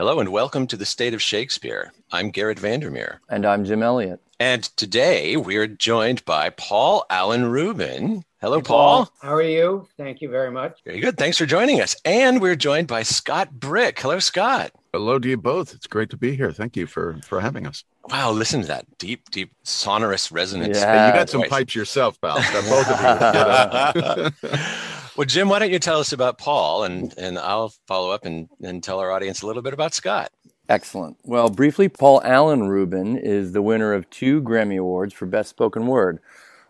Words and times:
Hello 0.00 0.18
and 0.18 0.32
welcome 0.32 0.66
to 0.66 0.78
the 0.78 0.86
State 0.86 1.12
of 1.12 1.20
Shakespeare. 1.20 1.92
I'm 2.10 2.30
Garrett 2.30 2.58
Vandermeer. 2.58 3.20
And 3.28 3.44
I'm 3.44 3.66
Jim 3.66 3.82
Elliott. 3.82 4.18
And 4.40 4.62
today 4.62 5.36
we're 5.36 5.66
joined 5.66 6.24
by 6.24 6.48
Paul 6.48 7.04
Alan 7.10 7.50
Ruben. 7.50 8.24
Hello, 8.40 8.56
hey, 8.56 8.62
Paul. 8.62 9.04
Paul. 9.04 9.12
How 9.20 9.34
are 9.34 9.42
you? 9.42 9.86
Thank 9.98 10.22
you 10.22 10.30
very 10.30 10.50
much. 10.50 10.78
Very 10.86 11.00
good. 11.00 11.18
Thanks 11.18 11.36
for 11.36 11.44
joining 11.44 11.82
us. 11.82 11.94
And 12.06 12.40
we're 12.40 12.56
joined 12.56 12.88
by 12.88 13.02
Scott 13.02 13.52
Brick. 13.52 14.00
Hello, 14.00 14.20
Scott. 14.20 14.72
Hello 14.94 15.18
to 15.18 15.28
you 15.28 15.36
both. 15.36 15.74
It's 15.74 15.86
great 15.86 16.08
to 16.08 16.16
be 16.16 16.34
here. 16.34 16.50
Thank 16.50 16.78
you 16.78 16.86
for 16.86 17.20
for 17.26 17.42
having 17.42 17.66
us. 17.66 17.84
Wow, 18.08 18.32
listen 18.32 18.62
to 18.62 18.68
that 18.68 18.86
deep, 18.96 19.30
deep 19.30 19.52
sonorous 19.64 20.32
resonance. 20.32 20.78
Yeah. 20.78 21.08
You 21.08 21.12
got 21.12 21.28
some 21.28 21.42
pipes 21.42 21.74
yourself, 21.74 22.18
pal. 22.22 22.36
both 22.36 22.90
of 22.90 24.32
you. 24.42 24.50
well, 25.16 25.26
Jim, 25.26 25.48
why 25.48 25.58
don't 25.58 25.70
you 25.70 25.78
tell 25.78 26.00
us 26.00 26.12
about 26.12 26.38
Paul, 26.38 26.84
and 26.84 27.14
and 27.18 27.38
I'll 27.38 27.72
follow 27.86 28.10
up 28.10 28.24
and 28.24 28.48
and 28.62 28.82
tell 28.82 28.98
our 28.98 29.10
audience 29.10 29.42
a 29.42 29.46
little 29.46 29.62
bit 29.62 29.74
about 29.74 29.94
Scott. 29.94 30.30
Excellent. 30.68 31.16
Well, 31.24 31.48
briefly, 31.48 31.88
Paul 31.88 32.22
Alan 32.24 32.68
Ruben 32.68 33.16
is 33.16 33.52
the 33.52 33.62
winner 33.62 33.92
of 33.92 34.08
two 34.10 34.40
Grammy 34.42 34.78
Awards 34.78 35.12
for 35.12 35.26
Best 35.26 35.50
Spoken 35.50 35.86
Word: 35.86 36.20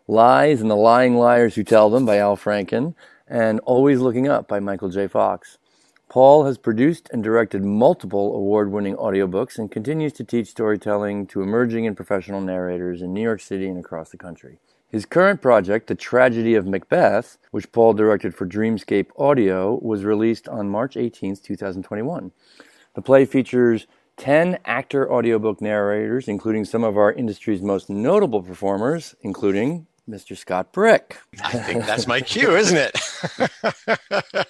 "Lies 0.08 0.60
and 0.60 0.70
the 0.70 0.76
Lying 0.76 1.16
Liars 1.16 1.54
Who 1.54 1.64
Tell 1.64 1.90
Them" 1.90 2.06
by 2.06 2.18
Al 2.18 2.36
Franken, 2.36 2.94
and 3.28 3.60
"Always 3.60 4.00
Looking 4.00 4.28
Up" 4.28 4.48
by 4.48 4.60
Michael 4.60 4.88
J. 4.88 5.06
Fox. 5.06 5.58
Paul 6.08 6.44
has 6.44 6.58
produced 6.58 7.08
and 7.12 7.22
directed 7.22 7.64
multiple 7.64 8.34
award 8.34 8.72
winning 8.72 8.96
audiobooks 8.96 9.58
and 9.58 9.70
continues 9.70 10.12
to 10.14 10.24
teach 10.24 10.48
storytelling 10.48 11.28
to 11.28 11.40
emerging 11.42 11.86
and 11.86 11.94
professional 11.94 12.40
narrators 12.40 13.00
in 13.00 13.14
New 13.14 13.22
York 13.22 13.40
City 13.40 13.68
and 13.68 13.78
across 13.78 14.10
the 14.10 14.16
country. 14.16 14.58
His 14.90 15.06
current 15.06 15.40
project, 15.40 15.86
The 15.86 15.94
Tragedy 15.94 16.54
of 16.54 16.66
Macbeth, 16.66 17.38
which 17.52 17.70
Paul 17.70 17.92
directed 17.92 18.34
for 18.34 18.44
Dreamscape 18.44 19.06
Audio, 19.16 19.78
was 19.80 20.04
released 20.04 20.48
on 20.48 20.68
March 20.68 20.96
18, 20.96 21.36
2021. 21.36 22.32
The 22.94 23.02
play 23.02 23.24
features 23.24 23.86
10 24.16 24.58
actor 24.64 25.10
audiobook 25.10 25.60
narrators, 25.60 26.26
including 26.26 26.64
some 26.64 26.82
of 26.82 26.98
our 26.98 27.12
industry's 27.12 27.62
most 27.62 27.88
notable 27.88 28.42
performers, 28.42 29.14
including 29.22 29.86
Mr. 30.08 30.36
Scott 30.36 30.72
Brick. 30.72 31.18
I 31.44 31.52
think 31.52 31.86
that's 31.86 32.08
my 32.08 32.20
cue, 32.20 32.56
isn't 32.56 32.76
it? 32.76 34.46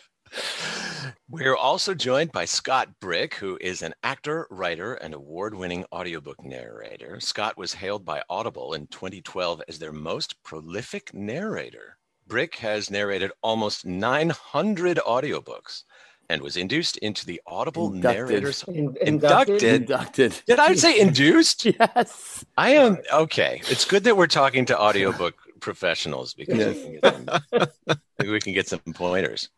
We're 1.33 1.55
also 1.55 1.95
joined 1.95 2.33
by 2.33 2.45
Scott 2.45 2.89
Brick, 3.01 3.35
who 3.35 3.57
is 3.61 3.83
an 3.83 3.95
actor, 4.03 4.49
writer, 4.51 4.95
and 4.95 5.15
award 5.15 5.55
winning 5.55 5.85
audiobook 5.93 6.45
narrator. 6.45 7.21
Scott 7.21 7.57
was 7.57 7.73
hailed 7.73 8.05
by 8.05 8.21
Audible 8.29 8.75
in 8.75 8.89
2012 8.89 9.63
as 9.69 9.79
their 9.79 9.93
most 9.93 10.43
prolific 10.43 11.15
narrator. 11.15 11.97
Brick 12.27 12.57
has 12.57 12.91
narrated 12.91 13.31
almost 13.43 13.87
900 13.87 14.99
audiobooks 15.07 15.85
and 16.29 16.43
was 16.43 16.57
induced 16.57 16.97
into 16.97 17.25
the 17.25 17.41
Audible 17.47 17.93
inducted. 17.93 18.29
Narrators. 18.29 18.65
In, 18.65 18.97
inducted. 19.01 19.63
Inducted. 19.63 20.35
Did 20.49 20.59
I 20.59 20.75
say 20.75 20.99
induced? 20.99 21.65
yes. 21.65 22.45
I 22.59 22.71
am 22.71 22.99
okay. 23.13 23.63
It's 23.69 23.85
good 23.85 24.03
that 24.03 24.17
we're 24.17 24.27
talking 24.27 24.65
to 24.67 24.81
audiobook 24.81 25.37
professionals 25.61 26.35
because 26.35 26.59
yes. 26.59 26.77
we, 26.77 26.99
can 26.99 27.71
some, 27.89 27.99
we 28.33 28.41
can 28.41 28.53
get 28.53 28.67
some 28.67 28.81
pointers. 28.95 29.49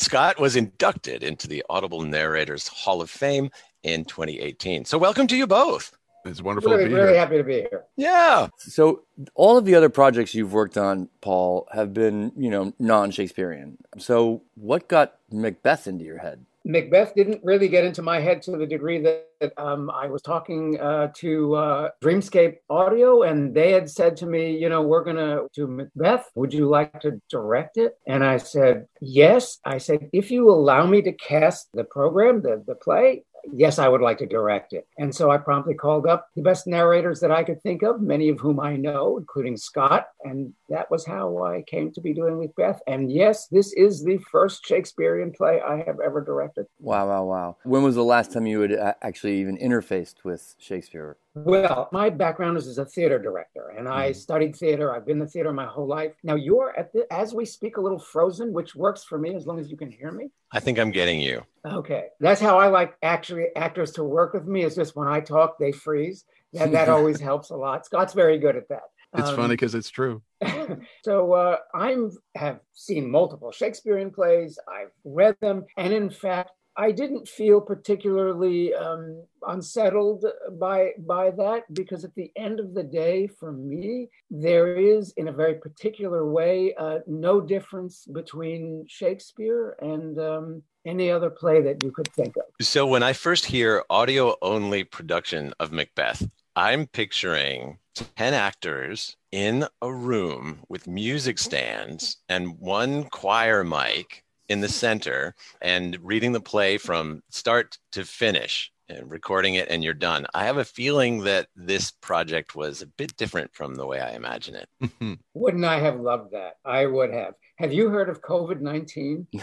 Scott 0.00 0.40
was 0.40 0.56
inducted 0.56 1.22
into 1.22 1.46
the 1.46 1.62
Audible 1.68 2.00
Narrators 2.00 2.66
Hall 2.68 3.02
of 3.02 3.10
Fame 3.10 3.50
in 3.82 4.06
2018. 4.06 4.86
So, 4.86 4.96
welcome 4.96 5.26
to 5.26 5.36
you 5.36 5.46
both. 5.46 5.94
It's 6.24 6.40
wonderful 6.40 6.70
really, 6.70 6.84
to 6.84 6.88
be 6.88 6.94
really 6.94 7.12
here. 7.12 7.20
happy 7.20 7.36
to 7.36 7.44
be 7.44 7.52
here. 7.52 7.84
Yeah. 7.96 8.48
So, 8.56 9.02
all 9.34 9.58
of 9.58 9.66
the 9.66 9.74
other 9.74 9.90
projects 9.90 10.34
you've 10.34 10.54
worked 10.54 10.78
on, 10.78 11.10
Paul, 11.20 11.68
have 11.74 11.92
been, 11.92 12.32
you 12.34 12.48
know, 12.48 12.72
non 12.78 13.10
Shakespearean. 13.10 13.76
So, 13.98 14.42
what 14.54 14.88
got 14.88 15.16
Macbeth 15.30 15.86
into 15.86 16.06
your 16.06 16.18
head? 16.18 16.46
Macbeth 16.64 17.14
didn't 17.14 17.40
really 17.42 17.68
get 17.68 17.84
into 17.84 18.02
my 18.02 18.20
head 18.20 18.42
to 18.42 18.52
the 18.52 18.66
degree 18.66 19.00
that 19.00 19.26
um, 19.56 19.90
I 19.90 20.06
was 20.06 20.22
talking 20.22 20.78
uh, 20.78 21.08
to 21.16 21.54
uh, 21.54 21.88
Dreamscape 22.02 22.56
Audio, 22.68 23.22
and 23.22 23.54
they 23.54 23.72
had 23.72 23.88
said 23.90 24.16
to 24.18 24.26
me, 24.26 24.58
you 24.58 24.68
know, 24.68 24.82
we're 24.82 25.04
going 25.04 25.16
to 25.16 25.48
do 25.54 25.66
Macbeth. 25.66 26.28
Would 26.34 26.52
you 26.52 26.68
like 26.68 27.00
to 27.00 27.20
direct 27.30 27.78
it? 27.78 27.96
And 28.06 28.24
I 28.24 28.36
said, 28.36 28.86
yes. 29.00 29.58
I 29.64 29.78
said, 29.78 30.10
if 30.12 30.30
you 30.30 30.50
allow 30.50 30.86
me 30.86 31.00
to 31.02 31.12
cast 31.12 31.68
the 31.72 31.84
program, 31.84 32.42
the, 32.42 32.62
the 32.66 32.74
play, 32.74 33.24
yes, 33.52 33.78
I 33.78 33.88
would 33.88 34.00
like 34.00 34.18
to 34.18 34.26
direct 34.26 34.72
it. 34.72 34.86
And 34.98 35.14
so 35.14 35.30
I 35.30 35.38
promptly 35.38 35.74
called 35.74 36.06
up 36.06 36.28
the 36.36 36.42
best 36.42 36.66
narrators 36.66 37.20
that 37.20 37.30
I 37.30 37.44
could 37.44 37.62
think 37.62 37.82
of, 37.82 38.00
many 38.00 38.28
of 38.28 38.40
whom 38.40 38.60
I 38.60 38.76
know, 38.76 39.18
including 39.18 39.56
Scott. 39.56 40.06
And 40.24 40.52
that 40.68 40.90
was 40.90 41.06
how 41.06 41.44
I 41.44 41.62
came 41.66 41.92
to 41.92 42.00
be 42.00 42.14
doing 42.14 42.38
Macbeth. 42.38 42.80
And 42.86 43.10
yes, 43.10 43.46
this 43.48 43.72
is 43.72 44.04
the 44.04 44.18
first 44.30 44.64
Shakespearean 44.66 45.32
play 45.32 45.60
I 45.60 45.78
have 45.86 46.00
ever 46.04 46.20
directed. 46.22 46.66
Wow, 46.78 47.08
wow, 47.08 47.24
wow. 47.24 47.56
When 47.64 47.82
was 47.82 47.94
the 47.94 48.04
last 48.04 48.32
time 48.32 48.46
you 48.46 48.60
had 48.60 48.72
uh, 48.72 48.94
actually 49.02 49.40
even 49.40 49.56
interfaced 49.56 50.24
with 50.24 50.54
Shakespeare? 50.58 51.16
Well, 51.34 51.88
my 51.92 52.10
background 52.10 52.56
is 52.56 52.66
as 52.66 52.78
a 52.78 52.84
theater 52.84 53.18
director, 53.18 53.72
and 53.76 53.88
I 53.88 54.10
mm. 54.10 54.16
studied 54.16 54.56
theater. 54.56 54.94
I've 54.94 55.06
been 55.06 55.18
in 55.18 55.20
the 55.20 55.26
theater 55.26 55.52
my 55.52 55.66
whole 55.66 55.86
life. 55.86 56.12
Now 56.24 56.34
you're 56.34 56.76
at 56.76 56.92
the, 56.92 57.06
as 57.12 57.32
we 57.32 57.44
speak 57.44 57.76
a 57.76 57.80
little 57.80 58.00
frozen, 58.00 58.52
which 58.52 58.74
works 58.74 59.04
for 59.04 59.16
me 59.16 59.34
as 59.34 59.46
long 59.46 59.60
as 59.60 59.70
you 59.70 59.76
can 59.76 59.92
hear 59.92 60.10
me. 60.10 60.30
I 60.52 60.58
think 60.58 60.78
I'm 60.78 60.90
getting 60.90 61.20
you. 61.20 61.44
Okay, 61.64 62.06
that's 62.18 62.40
how 62.40 62.58
I 62.58 62.66
like 62.66 62.96
actually 63.02 63.46
actors 63.54 63.92
to 63.92 64.04
work 64.04 64.34
with 64.34 64.46
me. 64.46 64.64
Is 64.64 64.74
just 64.74 64.96
when 64.96 65.06
I 65.06 65.20
talk, 65.20 65.58
they 65.58 65.70
freeze, 65.70 66.24
and 66.58 66.74
that 66.74 66.88
always 66.90 67.20
helps 67.20 67.50
a 67.50 67.56
lot. 67.56 67.86
Scott's 67.86 68.12
very 68.12 68.38
good 68.38 68.56
at 68.56 68.68
that. 68.68 68.82
It's 69.16 69.28
um, 69.28 69.36
funny 69.36 69.54
because 69.54 69.74
it's 69.74 69.90
true. 69.90 70.22
so 71.04 71.32
uh, 71.32 71.56
I 71.74 71.96
have 72.34 72.60
seen 72.72 73.10
multiple 73.10 73.52
Shakespearean 73.52 74.10
plays. 74.10 74.58
I've 74.68 74.90
read 75.04 75.36
them, 75.40 75.64
and 75.76 75.92
in 75.92 76.10
fact, 76.10 76.50
I 76.76 76.92
didn't 76.92 77.28
feel 77.28 77.60
particularly 77.60 78.74
um, 78.74 79.24
unsettled 79.46 80.24
by 80.58 80.92
by 80.98 81.30
that 81.32 81.64
because 81.74 82.04
at 82.04 82.14
the 82.14 82.30
end 82.36 82.60
of 82.60 82.74
the 82.74 82.82
day, 82.82 83.26
for 83.26 83.52
me, 83.52 84.08
there 84.30 84.76
is, 84.76 85.12
in 85.16 85.28
a 85.28 85.32
very 85.32 85.54
particular 85.54 86.30
way, 86.30 86.74
uh, 86.74 87.00
no 87.06 87.40
difference 87.40 88.06
between 88.06 88.84
Shakespeare 88.88 89.76
and 89.80 90.18
um, 90.18 90.62
any 90.86 91.10
other 91.10 91.30
play 91.30 91.60
that 91.62 91.82
you 91.82 91.90
could 91.90 92.08
think 92.12 92.36
of. 92.36 92.44
So 92.64 92.86
when 92.86 93.02
I 93.02 93.12
first 93.12 93.46
hear 93.46 93.84
audio 93.90 94.36
only 94.40 94.84
production 94.84 95.52
of 95.58 95.72
Macbeth, 95.72 96.28
I'm 96.56 96.86
picturing 96.86 97.78
10 97.94 98.34
actors 98.34 99.16
in 99.32 99.66
a 99.82 99.92
room 99.92 100.60
with 100.68 100.86
music 100.86 101.38
stands 101.38 102.18
and 102.28 102.58
one 102.58 103.04
choir 103.04 103.64
mic 103.64 104.24
in 104.50 104.60
the 104.60 104.68
center 104.68 105.34
and 105.62 105.96
reading 106.02 106.32
the 106.32 106.40
play 106.40 106.76
from 106.76 107.22
start 107.30 107.78
to 107.92 108.04
finish 108.04 108.72
and 108.88 109.08
recording 109.08 109.54
it 109.54 109.68
and 109.70 109.84
you're 109.84 109.94
done. 109.94 110.26
I 110.34 110.44
have 110.44 110.56
a 110.56 110.64
feeling 110.64 111.20
that 111.20 111.46
this 111.54 111.92
project 111.92 112.56
was 112.56 112.82
a 112.82 112.86
bit 112.86 113.16
different 113.16 113.54
from 113.54 113.76
the 113.76 113.86
way 113.86 114.00
I 114.00 114.14
imagine 114.14 114.56
it. 114.56 114.90
Wouldn't 115.34 115.64
I 115.64 115.78
have 115.78 116.00
loved 116.00 116.32
that? 116.32 116.54
I 116.64 116.86
would 116.86 117.12
have. 117.12 117.34
Have 117.58 117.72
you 117.72 117.90
heard 117.90 118.08
of 118.08 118.22
COVID 118.22 118.60
19? 118.60 119.28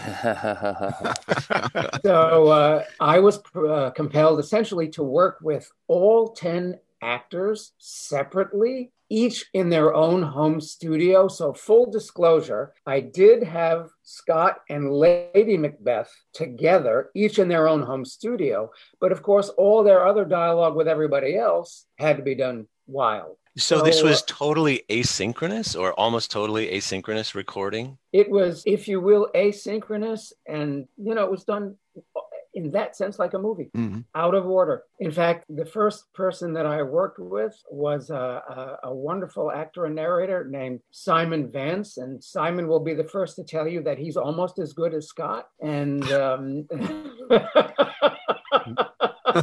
so 2.03 2.47
uh, 2.47 2.83
I 2.99 3.19
was 3.19 3.39
uh, 3.55 3.91
compelled 3.91 4.39
essentially 4.39 4.89
to 4.89 5.03
work 5.03 5.37
with 5.41 5.71
all 5.87 6.33
10 6.33 6.79
actors 7.01 7.71
separately 7.77 8.91
each 9.09 9.45
in 9.53 9.69
their 9.69 9.93
own 9.93 10.21
home 10.21 10.59
studio. 10.61 11.27
So, 11.27 11.53
full 11.53 11.89
disclosure, 11.89 12.73
I 12.85 12.99
did 12.99 13.43
have 13.43 13.89
Scott 14.03 14.59
and 14.69 14.91
Lady 14.91 15.57
Macbeth 15.57 16.13
together, 16.33 17.09
each 17.15 17.39
in 17.39 17.47
their 17.47 17.67
own 17.67 17.83
home 17.83 18.05
studio. 18.05 18.71
But 18.99 19.11
of 19.11 19.21
course, 19.23 19.49
all 19.49 19.83
their 19.83 20.05
other 20.05 20.25
dialogue 20.25 20.75
with 20.75 20.87
everybody 20.87 21.37
else 21.37 21.85
had 21.97 22.17
to 22.17 22.23
be 22.23 22.35
done 22.35 22.67
wild. 22.87 23.37
So, 23.57 23.79
so 23.79 23.83
this 23.83 24.03
was 24.03 24.21
uh, 24.21 24.25
totally 24.27 24.83
asynchronous 24.87 25.79
or 25.79 25.91
almost 25.93 26.29
totally 26.29 26.67
asynchronous 26.67 27.33
recording? 27.33 27.97
It 28.13 28.29
was, 28.29 28.61
if 28.67 28.87
you 28.87 29.01
will, 29.01 29.29
asynchronous. 29.33 30.31
And, 30.47 30.87
you 30.95 31.15
know, 31.15 31.23
it 31.23 31.31
was 31.31 31.43
done 31.43 31.75
in 32.57 32.71
that 32.71 32.95
sense 32.95 33.19
like 33.19 33.35
a 33.35 33.39
movie, 33.39 33.69
mm-hmm. 33.77 33.99
out 34.15 34.33
of 34.33 34.47
order. 34.47 34.83
In 34.99 35.11
fact, 35.11 35.45
the 35.47 35.65
first 35.65 36.11
person 36.13 36.53
that 36.53 36.65
I 36.65 36.81
worked 36.81 37.19
with 37.19 37.55
was 37.69 38.09
a, 38.09 38.15
a, 38.15 38.79
a, 38.85 38.95
wonderful 38.95 39.51
actor 39.51 39.85
and 39.85 39.93
narrator 39.93 40.43
named 40.49 40.79
Simon 40.89 41.51
Vance, 41.51 41.97
and 41.97 42.21
Simon 42.23 42.67
will 42.67 42.79
be 42.79 42.95
the 42.95 43.03
first 43.03 43.35
to 43.35 43.43
tell 43.43 43.67
you 43.67 43.83
that 43.83 43.99
he's 43.99 44.17
almost 44.17 44.57
as 44.57 44.73
good 44.73 44.95
as 44.95 45.07
Scott. 45.07 45.49
And 45.61 46.03
um, 46.11 46.67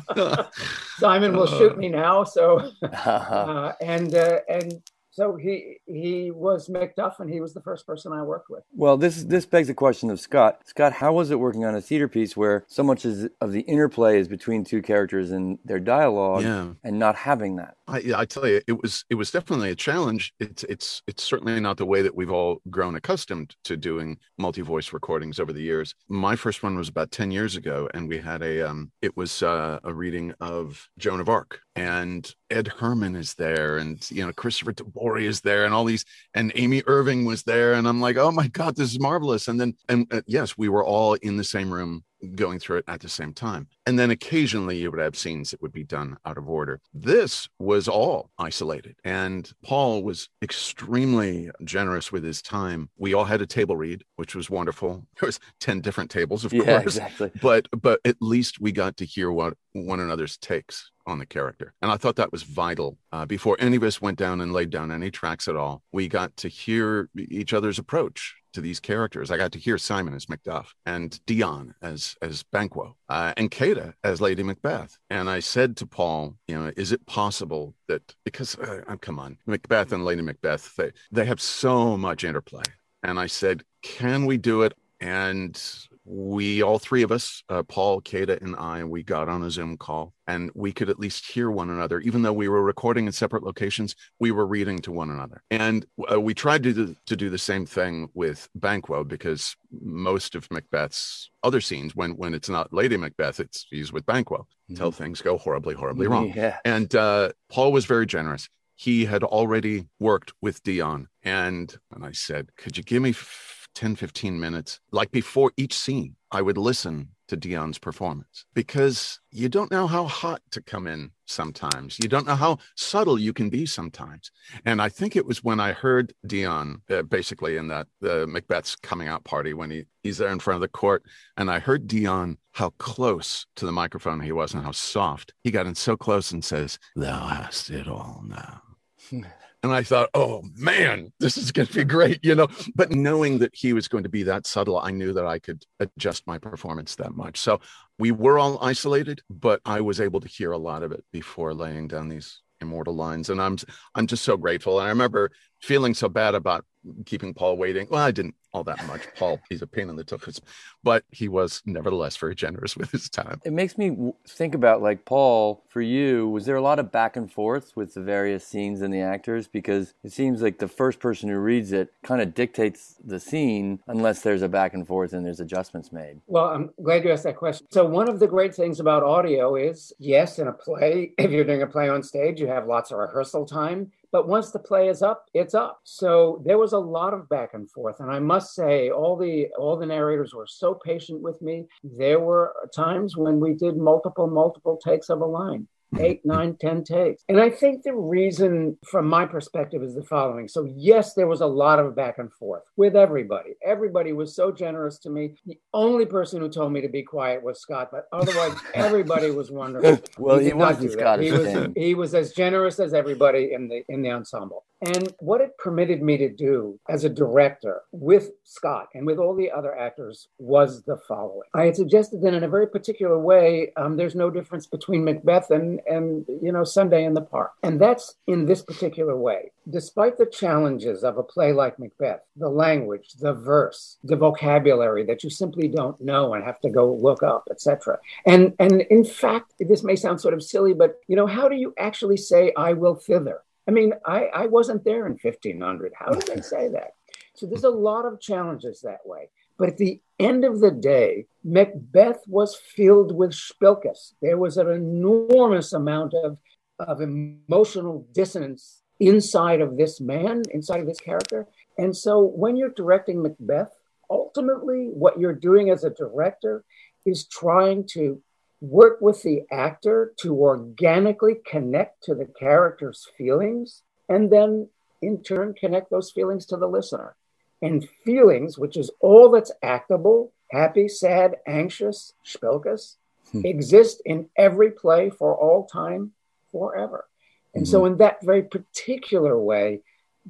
Simon 0.99 1.37
will 1.37 1.46
shoot 1.46 1.78
me 1.78 1.88
now. 1.88 2.25
So, 2.25 2.70
uh, 2.82 3.72
and 3.81 4.14
uh, 4.14 4.40
and 4.49 4.82
So 5.14 5.37
he 5.37 5.76
he 5.87 6.32
was 6.32 6.69
Macduff, 6.69 7.20
and 7.20 7.31
he 7.31 7.40
was 7.40 7.55
the 7.55 7.61
first 7.61 7.87
person 7.87 8.12
I 8.12 8.22
worked 8.22 8.50
with. 8.50 8.64
Well, 8.72 8.96
this 8.96 9.22
this 9.22 9.46
begs 9.46 9.69
the 9.69 9.75
question 9.75 10.11
of 10.11 10.19
Scott. 10.19 10.58
Scott, 10.64 10.93
how 10.93 11.12
was 11.12 11.31
it 11.31 11.38
working 11.38 11.64
on 11.64 11.76
a 11.76 11.81
theater 11.81 12.08
piece 12.08 12.37
where 12.37 12.64
so 12.66 12.82
much 12.82 13.05
is, 13.05 13.28
of 13.40 13.52
the 13.52 13.61
interplay 13.61 14.19
is 14.19 14.26
between 14.26 14.64
two 14.64 14.82
characters 14.82 15.31
and 15.31 15.61
their 15.64 15.78
dialogue, 15.78 16.43
Yeah. 16.43 16.70
and 16.82 16.99
not 16.99 17.14
having 17.14 17.55
that? 17.56 17.76
I, 17.87 17.99
yeah, 18.00 18.19
I 18.19 18.25
tell 18.25 18.49
you, 18.49 18.61
it 18.66 18.82
was 18.82 19.05
it 19.08 19.14
was 19.14 19.31
definitely 19.31 19.70
a 19.70 19.76
challenge. 19.76 20.34
It's 20.40 20.64
it's 20.64 21.00
it's 21.06 21.22
certainly 21.22 21.61
not 21.61 21.76
the 21.76 21.87
way 21.87 22.02
that 22.02 22.16
we've 22.16 22.32
all 22.32 22.61
grown 22.69 22.96
accustomed 22.96 23.55
to 23.64 23.76
doing 23.76 24.19
multi-voice 24.38 24.93
recordings 24.93 25.38
over 25.38 25.52
the 25.52 25.62
years. 25.62 25.94
My 26.08 26.34
first 26.34 26.64
one 26.64 26.76
was 26.76 26.88
about 26.88 27.12
ten 27.12 27.31
years 27.31 27.55
ago, 27.55 27.88
and 27.94 28.08
we 28.08 28.19
had 28.19 28.43
a 28.43 28.69
um, 28.69 28.90
it 29.00 29.16
was 29.16 29.44
uh, 29.44 29.78
a 29.84 29.94
reading 29.94 30.34
of 30.40 30.88
Joan 30.99 31.20
of 31.20 31.28
Arc, 31.28 31.61
and 31.76 32.32
Ed 32.50 32.73
Herrmann 32.79 33.17
is 33.17 33.35
there, 33.35 33.79
and 33.79 34.09
you 34.11 34.25
know 34.25 34.32
Christopher 34.32 34.73
DeBory 34.73 35.25
is 35.25 35.41
there, 35.41 35.65
and 35.65 35.75
all 35.75 35.85
these, 35.85 36.05
and 36.35 36.53
Amy 36.55 36.82
Irving 36.87 37.25
was 37.25 37.43
there, 37.43 37.75
and 37.75 37.88
I'm 37.88 38.00
like, 38.00 38.17
oh 38.17 38.31
my 38.31 38.49
god, 38.49 38.76
this 38.76 38.93
is 38.93 39.00
marvelous. 39.00 39.49
And 39.49 39.61
then 39.61 39.75
and 39.88 40.06
uh, 40.12 40.23
yes, 40.26 40.56
we 40.56 40.69
were 40.69 40.85
all 40.85 41.15
in 41.15 41.37
the 41.37 41.44
same 41.44 41.73
room 41.73 42.05
going 42.35 42.59
through 42.59 42.79
it 42.79 42.85
at 42.88 43.00
the 43.00 43.09
same 43.09 43.32
time. 43.32 43.69
And 43.87 43.99
then 43.99 44.11
occasionally 44.11 44.79
you 44.79 44.91
would 44.91 45.00
have 45.00 45.17
scenes 45.17 45.50
that 45.50 45.62
would 45.62 45.73
be 45.73 45.85
done 45.85 46.17
out 46.25 46.38
of 46.38 46.49
order. 46.49 46.81
This 46.93 47.49
was 47.59 47.88
all 47.88 48.31
isolated. 48.38 48.97
And 49.05 49.50
Paul 49.62 50.03
was 50.03 50.29
extremely 50.43 51.50
generous 51.65 52.11
with 52.11 52.25
his 52.25 52.43
time. 52.43 52.88
We 52.97 53.15
all 53.15 53.25
had 53.25 53.43
a 53.43 53.47
table 53.47 53.76
read, 53.76 54.05
which 54.17 54.35
was 54.35 54.50
wonderful. 54.50 55.06
There 55.21 55.29
was 55.29 55.41
10 55.61 55.81
different 55.81 56.11
tables, 56.11 56.44
of 56.44 56.53
yeah, 56.53 56.65
course. 56.65 56.97
exactly. 56.97 57.31
But 57.41 57.69
but 57.81 58.00
at 58.05 58.17
least 58.21 58.61
we 58.61 58.73
got 58.73 58.97
to 58.99 59.06
hear 59.06 59.31
what 59.31 59.55
one 59.73 60.00
another's 60.00 60.37
takes 60.37 60.91
on 61.06 61.18
the 61.18 61.26
character. 61.26 61.74
And 61.82 61.90
I 61.90 61.96
thought 61.96 62.16
that 62.16 62.32
was 62.32 62.42
vital. 62.42 62.98
Uh, 63.12 63.26
before 63.26 63.56
any 63.60 63.76
of 63.76 63.82
us 63.82 64.00
went 64.00 64.18
down 64.18 64.40
and 64.40 64.52
laid 64.52 64.70
down 64.70 64.90
any 64.90 65.10
tracks 65.10 65.48
at 65.48 65.56
all, 65.56 65.82
we 65.92 66.08
got 66.08 66.36
to 66.38 66.48
hear 66.48 67.08
each 67.16 67.52
other's 67.52 67.78
approach 67.78 68.36
to 68.54 68.60
these 68.60 68.80
characters. 68.80 69.30
I 69.30 69.36
got 69.36 69.52
to 69.52 69.58
hear 69.58 69.76
Simon 69.78 70.14
as 70.14 70.26
Macduff 70.26 70.68
and 70.86 71.18
Dion 71.26 71.74
as 71.82 72.14
as 72.22 72.44
Banquo 72.44 72.96
uh, 73.08 73.34
and 73.36 73.50
Kathe 73.50 73.92
as 74.02 74.20
Lady 74.20 74.42
Macbeth. 74.42 74.96
And 75.10 75.28
I 75.28 75.40
said 75.40 75.76
to 75.78 75.86
Paul, 75.86 76.36
you 76.48 76.54
know, 76.54 76.70
is 76.76 76.92
it 76.92 77.04
possible 77.06 77.74
that 77.88 78.14
because 78.24 78.56
uh, 78.56 78.82
uh, 78.86 78.96
come 78.96 79.18
on, 79.18 79.38
Macbeth 79.46 79.92
and 79.92 80.04
Lady 80.04 80.22
Macbeth, 80.22 80.74
they 80.76 80.92
they 81.10 81.26
have 81.26 81.40
so 81.40 81.96
much 81.96 82.24
interplay. 82.24 82.62
And 83.02 83.20
I 83.20 83.26
said, 83.26 83.64
can 83.82 84.24
we 84.24 84.38
do 84.38 84.62
it? 84.62 84.72
And 84.98 85.60
we 86.04 86.62
all 86.62 86.78
three 86.78 87.02
of 87.02 87.10
us 87.10 87.42
uh, 87.48 87.62
paul 87.62 88.00
kathe 88.00 88.30
and 88.42 88.54
i 88.56 88.84
we 88.84 89.02
got 89.02 89.28
on 89.28 89.42
a 89.42 89.50
zoom 89.50 89.76
call 89.76 90.12
and 90.26 90.50
we 90.54 90.70
could 90.72 90.90
at 90.90 90.98
least 90.98 91.30
hear 91.30 91.50
one 91.50 91.70
another 91.70 92.00
even 92.00 92.22
though 92.22 92.32
we 92.32 92.48
were 92.48 92.62
recording 92.62 93.06
in 93.06 93.12
separate 93.12 93.42
locations 93.42 93.94
we 94.20 94.30
were 94.30 94.46
reading 94.46 94.78
to 94.78 94.92
one 94.92 95.10
another 95.10 95.42
and 95.50 95.86
uh, 96.12 96.20
we 96.20 96.34
tried 96.34 96.62
to 96.62 96.72
do, 96.72 96.96
to 97.06 97.16
do 97.16 97.30
the 97.30 97.38
same 97.38 97.64
thing 97.64 98.08
with 98.14 98.48
banquo 98.54 99.02
because 99.02 99.56
most 99.80 100.34
of 100.34 100.50
macbeth's 100.50 101.30
other 101.42 101.60
scenes 101.60 101.96
when 101.96 102.12
when 102.12 102.34
it's 102.34 102.48
not 102.48 102.72
lady 102.72 102.96
macbeth 102.96 103.40
it's 103.40 103.66
he's 103.70 103.92
with 103.92 104.04
banquo 104.04 104.46
until 104.68 104.92
things 104.92 105.22
go 105.22 105.38
horribly 105.38 105.74
horribly 105.74 106.06
wrong 106.06 106.32
Yeah. 106.34 106.58
and 106.64 106.94
uh, 106.94 107.32
Paul 107.50 107.72
was 107.72 107.84
very 107.86 108.06
generous. 108.06 108.48
He 108.76 109.04
had 109.04 109.22
already 109.22 109.86
worked 110.00 110.32
with 110.42 110.60
Dion. 110.64 111.06
And, 111.22 111.72
and 111.94 112.04
I 112.04 112.10
said, 112.10 112.48
Could 112.56 112.76
you 112.76 112.82
give 112.82 113.02
me 113.02 113.10
f- 113.10 113.63
10, 113.75 113.97
15 113.97 114.38
minutes? 114.38 114.81
Like 114.91 115.11
before 115.11 115.53
each 115.56 115.75
scene, 115.75 116.17
I 116.31 116.43
would 116.43 116.59
listen 116.59 117.11
to 117.29 117.37
Dion's 117.37 117.79
performance 117.79 118.44
because 118.55 119.21
you 119.31 119.49
don't 119.49 119.71
know 119.71 119.87
how 119.87 120.05
hot 120.05 120.43
to 120.50 120.61
come 120.61 120.87
in 120.87 121.11
sometimes. 121.26 121.99
You 122.03 122.09
don't 122.09 122.26
know 122.26 122.35
how 122.35 122.59
subtle 122.76 123.19
you 123.19 123.32
can 123.32 123.49
be 123.49 123.67
sometimes. 123.67 124.31
And 124.65 124.82
I 124.82 124.88
think 124.88 125.17
it 125.17 125.26
was 125.26 125.43
when 125.43 125.59
I 125.59 125.73
heard 125.73 126.12
Dion 126.26 126.82
uh, 126.91 127.03
basically 127.03 127.56
in 127.56 127.69
that 127.69 127.87
the 128.00 128.26
Macbeth's 128.26 128.76
coming 128.76 129.09
out 129.09 129.25
party 129.25 129.55
when 129.55 129.71
he, 129.71 129.85
he's 130.03 130.19
there 130.19 130.29
in 130.29 130.38
front 130.38 130.56
of 130.56 130.61
the 130.61 130.69
court. 130.69 131.05
And 131.37 131.50
I 131.50 131.59
heard 131.59 131.88
Dion 131.88 132.38
how 132.53 132.71
close 132.79 133.47
to 133.56 133.67
the 133.67 133.73
microphone 133.73 134.21
he 134.21 134.32
was 134.32 134.55
and 134.55 134.62
how 134.62 134.73
soft. 134.73 135.32
He 135.43 135.50
got 135.50 135.67
in 135.67 135.75
so 135.75 135.97
close 135.97 136.31
and 136.31 136.44
says, 136.44 136.79
Thou 136.94 137.26
hast 137.26 137.71
it 137.71 137.88
all 137.88 138.23
now. 138.26 138.62
And 139.64 139.72
I 139.72 139.82
thought, 139.82 140.11
oh 140.12 140.43
man, 140.58 141.11
this 141.20 141.38
is 141.38 141.50
going 141.50 141.66
to 141.66 141.75
be 141.75 141.84
great, 141.84 142.22
you 142.22 142.34
know. 142.34 142.49
But 142.75 142.90
knowing 142.90 143.38
that 143.38 143.55
he 143.55 143.72
was 143.72 143.88
going 143.88 144.02
to 144.02 144.11
be 144.11 144.22
that 144.25 144.46
subtle, 144.46 144.78
I 144.78 144.90
knew 144.90 145.14
that 145.14 145.25
I 145.25 145.38
could 145.38 145.64
adjust 145.81 146.26
my 146.26 146.37
performance 146.37 146.96
that 146.96 147.16
much. 147.16 147.40
So 147.40 147.62
we 147.99 148.12
were 148.12 148.38
all 148.38 148.62
isolated, 148.62 149.22
but 149.31 149.62
I 149.64 149.81
was 149.81 150.02
able 150.02 150.20
to 150.20 150.28
hear 150.28 150.52
a 150.52 150.58
lot 150.58 150.82
of 150.82 150.93
it 150.93 151.02
before 151.12 151.55
laying 151.55 151.88
down 151.88 152.11
these 152.11 152.43
immortal 152.61 152.94
lines. 152.94 153.31
And 153.31 153.40
I'm 153.40 153.56
I'm 153.94 154.06
just 154.06 154.22
so 154.22 154.37
grateful. 154.37 154.81
And 154.81 154.87
I 154.87 154.90
remember 154.90 155.31
feeling 155.62 155.94
so 155.94 156.11
bad 156.11 156.34
about 156.34 156.66
keeping 157.06 157.34
Paul 157.34 157.56
waiting. 157.56 157.86
Well, 157.90 158.02
I 158.02 158.10
didn't 158.10 158.34
all 158.54 158.64
that 158.64 158.86
much. 158.86 159.02
Paul, 159.16 159.40
he's 159.48 159.62
a 159.62 159.66
pain 159.66 159.90
in 159.90 159.96
the 159.96 160.04
tuchus, 160.04 160.40
but 160.82 161.04
he 161.10 161.28
was 161.28 161.60
nevertheless 161.66 162.16
very 162.16 162.34
generous 162.34 162.76
with 162.76 162.90
his 162.92 163.10
time. 163.10 163.40
It 163.44 163.52
makes 163.52 163.76
me 163.76 164.12
think 164.26 164.54
about 164.54 164.81
like 164.81 165.04
Paul. 165.04 165.64
For 165.69 165.82
you, 165.82 166.28
was 166.28 166.46
there 166.46 166.54
a 166.54 166.62
lot 166.62 166.78
of 166.78 166.92
back 166.92 167.16
and 167.16 167.31
forth 167.31 167.72
with 167.75 167.94
the 167.94 168.00
various 168.00 168.46
scenes 168.46 168.81
and 168.81 168.94
the 168.94 169.00
actors? 169.00 169.48
Because 169.48 169.94
it 170.04 170.12
seems 170.12 170.40
like 170.40 170.58
the 170.58 170.69
first 170.69 171.00
person 171.00 171.28
who 171.28 171.36
reads 171.38 171.72
it 171.72 171.92
kind 172.04 172.22
of 172.22 172.32
dictates 172.32 172.94
the 173.04 173.19
scene, 173.19 173.80
unless 173.88 174.22
there's 174.22 174.42
a 174.42 174.48
back 174.48 174.75
and 174.75 174.87
forth 174.87 175.12
and 175.12 175.26
there's 175.26 175.40
adjustments 175.40 175.92
made. 175.92 176.20
Well, 176.28 176.44
I'm 176.44 176.70
glad 176.80 177.04
you 177.04 177.10
asked 177.10 177.25
that 177.25 177.37
question. 177.37 177.66
So, 177.72 177.84
one 177.84 178.08
of 178.08 178.20
the 178.20 178.28
great 178.28 178.54
things 178.54 178.78
about 178.78 179.02
audio 179.02 179.56
is 179.56 179.92
yes, 179.98 180.38
in 180.38 180.46
a 180.46 180.52
play, 180.52 181.12
if 181.19 181.32
you're 181.32 181.44
doing 181.44 181.62
a 181.62 181.66
play 181.66 181.88
on 181.88 182.04
stage, 182.04 182.40
you 182.40 182.46
have 182.46 182.69
lots 182.69 182.92
of 182.92 182.98
rehearsal 182.98 183.44
time. 183.44 183.90
But 184.14 184.28
once 184.28 184.52
the 184.52 184.61
play 184.61 184.88
is 184.88 185.02
up, 185.02 185.28
it's 185.34 185.55
up. 185.55 185.81
So 185.82 186.40
there 186.44 186.56
was 186.56 186.72
a 186.72 186.78
lot 186.78 187.14
of 187.14 187.28
back 187.28 187.52
and 187.52 187.69
forth, 187.69 187.99
and 187.99 188.12
I 188.12 188.20
must 188.20 188.55
say, 188.55 188.88
all 188.88 189.16
the 189.16 189.49
all 189.58 189.76
the 189.76 189.87
narrators 189.87 190.32
were 190.32 190.46
so 190.46 190.72
patient 190.72 191.20
with 191.20 191.43
me. 191.43 191.66
There 191.82 192.20
were 192.20 192.55
times 192.72 193.16
when 193.16 193.40
we 193.40 193.55
did 193.55 193.76
multiple, 193.76 194.28
multiple 194.28 194.76
takes 194.76 195.11
of 195.11 195.20
a 195.20 195.26
line 195.26 195.66
eight, 195.99 196.20
nine, 196.25 196.56
ten 196.61 196.85
takes. 196.85 197.25
And 197.29 197.41
I 197.41 197.50
think 197.50 197.82
the 197.82 197.94
reason, 197.94 198.76
from 198.85 199.06
my 199.06 199.26
perspective, 199.26 199.82
is 199.82 199.94
the 199.94 200.02
following. 200.02 200.49
So, 200.49 200.64
yes, 200.76 201.14
there 201.14 201.26
was 201.26 201.41
a 201.41 201.46
lot 201.46 201.79
of 201.79 201.94
back 201.96 202.19
and 202.19 202.32
forth 202.32 202.62
with 202.76 202.96
everybody. 202.96 203.50
Everybody 203.64 204.12
was 204.12 204.35
so 204.35 204.52
generous 204.52 204.99
to 205.00 205.11
me. 205.11 205.35
The 205.46 205.58
only 205.73 206.06
person 206.06 206.41
who 206.41 206.49
told 206.49 206.73
me 206.73 206.81
to 206.81 206.88
be 206.88 207.02
quiet 207.02 207.43
was 207.43 207.61
Scott, 207.61 207.88
but 207.91 208.06
otherwise, 208.12 208.56
everybody 208.75 209.31
was 209.31 209.50
wonderful. 209.50 210.00
Well, 210.19 210.38
he 210.38 210.50
not 210.50 210.58
wasn't 210.58 210.93
Scott. 210.93 211.20
He 211.20 211.32
was, 211.32 211.69
he 211.76 211.94
was 211.94 212.14
as 212.14 212.32
generous 212.32 212.79
as 212.81 212.94
everybody 212.94 213.52
in 213.52 213.69
the 213.69 213.82
in 213.88 214.02
the 214.02 214.11
ensemble. 214.11 214.64
And 214.86 215.14
what 215.19 215.40
it 215.40 215.56
permitted 215.56 216.02
me 216.02 216.19
to 216.19 216.28
do 216.28 216.78
as 216.90 217.04
a 217.04 217.08
director 217.08 217.82
with 217.90 218.31
Scott 218.42 218.88
and 218.92 219.06
with 219.06 219.19
all 219.19 219.34
the 219.34 219.50
other 219.50 219.76
actors 219.76 220.28
was 220.38 220.82
the 220.82 220.98
following. 221.08 221.48
I 221.54 221.64
had 221.64 221.76
suggested 221.76 222.20
that 222.22 222.34
in 222.34 222.44
a 222.44 222.48
very 222.48 222.66
particular 222.66 223.19
way, 223.19 223.72
um, 223.76 223.96
there's 223.96 224.14
no 224.14 224.28
difference 224.28 224.66
between 224.66 225.04
Macbeth 225.04 225.50
and, 225.50 225.81
and, 225.86 226.26
you 226.42 226.52
know, 226.52 226.64
Sunday 226.64 227.04
in 227.04 227.14
the 227.14 227.22
Park. 227.22 227.52
And 227.62 227.81
that's 227.81 228.16
in 228.26 228.44
this 228.44 228.60
particular 228.60 229.16
way. 229.16 229.52
Despite 229.70 230.19
the 230.19 230.26
challenges 230.26 231.02
of 231.02 231.16
a 231.16 231.22
play 231.22 231.52
like 231.52 231.78
Macbeth, 231.78 232.20
the 232.37 232.50
language, 232.50 233.14
the 233.19 233.32
verse, 233.32 233.96
the 234.04 234.16
vocabulary 234.16 235.04
that 235.06 235.25
you 235.25 235.30
simply 235.30 235.69
don't 235.69 235.98
know 236.00 236.34
and 236.34 236.44
have 236.44 236.60
to 236.60 236.69
go 236.69 236.92
look 236.92 237.22
up, 237.22 237.48
etc. 237.50 237.98
And, 238.26 238.54
and 238.58 238.82
in 238.82 239.04
fact, 239.04 239.54
this 239.58 239.82
may 239.82 239.96
sound 239.96 240.20
sort 240.20 240.34
of 240.34 240.42
silly, 240.42 240.75
but, 240.75 241.00
you 241.06 241.16
know, 241.16 241.26
how 241.26 241.48
do 241.48 241.56
you 241.56 241.73
actually 241.78 242.18
say, 242.18 242.52
I 242.54 242.75
will 242.75 242.97
thither? 242.97 243.40
I 243.66 243.71
mean, 243.71 243.94
I, 244.04 244.26
I 244.26 244.47
wasn't 244.47 244.85
there 244.85 245.06
in 245.06 245.18
1500. 245.21 245.92
How 245.99 246.12
did 246.12 246.26
they 246.26 246.42
say 246.42 246.68
that? 246.68 246.92
So 247.35 247.47
there's 247.47 247.64
a 247.64 247.71
lot 247.71 248.04
of 248.04 248.21
challenges 248.21 248.80
that 248.83 249.00
way. 249.04 249.30
But 249.59 249.68
at 249.68 249.78
the 249.78 250.00
end 250.18 250.44
of 250.44 250.61
the 250.61 250.71
day, 250.71 251.26
Macbeth 251.44 252.23
was 252.26 252.56
filled 252.56 253.14
with 253.14 253.33
spilkus. 253.33 254.14
There 254.21 254.38
was 254.38 254.56
an 254.56 254.68
enormous 254.68 255.73
amount 255.73 256.14
of, 256.14 256.38
of 256.78 257.00
emotional 257.00 258.06
dissonance 258.12 258.83
inside 259.00 259.61
of 259.61 259.76
this 259.76 260.00
man, 260.00 260.42
inside 260.52 260.80
of 260.80 260.87
this 260.87 261.00
character. 261.00 261.47
And 261.78 261.97
so 261.97 262.21
when 262.21 262.56
you're 262.56 262.71
directing 262.71 263.23
Macbeth, 263.23 263.71
ultimately 264.11 264.88
what 264.92 265.18
you're 265.18 265.35
doing 265.35 265.71
as 265.71 265.85
a 265.85 265.90
director 265.90 266.64
is 267.06 267.26
trying 267.26 267.87
to 267.92 268.21
work 268.61 269.00
with 269.00 269.23
the 269.23 269.42
actor 269.50 270.14
to 270.18 270.34
organically 270.37 271.37
connect 271.46 272.02
to 272.04 272.14
the 272.14 272.26
character's 272.26 273.06
feelings 273.16 273.82
and 274.08 274.30
then 274.30 274.68
in 275.02 275.23
turn 275.23 275.54
connect 275.54 275.90
those 275.90 276.11
feelings 276.11 276.46
to 276.46 276.56
the 276.56 276.68
listener. 276.68 277.14
And 277.62 277.88
feelings, 278.04 278.58
which 278.58 278.76
is 278.76 278.90
all 279.00 279.30
that's 279.30 279.52
actable, 279.62 280.32
happy, 280.50 280.88
sad, 280.88 281.37
anxious, 281.46 282.12
spilkus, 282.26 282.96
hmm. 283.32 283.44
exist 283.44 284.02
in 284.04 284.28
every 284.37 284.70
play 284.70 285.08
for 285.08 285.34
all 285.34 285.66
time, 285.66 286.12
forever. 286.52 287.06
And 287.54 287.66
so, 287.66 287.80
mm-hmm. 287.80 287.92
in 287.92 287.99
that 287.99 288.25
very 288.25 288.42
particular 288.42 289.38
way, 289.38 289.80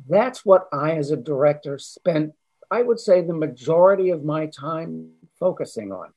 that's 0.09 0.45
what 0.45 0.69
I, 0.73 0.93
as 0.93 1.11
a 1.11 1.17
director, 1.17 1.79
spent, 1.79 2.35
I 2.71 2.83
would 2.83 3.01
say, 3.01 3.21
the 3.21 3.33
majority 3.33 4.11
of 4.11 4.25
my 4.25 4.47
time 4.47 5.11
focusing 5.39 5.93
on. 5.93 6.13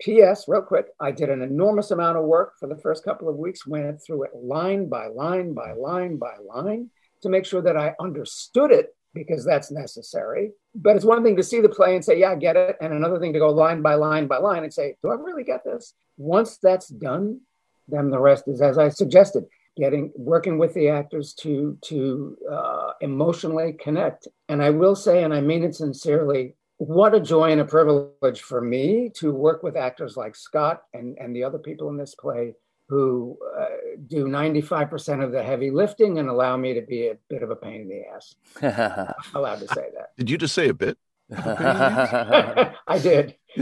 P.S. 0.00 0.46
Real 0.48 0.62
quick, 0.62 0.86
I 0.98 1.10
did 1.10 1.30
an 1.30 1.42
enormous 1.42 1.90
amount 1.90 2.18
of 2.18 2.24
work 2.24 2.54
for 2.58 2.68
the 2.68 2.76
first 2.76 3.04
couple 3.04 3.28
of 3.28 3.36
weeks, 3.36 3.66
went 3.66 4.02
through 4.02 4.24
it 4.24 4.30
line 4.34 4.88
by 4.88 5.06
line 5.06 5.52
by 5.54 5.72
line 5.72 6.16
by 6.16 6.34
line. 6.42 6.90
to 7.22 7.28
make 7.28 7.44
sure 7.44 7.60
that 7.60 7.76
I 7.76 7.94
understood 8.00 8.70
it 8.70 8.94
because 9.12 9.44
that's 9.44 9.70
necessary. 9.70 10.52
But 10.74 10.96
it's 10.96 11.04
one 11.04 11.22
thing 11.22 11.36
to 11.36 11.42
see 11.42 11.60
the 11.60 11.68
play 11.68 11.94
and 11.94 12.04
say, 12.04 12.18
yeah, 12.18 12.32
I 12.32 12.36
get 12.36 12.56
it. 12.56 12.76
And 12.80 12.92
another 12.92 13.18
thing 13.18 13.32
to 13.34 13.38
go 13.38 13.50
line 13.50 13.82
by 13.82 13.94
line 13.94 14.26
by 14.26 14.38
line 14.38 14.64
and 14.64 14.72
say, 14.72 14.96
do 15.02 15.10
I 15.10 15.14
really 15.14 15.44
get 15.44 15.64
this? 15.64 15.94
Once 16.16 16.58
that's 16.58 16.88
done, 16.88 17.40
then 17.88 18.10
the 18.10 18.20
rest 18.20 18.44
is 18.46 18.62
as 18.62 18.78
I 18.78 18.88
suggested, 18.88 19.44
getting 19.76 20.12
working 20.16 20.58
with 20.58 20.74
the 20.74 20.88
actors 20.88 21.34
to 21.34 21.76
to 21.82 22.36
uh, 22.50 22.92
emotionally 23.00 23.74
connect. 23.74 24.28
And 24.48 24.62
I 24.62 24.70
will 24.70 24.94
say, 24.94 25.22
and 25.24 25.34
I 25.34 25.40
mean 25.40 25.64
it 25.64 25.74
sincerely, 25.74 26.54
what 26.80 27.14
a 27.14 27.20
joy 27.20 27.52
and 27.52 27.60
a 27.60 27.64
privilege 27.66 28.40
for 28.40 28.62
me 28.62 29.10
to 29.16 29.34
work 29.34 29.62
with 29.62 29.76
actors 29.76 30.16
like 30.16 30.34
Scott 30.34 30.84
and, 30.94 31.14
and 31.18 31.36
the 31.36 31.44
other 31.44 31.58
people 31.58 31.90
in 31.90 31.98
this 31.98 32.14
play 32.14 32.54
who 32.88 33.36
uh, 33.60 33.66
do 34.08 34.24
95% 34.24 35.22
of 35.22 35.30
the 35.30 35.42
heavy 35.42 35.70
lifting 35.70 36.18
and 36.18 36.30
allow 36.30 36.56
me 36.56 36.72
to 36.72 36.80
be 36.80 37.08
a 37.08 37.18
bit 37.28 37.42
of 37.42 37.50
a 37.50 37.56
pain 37.56 37.82
in 37.82 37.88
the 37.88 38.02
ass. 38.06 39.14
allowed 39.34 39.60
to 39.60 39.68
say 39.68 39.90
that. 39.94 40.16
Did 40.16 40.30
you 40.30 40.38
just 40.38 40.54
say 40.54 40.70
a 40.70 40.74
bit? 40.74 40.96
I 41.36 42.98
did. 43.02 43.36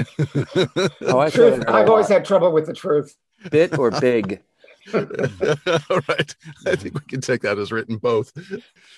oh, 1.02 1.18
I 1.18 1.28
truth, 1.28 1.64
I've 1.66 1.90
always 1.90 2.08
had 2.08 2.24
trouble 2.24 2.52
with 2.52 2.66
the 2.66 2.72
truth. 2.72 3.16
Bit 3.50 3.76
or 3.80 3.90
big? 3.90 4.42
All 5.90 6.00
right. 6.08 6.34
I 6.66 6.76
think 6.76 6.94
we 6.94 7.00
can 7.08 7.20
take 7.20 7.42
that 7.42 7.58
as 7.58 7.72
written 7.72 7.96
both. 7.96 8.32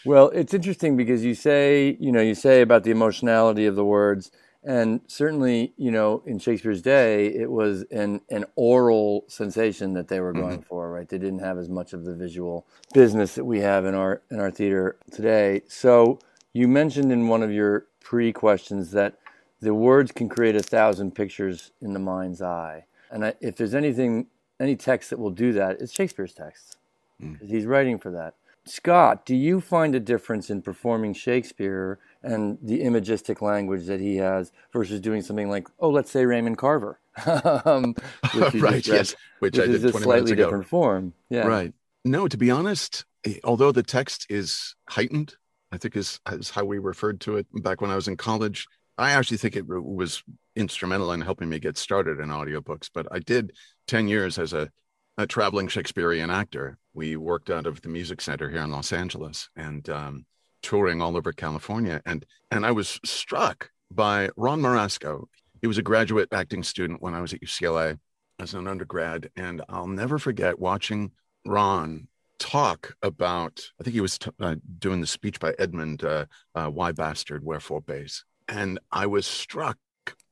Well, 0.04 0.28
it's 0.30 0.54
interesting 0.54 0.96
because 0.96 1.24
you 1.24 1.34
say, 1.34 1.96
you 2.00 2.12
know, 2.12 2.20
you 2.20 2.34
say 2.34 2.62
about 2.62 2.84
the 2.84 2.90
emotionality 2.90 3.66
of 3.66 3.76
the 3.76 3.84
words 3.84 4.30
and 4.62 5.00
certainly, 5.06 5.72
you 5.78 5.90
know, 5.90 6.22
in 6.26 6.38
Shakespeare's 6.38 6.82
day, 6.82 7.28
it 7.28 7.50
was 7.50 7.84
an, 7.90 8.20
an 8.28 8.44
oral 8.56 9.24
sensation 9.26 9.94
that 9.94 10.08
they 10.08 10.20
were 10.20 10.34
going 10.34 10.58
mm-hmm. 10.58 10.68
for, 10.68 10.90
right? 10.90 11.08
They 11.08 11.16
didn't 11.16 11.38
have 11.38 11.56
as 11.56 11.70
much 11.70 11.94
of 11.94 12.04
the 12.04 12.14
visual 12.14 12.66
business 12.92 13.34
that 13.36 13.44
we 13.44 13.60
have 13.60 13.86
in 13.86 13.94
our 13.94 14.20
in 14.30 14.38
our 14.38 14.50
theater 14.50 14.98
today. 15.10 15.62
So 15.66 16.18
you 16.52 16.68
mentioned 16.68 17.10
in 17.10 17.28
one 17.28 17.42
of 17.42 17.50
your 17.50 17.86
pre 18.00 18.34
questions 18.34 18.90
that 18.90 19.18
the 19.60 19.72
words 19.72 20.12
can 20.12 20.28
create 20.28 20.56
a 20.56 20.62
thousand 20.62 21.14
pictures 21.14 21.72
in 21.80 21.94
the 21.94 21.98
mind's 21.98 22.42
eye. 22.42 22.84
And 23.10 23.24
I, 23.24 23.34
if 23.40 23.56
there's 23.56 23.74
anything, 23.74 24.26
any 24.60 24.76
text 24.76 25.10
that 25.10 25.18
will 25.18 25.30
do 25.30 25.52
that, 25.54 25.80
it's 25.80 25.92
Shakespeare's 25.92 26.34
text. 26.34 26.76
Mm. 27.20 27.42
He's 27.42 27.66
writing 27.66 27.98
for 27.98 28.10
that. 28.12 28.34
Scott, 28.66 29.24
do 29.24 29.34
you 29.34 29.60
find 29.60 29.94
a 29.94 30.00
difference 30.00 30.50
in 30.50 30.62
performing 30.62 31.14
Shakespeare 31.14 31.98
and 32.22 32.58
the 32.62 32.82
imagistic 32.82 33.40
language 33.40 33.86
that 33.86 34.00
he 34.00 34.16
has 34.16 34.52
versus 34.72 35.00
doing 35.00 35.22
something 35.22 35.48
like, 35.48 35.66
oh, 35.80 35.88
let's 35.88 36.10
say 36.10 36.26
Raymond 36.26 36.58
Carver, 36.58 37.00
um, 37.64 37.94
right? 38.54 38.86
yes, 38.86 39.16
which, 39.38 39.56
which 39.56 39.58
I 39.58 39.72
is 39.72 39.82
did 39.82 39.94
a 39.94 39.98
slightly 39.98 40.36
different 40.36 40.66
form. 40.66 41.14
Yeah, 41.30 41.46
right. 41.46 41.72
No, 42.04 42.28
to 42.28 42.36
be 42.36 42.50
honest, 42.50 43.04
eh, 43.24 43.38
although 43.44 43.72
the 43.72 43.82
text 43.82 44.26
is 44.28 44.74
heightened, 44.88 45.34
I 45.72 45.78
think 45.78 45.96
is 45.96 46.20
is 46.30 46.50
how 46.50 46.64
we 46.64 46.78
referred 46.78 47.20
to 47.22 47.36
it 47.36 47.46
back 47.62 47.80
when 47.80 47.90
I 47.90 47.96
was 47.96 48.08
in 48.08 48.16
college. 48.16 48.66
I 48.98 49.12
actually 49.12 49.38
think 49.38 49.56
it 49.56 49.66
was 49.66 50.22
instrumental 50.56 51.12
in 51.12 51.22
helping 51.22 51.48
me 51.48 51.58
get 51.58 51.78
started 51.78 52.20
in 52.20 52.28
audiobooks. 52.28 52.90
But 52.92 53.06
I 53.10 53.20
did 53.20 53.52
ten 53.90 54.08
years 54.08 54.38
as 54.38 54.52
a 54.52 54.70
a 55.18 55.26
traveling 55.26 55.68
Shakespearean 55.68 56.30
actor. 56.30 56.78
We 56.94 57.16
worked 57.16 57.50
out 57.50 57.66
of 57.66 57.82
the 57.82 57.88
Music 57.88 58.20
Center 58.20 58.48
here 58.48 58.62
in 58.62 58.70
Los 58.70 58.92
Angeles 58.92 59.50
and 59.54 59.86
um, 59.90 60.24
touring 60.62 61.02
all 61.02 61.16
over 61.16 61.32
California. 61.32 62.00
And, 62.06 62.24
and 62.50 62.64
I 62.64 62.70
was 62.70 62.98
struck 63.04 63.70
by 63.90 64.30
Ron 64.36 64.62
Marasco. 64.62 65.26
He 65.60 65.66
was 65.66 65.76
a 65.76 65.82
graduate 65.82 66.28
acting 66.32 66.62
student 66.62 67.02
when 67.02 67.14
I 67.14 67.20
was 67.20 67.34
at 67.34 67.42
UCLA 67.42 67.98
as 68.38 68.54
an 68.54 68.66
undergrad. 68.66 69.30
And 69.36 69.60
I'll 69.68 69.86
never 69.86 70.18
forget 70.18 70.58
watching 70.58 71.10
Ron 71.44 72.08
talk 72.38 72.94
about, 73.02 73.60
I 73.78 73.84
think 73.84 73.94
he 73.94 74.00
was 74.00 74.18
t- 74.18 74.30
uh, 74.40 74.56
doing 74.78 75.02
the 75.02 75.06
speech 75.06 75.38
by 75.38 75.54
Edmund, 75.58 76.02
uh, 76.02 76.24
uh, 76.54 76.68
Why 76.68 76.92
Bastard, 76.92 77.44
Wherefore 77.44 77.82
Base. 77.82 78.24
And 78.48 78.78
I 78.90 79.06
was 79.06 79.26
struck 79.26 79.76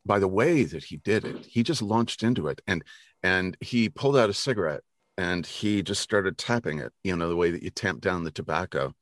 by 0.06 0.18
the 0.18 0.28
way 0.28 0.64
that 0.64 0.84
he 0.84 0.96
did 0.96 1.24
it. 1.26 1.44
He 1.44 1.62
just 1.62 1.82
launched 1.82 2.22
into 2.22 2.48
it. 2.48 2.62
And 2.66 2.82
and 3.22 3.56
he 3.60 3.88
pulled 3.88 4.16
out 4.16 4.30
a 4.30 4.34
cigarette 4.34 4.82
and 5.16 5.46
he 5.46 5.82
just 5.82 6.00
started 6.00 6.38
tapping 6.38 6.78
it 6.78 6.92
you 7.02 7.16
know 7.16 7.28
the 7.28 7.36
way 7.36 7.50
that 7.50 7.62
you 7.62 7.70
tamp 7.70 8.00
down 8.00 8.24
the 8.24 8.30
tobacco. 8.30 8.94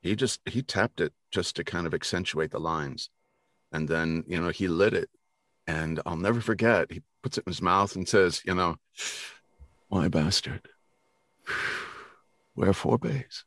He 0.00 0.14
just 0.14 0.40
he 0.46 0.62
tapped 0.62 1.00
it 1.00 1.12
just 1.30 1.56
to 1.56 1.64
kind 1.64 1.86
of 1.86 1.94
accentuate 1.94 2.52
the 2.52 2.60
lines. 2.60 3.10
And 3.72 3.88
then 3.88 4.24
you 4.26 4.40
know 4.40 4.50
he 4.50 4.68
lit 4.68 4.94
it. 4.94 5.10
And 5.66 6.00
i'll 6.06 6.16
never 6.16 6.40
forget 6.40 6.92
he 6.92 7.02
puts 7.22 7.38
it 7.38 7.44
in 7.46 7.50
his 7.50 7.62
mouth 7.62 7.96
and 7.96 8.08
says 8.08 8.42
you 8.44 8.54
know 8.54 8.76
why 9.88 10.08
bastard. 10.08 10.68
Wherefore 12.54 12.98
base? 12.98 13.44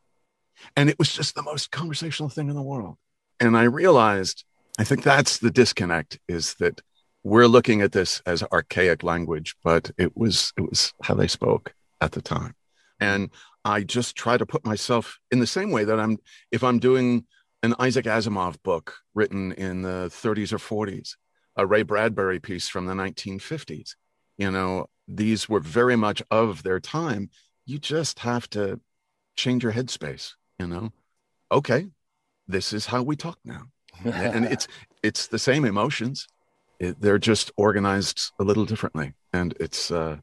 And 0.75 0.89
it 0.89 0.99
was 0.99 1.13
just 1.13 1.35
the 1.35 1.41
most 1.41 1.71
conversational 1.71 2.29
thing 2.29 2.49
in 2.49 2.55
the 2.55 2.61
world. 2.61 2.97
And 3.39 3.55
i 3.55 3.63
realized 3.63 4.43
i 4.77 4.83
think 4.83 5.03
that's 5.03 5.38
the 5.38 5.51
disconnect 5.51 6.19
is 6.27 6.55
that 6.55 6.81
we're 7.23 7.47
looking 7.47 7.81
at 7.81 7.91
this 7.91 8.21
as 8.25 8.43
archaic 8.43 9.03
language, 9.03 9.55
but 9.63 9.91
it 9.97 10.15
was 10.15 10.53
it 10.57 10.61
was 10.61 10.93
how 11.03 11.15
they 11.15 11.27
spoke 11.27 11.73
at 12.01 12.13
the 12.13 12.21
time. 12.21 12.55
And 12.99 13.29
I 13.65 13.83
just 13.83 14.15
try 14.15 14.38
to 14.38 14.45
put 14.45 14.65
myself 14.65 15.19
in 15.31 15.39
the 15.39 15.47
same 15.47 15.71
way 15.71 15.83
that 15.83 15.99
I'm 15.99 16.17
if 16.51 16.63
I'm 16.63 16.79
doing 16.79 17.25
an 17.61 17.75
Isaac 17.79 18.05
Asimov 18.05 18.61
book 18.63 18.95
written 19.13 19.51
in 19.53 19.81
the 19.81 20.09
30s 20.09 20.53
or 20.53 20.57
40s, 20.57 21.15
a 21.57 21.65
Ray 21.65 21.83
Bradbury 21.83 22.39
piece 22.39 22.69
from 22.69 22.85
the 22.85 22.93
1950s. 22.93 23.95
You 24.38 24.49
know, 24.49 24.85
these 25.09 25.49
were 25.49 25.59
very 25.59 25.97
much 25.97 26.23
of 26.31 26.63
their 26.63 26.79
time. 26.79 27.29
You 27.65 27.79
just 27.79 28.19
have 28.19 28.49
to 28.51 28.79
change 29.35 29.63
your 29.63 29.73
headspace, 29.73 30.35
you 30.57 30.67
know. 30.67 30.91
Okay, 31.51 31.88
this 32.47 32.71
is 32.71 32.85
how 32.85 33.03
we 33.03 33.17
talk 33.17 33.39
now. 33.43 33.63
and 34.05 34.45
it's 34.45 34.67
it's 35.03 35.27
the 35.27 35.39
same 35.39 35.65
emotions 35.65 36.27
it, 36.79 37.00
they're 37.00 37.19
just 37.19 37.51
organized 37.57 38.31
a 38.39 38.43
little 38.43 38.65
differently, 38.65 39.13
and 39.33 39.53
it's 39.59 39.91
uh, 39.91 40.17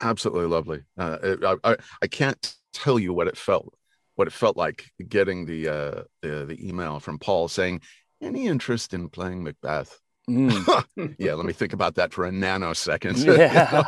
absolutely 0.00 0.46
lovely. 0.46 0.82
Uh, 0.98 1.18
it, 1.22 1.58
I, 1.64 1.76
I 2.02 2.06
can't 2.06 2.54
tell 2.72 2.98
you 2.98 3.12
what 3.12 3.28
it 3.28 3.36
felt 3.36 3.74
what 4.14 4.28
it 4.28 4.32
felt 4.32 4.56
like 4.56 4.90
getting 5.08 5.46
the 5.46 5.68
uh, 5.68 6.02
the, 6.20 6.44
the 6.46 6.68
email 6.68 7.00
from 7.00 7.18
Paul 7.18 7.48
saying 7.48 7.80
any 8.20 8.46
interest 8.46 8.94
in 8.94 9.08
playing 9.08 9.42
Macbeth. 9.42 9.98
Mm. 10.28 11.16
yeah, 11.18 11.34
let 11.34 11.46
me 11.46 11.52
think 11.52 11.72
about 11.72 11.96
that 11.96 12.12
for 12.12 12.26
a 12.26 12.30
nanosecond. 12.30 13.24
Yeah. 13.36 13.84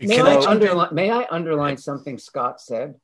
may, 0.00 0.20
I 0.20 0.36
underline, 0.48 0.94
may 0.94 1.10
I 1.10 1.26
underline 1.30 1.76
something 1.76 2.18
Scott 2.18 2.60
said? 2.60 2.94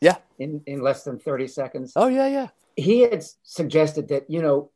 Yeah. 0.00 0.16
In 0.38 0.62
in 0.66 0.80
less 0.82 1.04
than 1.04 1.18
30 1.18 1.46
seconds. 1.46 1.92
Oh 1.96 2.08
yeah, 2.08 2.26
yeah. 2.26 2.48
He 2.76 3.00
had 3.00 3.24
suggested 3.42 4.08
that, 4.08 4.30
you 4.30 4.42
know, 4.42 4.70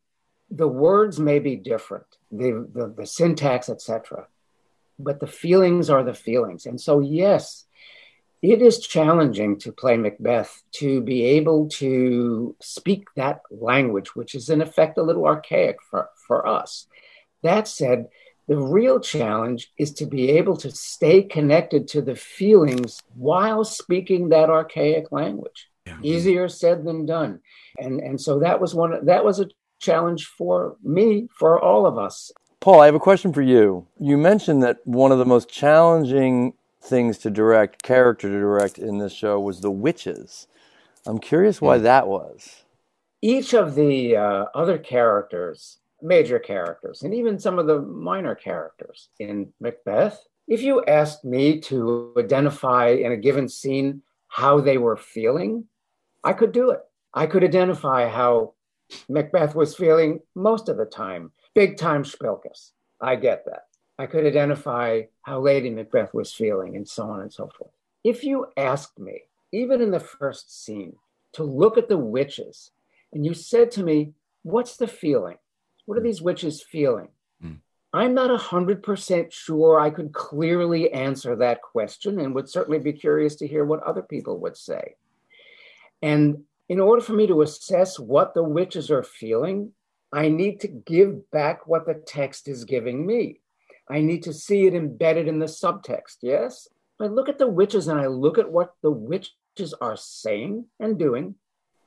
the 0.54 0.68
words 0.68 1.18
may 1.18 1.38
be 1.38 1.56
different, 1.56 2.06
the, 2.30 2.66
the, 2.73 2.94
the 2.96 3.06
syntax, 3.06 3.68
etc., 3.68 4.26
but 4.99 5.18
the 5.18 5.26
feelings 5.26 5.90
are 5.90 6.04
the 6.04 6.14
feelings. 6.14 6.66
And 6.66 6.80
so, 6.80 7.00
yes, 7.00 7.64
it 8.42 8.62
is 8.62 8.78
challenging 8.78 9.58
to 9.61 9.73
play 9.73 9.96
Macbeth 9.96 10.62
to 10.73 11.00
be 11.00 11.25
able 11.25 11.68
to 11.70 12.54
speak 12.61 13.08
that 13.16 13.40
language, 13.50 14.14
which 14.14 14.34
is 14.34 14.49
in 14.49 14.61
effect 14.61 14.99
a 14.99 15.02
little 15.02 15.26
archaic 15.26 15.78
for, 15.90 16.11
for 16.28 16.46
us. 16.46 16.87
That 17.42 17.66
said, 17.66 18.06
the 18.46 18.58
real 18.58 19.00
challenge 19.00 19.73
is 19.78 19.92
to 19.94 20.06
be 20.06 20.30
able 20.32 20.56
to 20.58 20.70
stay 20.70 21.23
connected 21.23 21.88
to 21.88 22.02
the 22.02 22.14
feelings 22.14 23.02
while 23.14 23.64
speaking 23.64 24.28
that 24.28 24.50
archaic 24.50 25.11
language. 25.11 25.68
Yeah. 25.87 25.96
Easier 26.02 26.49
said 26.49 26.84
than 26.84 27.06
done. 27.06 27.40
And, 27.78 28.00
and 28.00 28.20
so 28.20 28.40
that 28.40 28.61
was 28.61 28.75
one 28.75 29.06
that 29.06 29.25
was 29.25 29.40
a 29.40 29.49
challenge 29.84 30.26
for 30.26 30.76
me, 30.82 31.28
for 31.38 31.60
all 31.60 31.86
of 31.86 31.98
us. 31.98 32.32
Paul, 32.60 32.80
I 32.80 32.86
have 32.86 32.94
a 32.94 33.00
question 33.00 33.32
for 33.32 33.42
you. 33.42 33.86
You 34.00 34.16
mentioned 34.16 34.62
that 34.62 34.78
one 34.84 35.12
of 35.12 35.18
the 35.18 35.26
most 35.26 35.50
challenging 35.50 36.54
things 36.80 37.18
to 37.18 37.30
direct, 37.30 37.82
character 37.82 38.28
to 38.28 38.38
direct 38.38 38.78
in 38.78 38.98
this 38.98 39.12
show 39.12 39.38
was 39.38 39.60
the 39.60 39.70
witches. 39.70 40.46
I'm 41.06 41.18
curious 41.18 41.60
why 41.60 41.78
that 41.78 42.08
was. 42.08 42.64
Each 43.20 43.54
of 43.54 43.74
the 43.74 44.16
uh, 44.16 44.44
other 44.54 44.78
characters, 44.78 45.78
major 46.00 46.38
characters, 46.38 47.02
and 47.02 47.14
even 47.14 47.38
some 47.38 47.58
of 47.58 47.66
the 47.66 47.80
minor 47.80 48.34
characters 48.34 49.08
in 49.18 49.52
Macbeth, 49.60 50.26
if 50.46 50.62
you 50.62 50.84
asked 50.84 51.24
me 51.24 51.60
to 51.60 52.14
identify 52.18 52.88
in 52.88 53.12
a 53.12 53.16
given 53.16 53.48
scene 53.48 54.02
how 54.28 54.60
they 54.60 54.78
were 54.78 54.96
feeling, 54.96 55.64
I 56.22 56.32
could 56.32 56.52
do 56.52 56.70
it. 56.70 56.80
I 57.14 57.26
could 57.26 57.44
identify 57.44 58.08
how 58.08 58.54
Macbeth 59.08 59.54
was 59.54 59.76
feeling 59.76 60.20
most 60.34 60.68
of 60.68 60.76
the 60.76 60.84
time. 60.84 61.32
Big 61.54 61.76
time 61.76 62.04
Spilkus. 62.04 62.72
I 63.00 63.16
get 63.16 63.44
that. 63.46 63.66
I 63.98 64.06
could 64.06 64.26
identify 64.26 65.02
how 65.22 65.40
Lady 65.40 65.70
Macbeth 65.70 66.12
was 66.14 66.32
feeling 66.32 66.76
and 66.76 66.88
so 66.88 67.04
on 67.04 67.20
and 67.20 67.32
so 67.32 67.50
forth. 67.56 67.70
If 68.02 68.24
you 68.24 68.46
asked 68.56 68.98
me, 68.98 69.22
even 69.52 69.80
in 69.80 69.90
the 69.90 70.00
first 70.00 70.64
scene, 70.64 70.96
to 71.34 71.44
look 71.44 71.78
at 71.78 71.88
the 71.88 71.98
witches, 71.98 72.70
and 73.12 73.24
you 73.24 73.34
said 73.34 73.70
to 73.72 73.82
me, 73.82 74.12
What's 74.42 74.76
the 74.76 74.86
feeling? 74.86 75.38
What 75.86 75.96
are 75.96 76.02
these 76.02 76.20
witches 76.20 76.62
feeling? 76.62 77.08
Mm. 77.42 77.60
I'm 77.94 78.12
not 78.12 78.38
100% 78.38 79.32
sure 79.32 79.80
I 79.80 79.88
could 79.88 80.12
clearly 80.12 80.92
answer 80.92 81.36
that 81.36 81.62
question 81.62 82.18
and 82.18 82.34
would 82.34 82.50
certainly 82.50 82.78
be 82.78 82.92
curious 82.92 83.36
to 83.36 83.46
hear 83.46 83.64
what 83.64 83.82
other 83.82 84.02
people 84.02 84.38
would 84.40 84.56
say. 84.56 84.96
And 86.02 86.42
in 86.68 86.80
order 86.80 87.02
for 87.02 87.12
me 87.12 87.26
to 87.26 87.42
assess 87.42 87.99
what 87.99 88.35
the 88.35 88.42
witches 88.42 88.90
are 88.90 89.02
feeling, 89.02 89.73
I 90.12 90.28
need 90.28 90.61
to 90.61 90.68
give 90.68 91.30
back 91.30 91.66
what 91.66 91.87
the 91.87 91.94
text 91.94 92.49
is 92.49 92.64
giving 92.64 93.06
me. 93.06 93.40
I 93.90 94.00
need 94.00 94.23
to 94.23 94.33
see 94.33 94.66
it 94.66 94.75
embedded 94.75 95.28
in 95.28 95.38
the 95.38 95.47
subtext. 95.47 96.18
Yes? 96.23 96.68
I 97.00 97.06
look 97.06 97.28
at 97.28 97.38
the 97.38 97.49
witches 97.49 97.88
and 97.88 98.00
I 98.00 98.06
look 98.06 98.38
at 98.38 98.50
what 98.50 98.75
the 98.83 98.90
witches 98.90 99.75
are 99.80 99.97
saying 99.97 100.66
and 100.80 100.99
doing. 100.99 101.35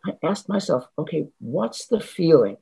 I 0.06 0.14
ask 0.24 0.48
myself, 0.48 0.86
okay, 0.98 1.28
what's 1.40 1.88
the 1.88 2.00
feeling? 2.00 2.58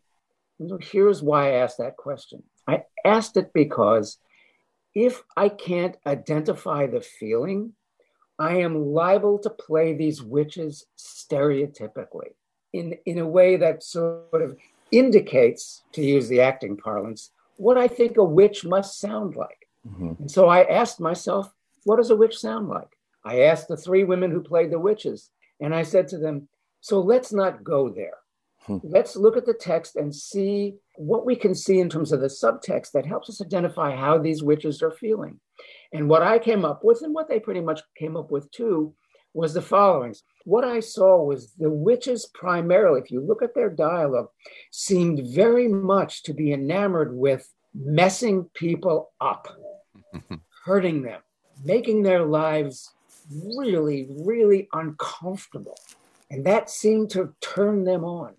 And 0.60 0.70
so 0.70 0.78
here's 0.82 1.22
why 1.22 1.50
I 1.50 1.56
asked 1.64 1.80
that 1.80 1.98
question. 1.98 2.44
I 2.68 2.84
asked 3.04 3.36
it 3.36 3.52
because 3.54 4.18
if 4.94 5.22
I 5.36 5.50
can't 5.50 5.98
identify 6.06 6.88
the 6.88 7.02
feeling, 7.02 7.74
I 8.38 8.58
am 8.58 8.94
liable 8.94 9.40
to 9.40 9.50
play 9.50 9.94
these 9.94 10.22
witches 10.22 10.86
stereotypically 10.98 12.34
in, 12.74 12.98
in 13.06 13.20
a 13.20 13.28
way 13.28 13.56
that 13.58 13.84
sort 13.84 14.42
of 14.42 14.58
indicates, 14.92 15.84
to 15.94 16.04
use 16.04 16.28
the 16.28 16.42
acting 16.42 16.78
parlance, 16.78 17.32
what 17.58 17.78
I 17.78 17.88
think 17.88 18.18
a 18.18 18.24
witch 18.24 18.66
must 18.66 19.00
sound 19.00 19.36
like. 19.36 19.68
Mm-hmm. 19.88 20.12
And 20.20 20.32
so 20.32 20.48
I 20.48 20.64
asked 20.64 21.00
myself, 21.00 21.52
what 21.86 21.98
does 21.98 22.10
a 22.10 22.16
witch 22.16 22.38
sound 22.38 22.68
like? 22.68 22.98
I 23.24 23.42
asked 23.42 23.68
the 23.68 23.78
three 23.78 24.04
women 24.04 24.32
who 24.32 24.42
played 24.42 24.72
the 24.72 24.80
witches, 24.80 25.32
and 25.60 25.74
I 25.74 25.84
said 25.84 26.08
to 26.10 26.18
them, 26.18 26.48
so 26.82 27.00
let's 27.00 27.34
not 27.34 27.64
go 27.64 27.90
there. 27.90 28.18
Hmm. 28.60 28.78
Let's 28.84 29.16
look 29.16 29.38
at 29.38 29.46
the 29.46 29.54
text 29.54 29.96
and 29.96 30.14
see 30.14 30.76
what 30.96 31.26
we 31.26 31.36
can 31.36 31.56
see 31.56 31.80
in 31.80 31.90
terms 31.90 32.12
of 32.12 32.22
the 32.22 32.28
subtext 32.28 32.92
that 32.92 33.06
helps 33.06 33.30
us 33.30 33.42
identify 33.42 33.96
how 33.96 34.18
these 34.18 34.44
witches 34.44 34.82
are 34.82 34.92
feeling. 34.92 35.40
And 35.96 36.10
what 36.10 36.22
I 36.22 36.40
came 36.40 36.66
up 36.66 36.84
with, 36.84 37.04
and 37.04 37.14
what 37.14 37.30
they 37.30 37.40
pretty 37.40 37.62
much 37.62 37.80
came 37.98 38.18
up 38.18 38.30
with 38.30 38.52
too, 38.52 38.94
was 39.34 39.54
the 39.54 39.62
following. 39.62 40.14
What 40.44 40.66
I 40.66 40.82
saw 40.82 41.24
was 41.24 41.54
the 41.54 41.70
witches 41.70 42.26
primarily, 42.34 43.00
if 43.00 43.12
you 43.12 43.22
look 43.22 43.42
at 43.42 43.56
their 43.56 43.70
dialogue, 43.70 44.28
seemed 44.72 45.26
very 45.26 45.70
much 45.70 46.24
to 46.24 46.34
be 46.34 46.52
enamored 46.52 47.16
with 47.16 47.50
messing 47.74 48.50
people 48.54 49.14
up, 49.22 49.48
hurting 50.66 51.02
them, 51.02 51.22
making 51.64 52.04
their 52.04 52.26
lives 52.26 52.92
really, 53.58 54.10
really 54.10 54.68
uncomfortable. 54.74 55.80
And 56.30 56.46
that 56.46 56.70
seemed 56.70 57.10
to 57.12 57.34
turn 57.40 57.86
them 57.86 58.04
on. 58.04 58.34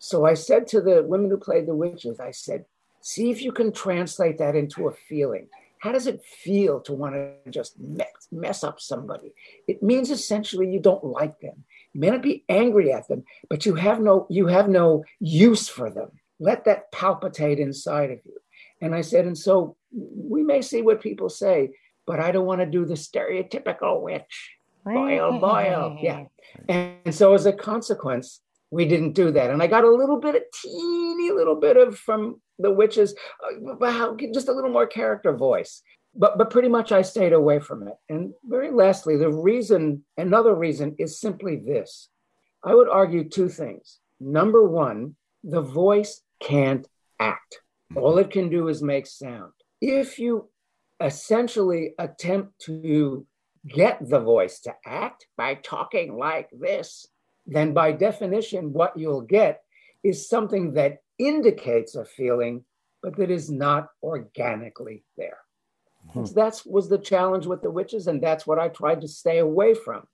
So 0.00 0.26
I 0.26 0.34
said 0.34 0.66
to 0.68 0.80
the 0.80 1.04
women 1.04 1.30
who 1.30 1.36
played 1.36 1.66
the 1.66 1.74
witches, 1.76 2.18
I 2.18 2.32
said, 2.32 2.64
see 3.00 3.30
if 3.30 3.42
you 3.42 3.52
can 3.52 3.70
translate 3.70 4.38
that 4.38 4.56
into 4.56 4.88
a 4.88 4.92
feeling. 4.92 5.46
How 5.86 5.92
does 5.92 6.08
it 6.08 6.24
feel 6.24 6.80
to 6.80 6.92
want 6.92 7.14
to 7.14 7.48
just 7.48 7.78
mess, 7.78 8.26
mess 8.32 8.64
up 8.64 8.80
somebody? 8.80 9.32
It 9.68 9.84
means 9.84 10.10
essentially 10.10 10.68
you 10.68 10.80
don't 10.80 11.04
like 11.04 11.38
them. 11.38 11.62
You 11.92 12.00
may 12.00 12.10
not 12.10 12.22
be 12.22 12.44
angry 12.48 12.92
at 12.92 13.06
them, 13.06 13.22
but 13.48 13.64
you 13.66 13.76
have 13.76 14.00
no 14.00 14.26
you 14.28 14.48
have 14.48 14.68
no 14.68 15.04
use 15.20 15.68
for 15.68 15.88
them. 15.88 16.08
Let 16.40 16.64
that 16.64 16.90
palpitate 16.90 17.60
inside 17.60 18.10
of 18.10 18.18
you. 18.24 18.36
And 18.80 18.96
I 18.96 19.02
said, 19.02 19.26
and 19.26 19.38
so 19.38 19.76
we 19.92 20.42
may 20.42 20.60
see 20.60 20.82
what 20.82 21.00
people 21.00 21.28
say, 21.28 21.70
but 22.04 22.18
I 22.18 22.32
don't 22.32 22.46
want 22.46 22.62
to 22.62 22.66
do 22.66 22.84
the 22.84 22.94
stereotypical 22.94 24.02
witch. 24.02 24.56
Boil, 24.84 25.34
oh 25.34 25.38
boil. 25.38 25.96
Oh, 25.96 25.98
yeah. 26.00 26.24
And 26.68 27.14
so 27.14 27.32
as 27.32 27.46
a 27.46 27.52
consequence, 27.52 28.40
we 28.72 28.86
didn't 28.86 29.12
do 29.12 29.30
that. 29.30 29.50
And 29.50 29.62
I 29.62 29.68
got 29.68 29.84
a 29.84 29.90
little 29.90 30.18
bit, 30.18 30.34
a 30.34 30.42
teeny 30.52 31.30
little 31.30 31.60
bit 31.60 31.76
of 31.76 31.96
from 31.96 32.40
the 32.58 32.70
witches, 32.70 33.14
uh, 33.44 34.14
just 34.32 34.48
a 34.48 34.52
little 34.52 34.70
more 34.70 34.86
character 34.86 35.32
voice. 35.32 35.82
But, 36.18 36.38
but 36.38 36.50
pretty 36.50 36.68
much 36.68 36.92
I 36.92 37.02
stayed 37.02 37.34
away 37.34 37.58
from 37.58 37.86
it. 37.86 37.94
And 38.08 38.32
very 38.44 38.70
lastly, 38.70 39.18
the 39.18 39.30
reason, 39.30 40.04
another 40.16 40.54
reason 40.54 40.96
is 40.98 41.20
simply 41.20 41.56
this. 41.56 42.08
I 42.64 42.74
would 42.74 42.88
argue 42.88 43.28
two 43.28 43.50
things. 43.50 43.98
Number 44.18 44.66
one, 44.66 45.16
the 45.44 45.60
voice 45.60 46.22
can't 46.40 46.88
act. 47.20 47.60
Mm-hmm. 47.92 48.02
All 48.02 48.18
it 48.18 48.30
can 48.30 48.48
do 48.48 48.68
is 48.68 48.82
make 48.82 49.06
sound. 49.06 49.52
If 49.80 50.18
you 50.18 50.48
essentially 51.00 51.94
attempt 51.98 52.58
to 52.62 53.26
get 53.68 53.98
the 54.08 54.20
voice 54.20 54.60
to 54.60 54.74
act 54.86 55.26
by 55.36 55.54
talking 55.54 56.16
like 56.16 56.48
this, 56.50 57.06
then 57.46 57.74
by 57.74 57.92
definition, 57.92 58.72
what 58.72 58.96
you'll 58.96 59.20
get 59.20 59.62
is 60.02 60.28
something 60.28 60.72
that 60.74 60.98
indicates 61.18 61.94
a 61.94 62.04
feeling, 62.04 62.64
but 63.02 63.16
that 63.16 63.30
is 63.30 63.50
not 63.50 63.88
organically 64.02 65.04
there. 65.16 65.38
Hmm. 66.12 66.24
So 66.24 66.34
that's 66.34 66.64
was 66.64 66.88
the 66.88 66.98
challenge 66.98 67.46
with 67.46 67.62
the 67.62 67.70
witches, 67.70 68.06
and 68.06 68.22
that's 68.22 68.46
what 68.46 68.58
I 68.58 68.68
tried 68.68 69.00
to 69.02 69.08
stay 69.08 69.38
away 69.38 69.74
from 69.74 70.06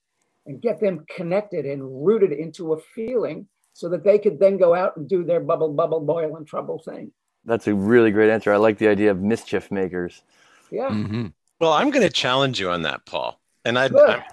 and 0.46 0.60
get 0.60 0.80
them 0.80 1.04
connected 1.08 1.66
and 1.66 2.04
rooted 2.04 2.32
into 2.32 2.72
a 2.72 2.80
feeling 2.94 3.46
so 3.72 3.88
that 3.88 4.04
they 4.04 4.18
could 4.18 4.38
then 4.38 4.58
go 4.58 4.74
out 4.74 4.96
and 4.96 5.08
do 5.08 5.24
their 5.24 5.40
bubble, 5.40 5.72
bubble, 5.72 6.00
boil, 6.00 6.36
and 6.36 6.46
trouble 6.46 6.82
thing. 6.84 7.12
That's 7.44 7.66
a 7.66 7.74
really 7.74 8.10
great 8.10 8.30
answer. 8.30 8.52
I 8.52 8.56
like 8.56 8.78
the 8.78 8.88
idea 8.88 9.10
of 9.10 9.20
mischief 9.20 9.70
makers. 9.70 10.22
Yeah. 10.70 10.88
Mm-hmm. 10.90 11.28
Well, 11.60 11.72
I'm 11.72 11.90
going 11.90 12.06
to 12.06 12.12
challenge 12.12 12.60
you 12.60 12.70
on 12.70 12.82
that, 12.82 13.06
Paul. 13.06 13.40
And 13.64 13.78
I, 13.78 13.84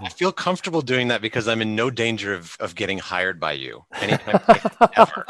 I, 0.01 0.09
feel 0.09 0.31
comfortable 0.31 0.81
doing 0.81 1.09
that 1.09 1.21
because 1.21 1.47
I'm 1.47 1.61
in 1.61 1.75
no 1.75 1.91
danger 1.91 2.33
of, 2.33 2.57
of 2.59 2.73
getting 2.73 2.97
hired 2.97 3.39
by 3.39 3.51
you 3.51 3.85
anytime 4.01 4.41
ever. 4.95 5.25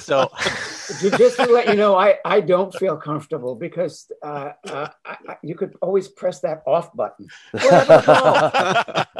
So, 0.00 0.30
just 1.00 1.36
to 1.36 1.46
let 1.46 1.68
you 1.68 1.74
know, 1.74 1.96
I, 1.96 2.18
I 2.24 2.40
don't 2.40 2.74
feel 2.74 2.96
comfortable 2.96 3.54
because 3.56 4.10
uh, 4.22 4.52
uh, 4.68 4.88
I, 5.04 5.36
you 5.42 5.54
could 5.54 5.76
always 5.82 6.08
press 6.08 6.40
that 6.40 6.62
off 6.66 6.94
button. 6.94 7.28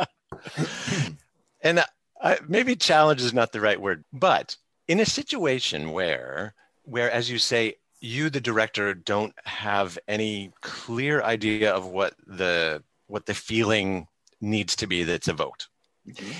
and 1.61 1.85
I, 2.23 2.39
maybe 2.47 2.77
challenge 2.77 3.21
is 3.21 3.35
not 3.35 3.53
the 3.53 3.61
right 3.61 3.81
word, 3.81 4.05
but 4.13 4.57
in 4.87 5.01
a 5.01 5.07
situation 5.07 5.91
where, 5.93 6.55
where 6.85 7.11
as 7.11 7.31
you 7.31 7.39
say, 7.39 7.77
you 8.01 8.29
the 8.31 8.41
director 8.41 8.93
don't 8.95 9.35
have 9.45 9.99
any 10.07 10.53
clear 10.61 11.23
idea 11.23 11.73
of 11.73 11.87
what 11.87 12.15
the 12.27 12.83
what 13.07 13.27
the 13.27 13.35
feeling 13.35 14.07
needs 14.41 14.77
to 14.77 14.87
be 14.87 15.05
that's 15.05 15.29
evoked. 15.29 15.69
Mm-hmm. 16.07 16.31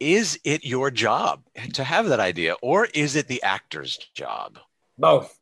Is 0.00 0.40
it 0.44 0.64
your 0.64 0.90
job 0.90 1.42
to 1.74 1.84
have 1.84 2.08
that 2.08 2.20
idea, 2.20 2.54
or 2.62 2.86
is 2.86 3.16
it 3.16 3.28
the 3.28 3.42
actor's 3.42 3.98
job? 4.14 4.58
Both. 4.96 5.38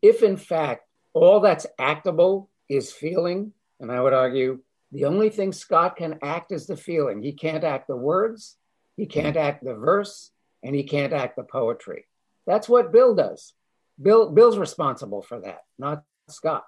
If 0.00 0.22
in 0.22 0.38
fact 0.38 0.86
all 1.12 1.40
that's 1.40 1.66
actable 1.78 2.48
is 2.70 2.90
feeling, 2.90 3.52
and 3.80 3.92
I 3.92 4.00
would 4.00 4.14
argue 4.14 4.60
the 4.92 5.04
only 5.04 5.28
thing 5.28 5.52
Scott 5.52 5.96
can 5.96 6.18
act 6.22 6.52
is 6.52 6.66
the 6.66 6.76
feeling. 6.76 7.22
He 7.22 7.32
can't 7.32 7.64
act 7.64 7.86
the 7.86 7.96
words, 7.96 8.56
he 8.96 9.04
can't 9.04 9.36
act 9.36 9.62
the 9.62 9.74
verse, 9.74 10.30
and 10.62 10.74
he 10.74 10.84
can't 10.84 11.12
act 11.12 11.36
the 11.36 11.44
poetry. 11.44 12.06
That's 12.46 12.68
what 12.68 12.92
Bill 12.92 13.14
does. 13.14 13.52
Bill 14.00 14.30
Bill's 14.30 14.56
responsible 14.56 15.20
for 15.20 15.40
that, 15.40 15.64
not 15.78 16.02
Scott. 16.30 16.64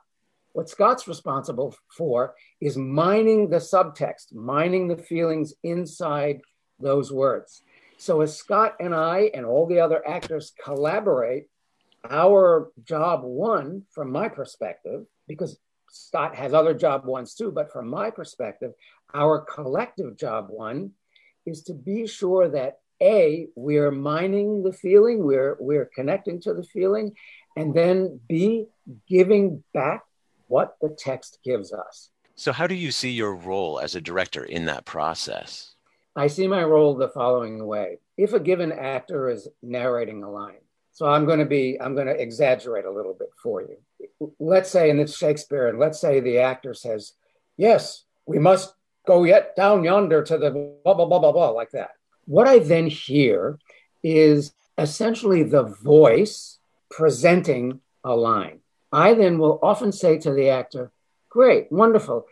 What 0.53 0.69
Scott's 0.69 1.09
responsible 1.09 1.75
for 1.97 2.35
is 2.61 2.77
mining 2.77 3.49
the 3.49 3.59
subtext, 3.59 4.35
mining 4.35 4.89
the 4.89 4.97
feelings 4.97 5.55
inside 5.63 6.41
those 6.81 7.13
words. 7.13 7.63
So 7.99 8.23
as 8.23 8.37
Scott 8.37 8.77
and 8.81 8.95
I 8.95 9.31
and 9.35 9.45
all 9.45 9.67
the 9.67 9.81
other 9.81 10.07
actors 10.07 10.53
collaborate, 10.63 11.47
our 12.09 12.71
job 12.85 13.23
one, 13.25 13.83
from 13.91 14.11
my 14.11 14.29
perspective, 14.29 15.05
because 15.29 15.59
Scott 15.91 16.35
has 16.35 16.55
other 16.55 16.73
job 16.73 17.05
ones 17.05 17.35
too, 17.35 17.51
but 17.51 17.73
from 17.73 17.89
my 17.89 18.11
perspective, 18.11 18.73
our 19.13 19.41
collective 19.41 20.17
job 20.17 20.47
one 20.49 20.93
is 21.45 21.63
to 21.65 21.75
be 21.75 22.07
sure 22.07 22.49
that 22.49 22.79
A, 23.03 23.49
we're 23.55 23.91
mining 23.91 24.63
the 24.63 24.73
feeling, 24.73 25.25
we're 25.25 25.57
we're 25.61 25.91
connecting 25.95 26.41
to 26.43 26.55
the 26.55 26.63
feeling, 26.63 27.13
and 27.57 27.75
then 27.75 28.21
B, 28.29 28.67
giving 29.09 29.63
back 29.75 30.05
what 30.47 30.77
the 30.81 30.95
text 30.99 31.39
gives 31.45 31.73
us. 31.73 32.11
So, 32.37 32.53
how 32.53 32.67
do 32.67 32.75
you 32.75 32.91
see 32.91 33.11
your 33.11 33.35
role 33.35 33.79
as 33.79 33.95
a 33.95 34.01
director 34.01 34.45
in 34.45 34.65
that 34.67 34.85
process? 34.85 35.75
I 36.17 36.27
see 36.27 36.49
my 36.49 36.65
role 36.65 36.95
the 36.95 37.09
following 37.09 37.65
way. 37.67 37.99
If 38.17 38.33
a 38.33 38.41
given 38.41 38.73
actor 38.73 39.29
is 39.29 39.49
narrating 39.63 40.23
a 40.23 40.31
line, 40.31 40.61
so 40.93 41.07
I'm 41.07 41.25
going 41.25 41.39
to 41.39 41.47
be, 41.47 41.81
I'm 41.81 41.95
going 41.95 42.09
to 42.09 42.21
exaggerate 42.21 42.85
a 42.85 42.91
little 42.91 43.15
bit 43.15 43.31
for 43.43 43.63
you. 43.63 43.77
Let's 44.39 44.71
say, 44.71 44.91
and 44.91 45.01
it's 45.01 45.17
Shakespeare, 45.17 45.69
and 45.69 45.79
let's 45.79 46.01
say 46.01 46.21
the 46.21 46.39
actor 46.39 46.75
says, 46.75 47.13
Yes, 47.57 48.05
we 48.27 48.39
must 48.39 48.75
go 49.07 49.25
yet 49.25 49.55
down 49.57 49.85
yonder 49.85 50.23
to 50.23 50.39
the 50.39 50.51
blah, 50.85 50.95
blah, 50.95 51.07
blah, 51.07 51.19
blah, 51.19 51.33
blah, 51.33 51.51
like 51.51 51.71
that. 51.71 51.91
What 52.27 52.49
I 52.49 52.59
then 52.59 52.87
hear 52.87 53.59
is 54.03 54.53
essentially 54.79 55.43
the 55.43 55.63
voice 55.63 56.59
presenting 56.91 57.81
a 58.05 58.15
line. 58.15 58.61
I 58.93 59.15
then 59.15 59.39
will 59.39 59.59
often 59.63 59.93
say 59.93 60.19
to 60.19 60.33
the 60.33 60.49
actor, 60.49 60.91
"Great, 61.29 61.71
wonderful. 61.71 62.27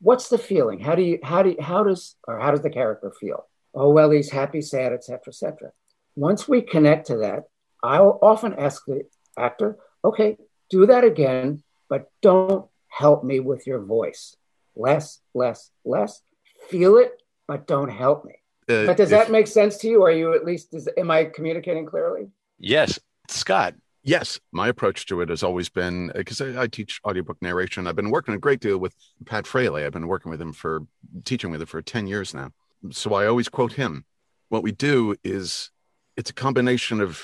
What's 0.00 0.28
the 0.28 0.38
feeling? 0.38 0.80
How 0.80 0.94
do 0.94 1.02
you 1.02 1.18
how 1.22 1.42
do 1.42 1.50
you, 1.50 1.56
how 1.60 1.84
does 1.84 2.16
or 2.26 2.38
how 2.40 2.50
does 2.50 2.62
the 2.62 2.70
character 2.70 3.10
feel? 3.20 3.46
Oh 3.74 3.90
well, 3.90 4.10
he's 4.10 4.30
happy, 4.30 4.62
sad, 4.62 4.92
etc., 4.92 5.20
etc." 5.28 5.72
Once 6.14 6.48
we 6.48 6.62
connect 6.62 7.08
to 7.08 7.18
that, 7.18 7.44
I'll 7.82 8.18
often 8.22 8.54
ask 8.54 8.84
the 8.86 9.02
actor, 9.36 9.76
"Okay, 10.02 10.38
do 10.70 10.86
that 10.86 11.04
again, 11.04 11.62
but 11.90 12.10
don't 12.22 12.66
help 12.88 13.22
me 13.22 13.38
with 13.40 13.66
your 13.66 13.80
voice. 13.80 14.34
Less, 14.74 15.20
less, 15.34 15.70
less. 15.84 16.22
Feel 16.68 16.96
it, 16.96 17.22
but 17.46 17.66
don't 17.66 17.90
help 17.90 18.24
me." 18.24 18.34
uh, 18.70 18.86
But 18.86 18.96
does 18.96 19.12
if- 19.12 19.18
that 19.18 19.30
make 19.30 19.46
sense 19.46 19.76
to 19.78 19.88
you? 19.88 20.02
Are 20.02 20.10
you 20.10 20.34
at 20.34 20.44
least, 20.46 20.72
is, 20.74 20.88
am 20.96 21.10
I 21.10 21.24
communicating 21.24 21.84
clearly? 21.84 22.30
Yes, 22.58 22.98
Scott. 23.28 23.74
Yes, 24.06 24.38
my 24.52 24.68
approach 24.68 25.04
to 25.06 25.20
it 25.20 25.30
has 25.30 25.42
always 25.42 25.68
been 25.68 26.12
because 26.14 26.40
I, 26.40 26.62
I 26.62 26.66
teach 26.68 27.00
audiobook 27.04 27.42
narration. 27.42 27.88
I've 27.88 27.96
been 27.96 28.12
working 28.12 28.34
a 28.34 28.38
great 28.38 28.60
deal 28.60 28.78
with 28.78 28.94
Pat 29.24 29.48
Fraley. 29.48 29.84
I've 29.84 29.92
been 29.92 30.06
working 30.06 30.30
with 30.30 30.40
him 30.40 30.52
for 30.52 30.82
teaching 31.24 31.50
with 31.50 31.60
him 31.60 31.66
for 31.66 31.82
10 31.82 32.06
years 32.06 32.32
now. 32.32 32.50
So 32.92 33.14
I 33.14 33.26
always 33.26 33.48
quote 33.48 33.72
him. 33.72 34.04
What 34.48 34.62
we 34.62 34.70
do 34.70 35.16
is 35.24 35.72
it's 36.16 36.30
a 36.30 36.34
combination 36.34 37.00
of 37.00 37.20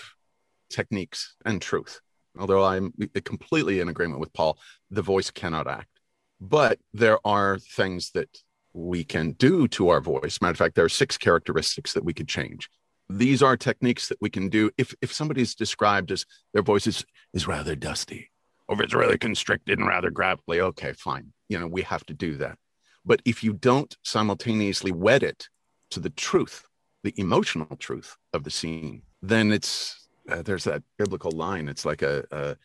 techniques 0.71 1.37
and 1.45 1.63
truth. 1.63 2.01
Although 2.37 2.65
I'm 2.65 2.93
completely 3.25 3.79
in 3.79 3.89
agreement 3.89 4.19
with 4.19 4.33
Paul, 4.33 4.59
the 4.91 5.03
voice 5.03 5.31
cannot 5.31 5.69
act. 5.69 6.01
But 6.41 6.81
there 6.93 7.25
are 7.25 7.61
things 7.61 8.11
that 8.11 8.43
we 8.73 9.05
can 9.05 9.33
do 9.33 9.69
to 9.69 9.91
our 9.91 10.01
voice. 10.01 10.41
Matter 10.41 10.51
of 10.51 10.59
fact, 10.59 10.75
there 10.75 10.87
are 10.87 10.89
six 10.89 11.17
characteristics 11.17 11.93
that 11.93 12.05
we 12.05 12.13
could 12.13 12.27
change 12.27 12.69
these 13.09 13.43
are 13.43 13.57
techniques 13.57 14.09
that 14.09 14.19
we 14.21 14.31
can 14.31 14.49
do 14.49 14.71
if 14.79 14.95
if 15.03 15.13
somebody's 15.13 15.55
described 15.55 16.11
as 16.11 16.25
their 16.53 16.63
voice 16.63 16.87
is 16.87 17.05
is 17.33 17.47
rather 17.47 17.75
dusty 17.75 18.31
or 18.69 18.77
if 18.77 18.81
it's 18.81 18.95
really 18.95 19.19
constricted 19.19 19.79
and 19.79 19.89
rather 19.89 20.11
gravelly 20.11 20.61
okay 20.61 20.93
fine. 20.93 21.33
You 21.49 21.59
know 21.59 21.67
we 21.67 21.83
have 21.83 22.05
to 22.07 22.15
do 22.15 22.37
that. 22.37 22.59
But 23.05 23.21
if 23.25 23.43
you 23.43 23.53
don't 23.53 23.97
simultaneously 24.05 24.93
wed 24.93 25.23
it 25.23 25.49
to 25.91 26.01
the 26.01 26.11
truth 26.11 26.65
the 27.03 27.15
emotional 27.17 27.77
truth 27.77 28.17
of 28.33 28.45
the 28.45 28.51
scene 28.51 29.03
then 29.23 29.53
it's 29.53 30.09
uh, 30.29 30.43
there's 30.43 30.65
that 30.65 30.83
biblical 30.99 31.33
line. 31.33 31.69
It's 31.69 31.85
like 31.85 32.03
a 32.03 32.25
a, 32.31 32.57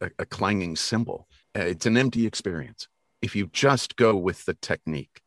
a, 0.00 0.10
a 0.20 0.26
clanging 0.26 0.76
cymbal. 0.76 1.28
Uh, 1.56 1.62
it's 1.62 1.86
an 1.86 1.96
empty 1.96 2.26
experience. 2.26 2.88
If 3.22 3.36
you 3.36 3.46
just 3.52 3.96
go 3.96 4.16
with 4.16 4.44
the 4.44 4.54
technique 4.54 5.22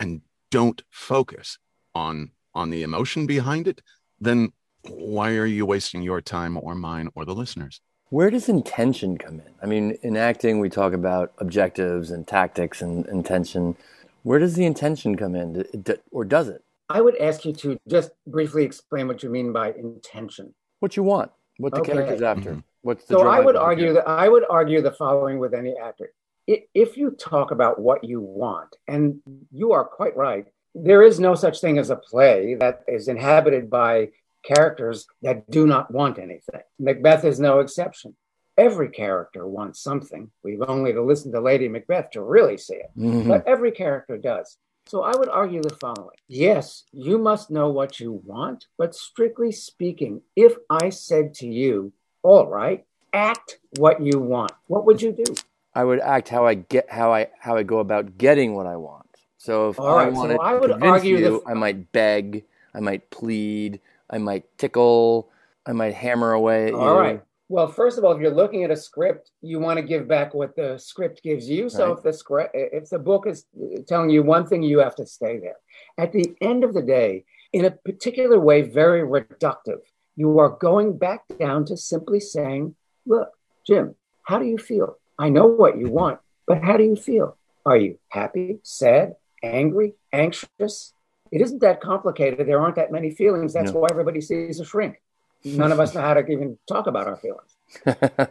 and 0.00 0.22
don't 0.50 0.82
focus 0.90 1.58
on 1.94 2.32
on 2.54 2.70
the 2.70 2.82
emotion 2.82 3.26
behind 3.26 3.68
it 3.68 3.80
then 4.20 4.52
why 4.88 5.32
are 5.36 5.46
you 5.46 5.66
wasting 5.66 6.02
your 6.02 6.20
time 6.20 6.58
or 6.60 6.74
mine 6.74 7.10
or 7.14 7.24
the 7.24 7.34
listeners? 7.34 7.80
Where 8.10 8.30
does 8.30 8.48
intention 8.48 9.18
come 9.18 9.34
in? 9.40 9.52
I 9.62 9.66
mean, 9.66 9.98
in 10.02 10.16
acting, 10.16 10.60
we 10.60 10.70
talk 10.70 10.92
about 10.94 11.32
objectives 11.38 12.10
and 12.10 12.26
tactics 12.26 12.80
and 12.80 13.06
intention. 13.06 13.76
Where 14.22 14.38
does 14.38 14.54
the 14.54 14.64
intention 14.64 15.16
come 15.16 15.34
in, 15.34 15.64
or 16.10 16.24
does 16.24 16.48
it? 16.48 16.64
I 16.88 17.02
would 17.02 17.16
ask 17.18 17.44
you 17.44 17.52
to 17.52 17.78
just 17.86 18.12
briefly 18.26 18.64
explain 18.64 19.08
what 19.08 19.22
you 19.22 19.28
mean 19.28 19.52
by 19.52 19.72
intention. 19.72 20.54
What 20.80 20.96
you 20.96 21.02
want, 21.02 21.30
what 21.58 21.74
the 21.74 21.80
Okay. 21.80 21.92
character's 21.92 22.22
after. 22.22 22.54
Mhm. 22.54 22.64
What's 22.80 23.04
the 23.04 23.18
So 23.18 23.28
I 23.28 23.40
would 23.40 23.56
argue 23.56 23.92
that 23.92 24.08
I 24.08 24.28
would 24.28 24.44
argue 24.48 24.80
the 24.80 24.92
following 24.92 25.38
with 25.38 25.52
any 25.52 25.76
actor. 25.76 26.12
If 26.46 26.96
you 26.96 27.10
talk 27.10 27.50
about 27.50 27.78
what 27.78 28.04
you 28.04 28.22
want, 28.22 28.76
and 28.86 29.20
you 29.50 29.72
are 29.72 29.84
quite 29.84 30.16
right, 30.16 30.46
there 30.84 31.02
is 31.02 31.18
no 31.20 31.34
such 31.34 31.60
thing 31.60 31.78
as 31.78 31.90
a 31.90 31.96
play 31.96 32.54
that 32.54 32.82
is 32.88 33.08
inhabited 33.08 33.68
by 33.70 34.08
characters 34.44 35.06
that 35.22 35.50
do 35.50 35.66
not 35.66 35.90
want 35.90 36.18
anything. 36.18 36.60
Macbeth 36.78 37.24
is 37.24 37.40
no 37.40 37.60
exception. 37.60 38.14
Every 38.56 38.88
character 38.90 39.46
wants 39.46 39.80
something. 39.80 40.30
We've 40.42 40.62
only 40.62 40.92
to 40.92 41.02
listen 41.02 41.32
to 41.32 41.40
Lady 41.40 41.68
Macbeth 41.68 42.10
to 42.12 42.22
really 42.22 42.56
see 42.56 42.74
it 42.76 42.90
Mhm. 42.96 43.28
but 43.28 43.46
every 43.46 43.70
character 43.72 44.16
does. 44.16 44.58
So 44.86 45.02
I 45.02 45.14
would 45.16 45.28
argue 45.28 45.60
the 45.62 45.74
following 45.76 46.16
Yes, 46.28 46.84
you 46.92 47.18
must 47.18 47.50
know 47.50 47.68
what 47.70 48.00
you 48.00 48.12
want, 48.24 48.66
but 48.78 48.94
strictly 48.94 49.52
speaking, 49.52 50.22
if 50.34 50.56
I 50.70 50.88
said 50.88 51.34
to 51.34 51.46
you, 51.46 51.92
All 52.24 52.46
right, 52.48 52.84
act 53.12 53.60
what 53.78 54.00
you 54.02 54.18
want, 54.18 54.50
what 54.66 54.84
would 54.86 55.00
you 55.00 55.12
do? 55.12 55.34
I 55.74 55.84
would 55.84 56.00
act 56.00 56.28
how 56.30 56.46
I 56.46 56.54
get 56.54 56.90
how 56.90 57.12
I 57.12 57.28
how 57.38 57.56
I 57.56 57.62
go 57.62 57.78
about 57.78 58.18
getting 58.18 58.54
what 58.54 58.66
I 58.66 58.76
want. 58.76 59.07
So 59.38 59.70
if 59.70 59.78
All 59.78 59.96
I 59.96 60.04
right, 60.04 60.14
so 60.14 60.18
wanted 60.18 60.40
I 60.42 60.54
to 60.54 60.60
would 60.60 60.70
convince 60.72 61.04
argue 61.04 61.16
you, 61.16 61.42
I 61.46 61.54
might 61.54 61.92
beg, 61.92 62.44
I 62.74 62.80
might 62.80 63.08
plead, 63.10 63.80
I 64.10 64.18
might 64.18 64.44
tickle, 64.58 65.30
I 65.64 65.72
might 65.72 65.94
hammer 65.94 66.32
away 66.32 66.68
at 66.68 66.74
All 66.74 66.86
you. 66.86 67.00
right. 67.00 67.22
Well, 67.48 67.68
first 67.68 67.96
of 67.96 68.04
all, 68.04 68.12
if 68.12 68.20
you're 68.20 68.30
looking 68.30 68.64
at 68.64 68.70
a 68.70 68.76
script, 68.76 69.30
you 69.40 69.58
want 69.58 69.78
to 69.78 69.82
give 69.82 70.06
back 70.06 70.34
what 70.34 70.54
the 70.54 70.76
script 70.76 71.22
gives 71.22 71.48
you. 71.48 71.70
So 71.70 71.88
Right. 71.88 71.96
if 71.96 72.02
the 72.02 72.12
script, 72.12 72.50
if 72.54 72.90
the 72.90 72.98
book 72.98 73.26
is 73.26 73.46
telling 73.86 74.10
you 74.10 74.22
one 74.22 74.46
thing, 74.46 74.62
you 74.62 74.80
have 74.80 74.96
to 74.96 75.06
stay 75.06 75.38
there. 75.38 75.56
At 75.96 76.12
the 76.12 76.36
end 76.42 76.64
of 76.64 76.74
the 76.74 76.82
day, 76.82 77.24
in 77.52 77.64
a 77.64 77.70
particular 77.70 78.38
way, 78.38 78.62
very 78.62 79.00
reductive, 79.00 79.80
you 80.16 80.38
are 80.40 80.50
going 80.50 80.98
back 80.98 81.22
down 81.38 81.64
to 81.66 81.76
simply 81.76 82.20
saying, 82.20 82.74
"Look, 83.06 83.30
Jim, 83.66 83.94
how 84.24 84.38
do 84.38 84.44
you 84.44 84.58
feel? 84.58 84.98
I 85.18 85.30
know 85.30 85.46
what 85.46 85.78
you 85.78 85.88
want, 85.88 86.20
but 86.46 86.62
how 86.62 86.76
do 86.76 86.84
you 86.84 86.96
feel? 86.96 87.38
Are 87.64 87.76
you 87.78 87.98
happy, 88.08 88.60
sad, 88.62 89.16
angry, 89.42 89.94
anxious? 90.12 90.92
It 91.30 91.40
isn't 91.42 91.60
that 91.60 91.80
complicated. 91.80 92.46
There 92.46 92.60
aren't 92.60 92.76
that 92.76 92.90
many 92.92 93.10
feelings. 93.10 93.52
That's 93.52 93.72
No. 93.72 93.80
why 93.80 93.88
everybody 93.90 94.20
sees 94.20 94.60
a 94.60 94.64
shrink." 94.64 95.00
none 95.44 95.70
of 95.70 95.78
us 95.78 95.94
know 95.94 96.00
how 96.00 96.14
to 96.14 96.26
even 96.26 96.58
talk 96.66 96.88
about 96.88 97.06
our 97.06 97.16
feelings 97.16 97.56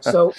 so 0.00 0.32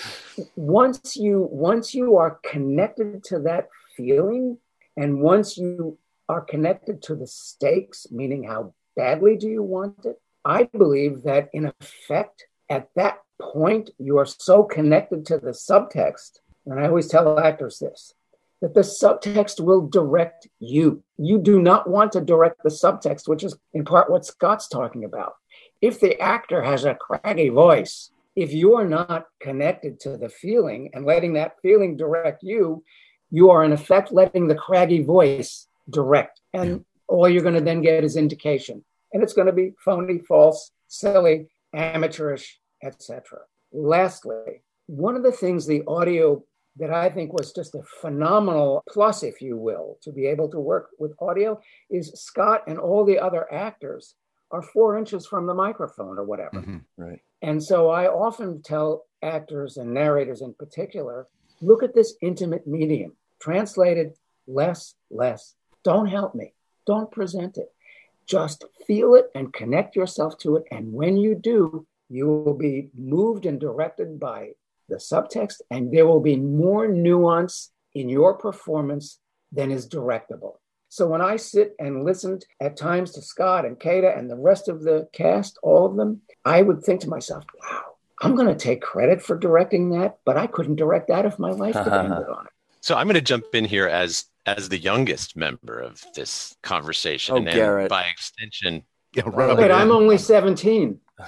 once 0.55 1.15
you 1.17 1.47
once 1.51 1.95
you 1.95 2.17
are 2.17 2.39
connected 2.43 3.23
to 3.23 3.39
that 3.39 3.67
feeling 3.97 4.57
and 4.95 5.19
once 5.19 5.57
you 5.57 5.97
are 6.27 6.41
connected 6.41 7.01
to 7.01 7.15
the 7.15 7.25
stakes 7.25 8.05
meaning 8.11 8.43
how 8.43 8.71
badly 8.95 9.35
do 9.35 9.47
you 9.47 9.63
want 9.63 10.05
it 10.05 10.21
i 10.45 10.63
believe 10.77 11.23
that 11.23 11.49
in 11.53 11.71
effect 11.81 12.45
at 12.69 12.87
that 12.95 13.19
point 13.41 13.89
you 13.97 14.17
are 14.17 14.25
so 14.27 14.63
connected 14.63 15.25
to 15.25 15.37
the 15.39 15.51
subtext 15.51 16.37
and 16.67 16.79
i 16.79 16.85
always 16.87 17.07
tell 17.07 17.39
actors 17.39 17.79
this 17.79 18.13
that 18.61 18.73
the 18.73 18.81
subtext 18.81 19.59
will 19.59 19.87
direct 19.87 20.47
you 20.59 21.03
you 21.17 21.37
do 21.37 21.61
not 21.61 21.89
want 21.89 22.11
to 22.11 22.21
direct 22.21 22.61
the 22.63 22.69
subtext 22.69 23.27
which 23.27 23.43
is 23.43 23.57
in 23.73 23.85
part 23.85 24.09
what 24.09 24.25
scott's 24.25 24.67
talking 24.67 25.03
about 25.03 25.33
if 25.81 25.99
the 25.99 26.19
actor 26.19 26.61
has 26.61 26.85
a 26.85 26.95
craggy 26.95 27.49
voice, 27.49 28.11
if 28.35 28.53
you 28.53 28.75
are 28.75 28.87
not 28.87 29.25
connected 29.39 29.99
to 30.01 30.17
the 30.17 30.29
feeling 30.29 30.89
and 30.93 31.05
letting 31.05 31.33
that 31.33 31.55
feeling 31.61 31.95
direct 31.95 32.43
you, 32.43 32.83
you 33.31 33.49
are 33.49 33.63
in 33.63 33.71
effect 33.71 34.11
letting 34.11 34.47
the 34.47 34.55
craggy 34.55 35.03
voice 35.03 35.67
direct. 35.89 36.41
And 36.53 36.83
all 37.07 37.29
you're 37.29 37.43
going 37.43 37.55
to 37.55 37.61
then 37.61 37.81
get 37.81 38.03
is 38.03 38.17
indication. 38.17 38.83
And 39.13 39.23
it's 39.23 39.33
going 39.33 39.47
to 39.47 39.53
be 39.53 39.73
phony, 39.83 40.19
false, 40.19 40.71
silly, 40.87 41.47
amateurish, 41.73 42.59
etc. 42.83 43.39
Lastly, 43.71 44.63
one 44.87 45.15
of 45.15 45.23
the 45.23 45.31
things 45.31 45.65
the 45.65 45.83
audio 45.87 46.43
that 46.77 46.91
I 46.91 47.09
think 47.09 47.33
was 47.33 47.51
just 47.51 47.75
a 47.75 47.83
phenomenal 48.01 48.83
plus, 48.89 49.23
if 49.23 49.41
you 49.41 49.57
will, 49.57 49.97
to 50.01 50.11
be 50.11 50.27
able 50.27 50.49
to 50.49 50.59
work 50.59 50.89
with 50.97 51.13
audio 51.19 51.59
is 51.89 52.11
Scott 52.13 52.63
and 52.67 52.79
all 52.79 53.03
the 53.03 53.19
other 53.19 53.51
actors 53.51 54.15
are 54.51 54.61
four 54.61 54.97
inches 54.97 55.27
from 55.27 55.45
the 55.45 55.53
microphone 55.53 56.17
or 56.17 56.23
whatever. 56.23 56.61
Mhm. 56.61 56.85
Right. 56.97 57.21
And 57.41 57.61
so 57.61 57.89
I 57.89 58.07
often 58.07 58.61
tell 58.61 59.05
actors 59.21 59.77
and 59.77 59.93
narrators 59.93 60.41
in 60.41 60.53
particular 60.53 61.27
look 61.61 61.83
at 61.83 61.93
this 61.93 62.15
intimate 62.21 62.65
medium, 62.65 63.17
translated 63.39 64.15
less, 64.47 64.95
less. 65.11 65.55
Don't 65.83 66.07
help 66.07 66.33
me. 66.33 66.53
Don't 66.85 67.11
present 67.11 67.57
it. 67.57 67.73
Just 68.25 68.63
feel 68.85 69.15
it 69.15 69.29
and 69.35 69.53
connect 69.53 69.95
yourself 69.95 70.37
to 70.39 70.55
it. 70.55 70.63
And 70.71 70.93
when 70.93 71.17
you 71.17 71.35
do, 71.35 71.85
you 72.09 72.27
will 72.27 72.53
be 72.53 72.89
moved 72.95 73.45
and 73.45 73.59
directed 73.59 74.19
by 74.19 74.55
the 74.89 74.95
subtext, 74.97 75.61
and 75.71 75.91
there 75.91 76.07
will 76.07 76.19
be 76.19 76.35
more 76.35 76.87
nuance 76.87 77.71
in 77.93 78.09
your 78.09 78.35
performance 78.35 79.19
than 79.51 79.71
is 79.71 79.87
directable. 79.87 80.55
So 80.89 81.07
when 81.07 81.21
I 81.21 81.35
sit 81.35 81.75
and 81.79 82.03
listened 82.03 82.45
at 82.59 82.75
times 82.75 83.11
to 83.11 83.21
Scott 83.21 83.63
and 83.65 83.79
Kathe 83.79 84.05
and 84.05 84.29
the 84.29 84.35
rest 84.35 84.67
of 84.67 84.81
the 84.81 85.07
cast, 85.13 85.59
all 85.61 85.85
of 85.85 85.95
them, 85.95 86.21
I 86.43 86.63
would 86.63 86.83
think 86.83 87.01
to 87.01 87.09
myself, 87.09 87.43
wow, 87.61 87.81
I'm 88.21 88.35
going 88.35 88.47
to 88.47 88.55
take 88.55 88.81
credit 88.81 89.21
for 89.21 89.37
directing 89.37 89.91
that, 89.91 90.17
but 90.25 90.35
I 90.35 90.47
couldn't 90.47 90.77
direct 90.77 91.07
that 91.09 91.25
if 91.25 91.37
my 91.37 91.51
life 91.51 91.73
depended 91.83 92.27
on 92.27 92.45
it. 92.47 92.51
So 92.81 92.95
I'm 92.95 93.05
going 93.05 93.15
to 93.15 93.21
jump 93.21 93.45
in 93.53 93.65
here 93.65 93.87
as 93.87 94.25
as 94.45 94.69
the 94.69 94.79
youngest 94.79 95.35
member 95.37 95.79
of 95.79 96.03
this 96.15 96.55
conversation, 96.63 97.35
Oh, 97.35 97.37
and 97.37 97.47
Garrett. 97.47 97.89
by 97.89 98.03
extension, 98.05 98.83
Yeah, 99.13 99.23
rub 99.27 99.57
But 99.57 99.71
I'm 99.71 99.91
only 99.91 100.17
17. 100.17 100.99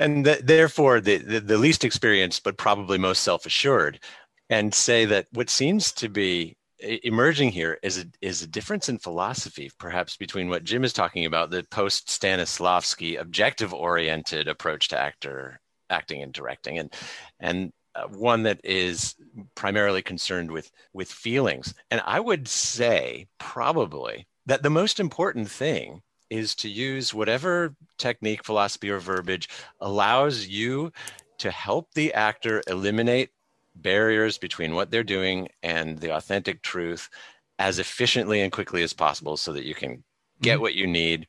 and 0.00 0.24
th- 0.24 0.40
therefore 0.40 1.00
the, 1.00 1.18
the 1.18 1.40
the 1.40 1.58
least 1.58 1.84
experienced, 1.84 2.42
but 2.42 2.58
probably 2.58 2.98
most 2.98 3.22
self 3.22 3.46
assured, 3.46 4.00
and 4.48 4.74
say 4.74 5.04
that 5.04 5.26
what 5.32 5.50
seems 5.50 5.92
to 5.92 6.08
be 6.08 6.56
emerging 6.80 7.50
here 7.50 7.78
is 7.82 7.98
a, 7.98 8.04
is 8.20 8.42
a 8.42 8.46
difference 8.46 8.88
in 8.88 8.98
philosophy, 8.98 9.70
perhaps 9.78 10.16
between 10.16 10.48
what 10.48 10.64
Jim 10.64 10.82
is 10.84 10.92
talking 10.92 11.26
about, 11.26 11.50
the 11.50 11.62
post 11.70 12.08
Stanislavski 12.08 13.20
objective 13.20 13.74
oriented 13.74 14.48
approach 14.48 14.88
to 14.88 14.98
actor 14.98 15.60
acting 15.90 16.22
and 16.22 16.32
directing, 16.32 16.78
and 16.78 16.92
and 17.38 17.72
uh, 17.94 18.06
one 18.08 18.44
that 18.44 18.60
is 18.64 19.14
primarily 19.54 20.02
concerned 20.02 20.50
with 20.50 20.70
with 20.92 21.10
feelings. 21.10 21.74
And 21.90 22.00
I 22.06 22.20
would 22.20 22.48
say 22.48 23.28
probably 23.38 24.26
that 24.46 24.62
the 24.62 24.70
most 24.70 25.00
important 25.00 25.50
thing 25.50 26.02
is 26.30 26.54
to 26.56 26.68
use 26.68 27.12
whatever 27.12 27.74
technique, 27.98 28.44
philosophy, 28.44 28.90
or 28.90 28.98
verbiage 28.98 29.48
allows 29.80 30.46
you 30.46 30.92
to 31.38 31.50
help 31.50 31.92
the 31.94 32.12
actor 32.14 32.62
eliminate 32.68 33.30
barriers 33.74 34.38
between 34.38 34.74
what 34.74 34.90
they're 34.90 35.02
doing 35.02 35.48
and 35.62 35.98
the 35.98 36.14
authentic 36.14 36.62
truth 36.62 37.08
as 37.58 37.78
efficiently 37.78 38.40
and 38.40 38.52
quickly 38.52 38.82
as 38.82 38.92
possible 38.92 39.36
so 39.36 39.52
that 39.52 39.64
you 39.64 39.74
can 39.74 40.02
get 40.40 40.54
mm-hmm. 40.54 40.62
what 40.62 40.74
you 40.74 40.86
need 40.86 41.26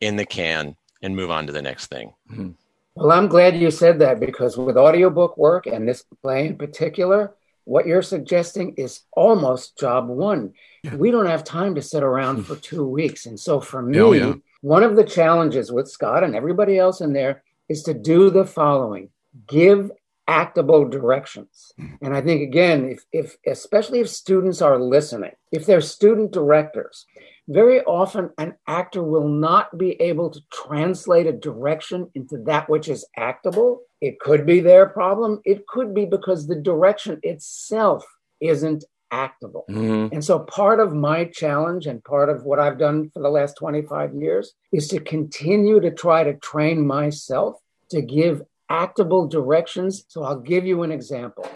in 0.00 0.16
the 0.16 0.24
can 0.24 0.76
and 1.02 1.14
move 1.14 1.30
on 1.30 1.46
to 1.46 1.52
the 1.52 1.62
next 1.62 1.86
thing. 1.86 2.12
Mm-hmm. 2.30 2.50
Well, 2.94 3.12
I'm 3.12 3.28
glad 3.28 3.56
you 3.56 3.70
said 3.70 3.98
that 3.98 4.20
because 4.20 4.56
with 4.56 4.78
audiobook 4.78 5.36
work 5.36 5.66
and 5.66 5.86
this 5.86 6.04
play 6.22 6.46
in 6.46 6.56
particular, 6.56 7.34
what 7.66 7.86
you're 7.86 8.00
suggesting 8.00 8.74
is 8.76 9.00
almost 9.12 9.76
job 9.76 10.08
one. 10.08 10.54
Yeah. 10.84 10.94
We 10.94 11.10
don't 11.10 11.26
have 11.26 11.42
time 11.42 11.74
to 11.74 11.82
sit 11.82 12.02
around 12.02 12.44
for 12.44 12.54
two 12.56 12.86
weeks. 12.86 13.26
And 13.26 13.38
so 13.38 13.60
for 13.60 13.82
me, 13.82 13.98
oh, 13.98 14.12
yeah. 14.12 14.34
one 14.62 14.84
of 14.84 14.94
the 14.94 15.04
challenges 15.04 15.72
with 15.72 15.90
Scott 15.90 16.22
and 16.22 16.36
everybody 16.36 16.78
else 16.78 17.00
in 17.00 17.12
there 17.12 17.42
is 17.68 17.82
to 17.82 17.92
do 17.92 18.30
the 18.30 18.44
following 18.44 19.10
give 19.48 19.90
actable 20.28 20.88
directions. 20.88 21.72
Mm. 21.78 21.98
And 22.02 22.16
I 22.16 22.20
think 22.20 22.42
again, 22.42 22.88
if, 22.88 23.04
if 23.12 23.36
especially 23.44 23.98
if 23.98 24.08
students 24.08 24.62
are 24.62 24.78
listening, 24.78 25.32
if 25.50 25.66
they're 25.66 25.80
student 25.80 26.30
directors, 26.32 27.04
very 27.48 27.80
often 27.82 28.30
an 28.38 28.54
actor 28.66 29.02
will 29.02 29.28
not 29.28 29.76
be 29.78 30.00
able 30.00 30.30
to 30.30 30.40
translate 30.52 31.26
a 31.26 31.32
direction 31.32 32.10
into 32.14 32.38
that 32.44 32.68
which 32.68 32.88
is 32.88 33.06
actable. 33.16 33.82
It 34.00 34.18
could 34.18 34.44
be 34.44 34.60
their 34.60 34.86
problem. 34.86 35.40
It 35.44 35.66
could 35.66 35.94
be 35.94 36.06
because 36.06 36.46
the 36.46 36.56
direction 36.56 37.20
itself 37.22 38.04
isn't 38.40 38.84
actable. 39.10 39.64
Mm-hmm. 39.70 40.12
And 40.12 40.24
so 40.24 40.40
part 40.40 40.80
of 40.80 40.92
my 40.92 41.24
challenge 41.26 41.86
and 41.86 42.02
part 42.02 42.28
of 42.28 42.44
what 42.44 42.58
I've 42.58 42.78
done 42.78 43.10
for 43.10 43.22
the 43.22 43.28
last 43.28 43.56
25 43.56 44.14
years 44.14 44.54
is 44.72 44.88
to 44.88 45.00
continue 45.00 45.80
to 45.80 45.90
try 45.90 46.24
to 46.24 46.34
train 46.34 46.86
myself 46.86 47.56
to 47.90 48.02
give 48.02 48.42
actable 48.68 49.28
directions. 49.28 50.04
So 50.08 50.24
I'll 50.24 50.40
give 50.40 50.66
you 50.66 50.82
an 50.82 50.90
example. 50.90 51.48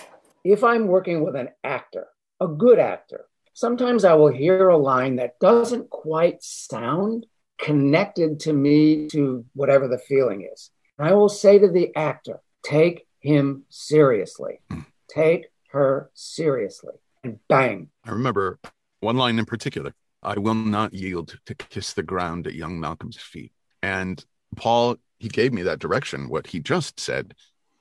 If 0.45 0.63
I'm 0.63 0.87
working 0.87 1.25
with 1.25 1.35
an 1.35 1.51
actor, 1.65 2.07
a 2.41 2.47
good 2.47 2.79
actor, 2.79 3.27
sometimes 3.61 4.07
I 4.07 4.15
will 4.15 4.33
hear 4.33 4.71
a 4.71 4.79
line 4.79 5.17
that 5.17 5.39
doesn't 5.39 5.91
quite 5.91 6.43
sound 6.43 7.27
connected 7.61 8.41
to 8.41 8.55
me 8.55 9.07
to 9.09 9.45
whatever 9.53 9.87
the 9.87 9.99
feeling 9.99 10.49
is. 10.51 10.71
I 10.99 11.13
will 11.13 11.29
say 11.29 11.59
to 11.59 11.69
the 11.69 11.95
actor, 11.95 12.41
take 12.65 13.07
him 13.21 13.65
seriously. 13.69 14.61
Take 15.09 15.49
her 15.73 16.11
seriously. 16.15 16.95
And 17.23 17.39
bang. 17.49 17.91
I 18.05 18.13
remember 18.13 18.59
one 19.01 19.19
line 19.19 19.39
in 19.39 19.45
particular 19.45 19.93
I 20.23 20.39
will 20.39 20.55
not 20.55 20.95
yield 20.95 21.39
to 21.47 21.55
kiss 21.55 21.93
the 21.93 22.03
ground 22.03 22.47
at 22.47 22.55
young 22.55 22.81
Malcolm's 22.81 23.17
feet. 23.17 23.53
And 23.83 24.25
Paul, 24.57 24.97
he 25.19 25.29
gave 25.29 25.53
me 25.53 25.63
that 25.63 25.79
direction. 25.79 26.29
What 26.29 26.47
he 26.47 26.61
just 26.61 26.99
said, 26.99 27.35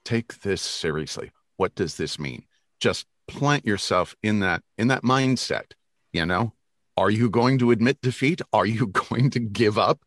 take 0.03 0.41
this 0.41 0.61
seriously. 0.61 1.31
What 1.57 1.75
does 1.75 1.95
this 1.95 2.19
mean? 2.19 2.45
Just 2.79 3.07
plant 3.29 3.65
yourself 3.65 4.15
in 4.23 4.39
that 4.39 4.61
in 4.77 4.87
that 4.87 5.03
mindset 5.03 5.73
you 6.11 6.25
know? 6.25 6.53
Are 6.97 7.09
you 7.09 7.29
going 7.29 7.59
to 7.59 7.71
admit 7.71 8.01
defeat? 8.01 8.41
Are 8.51 8.65
you 8.65 8.87
going 9.09 9.29
to 9.31 9.39
give 9.39 9.77
up? 9.77 10.01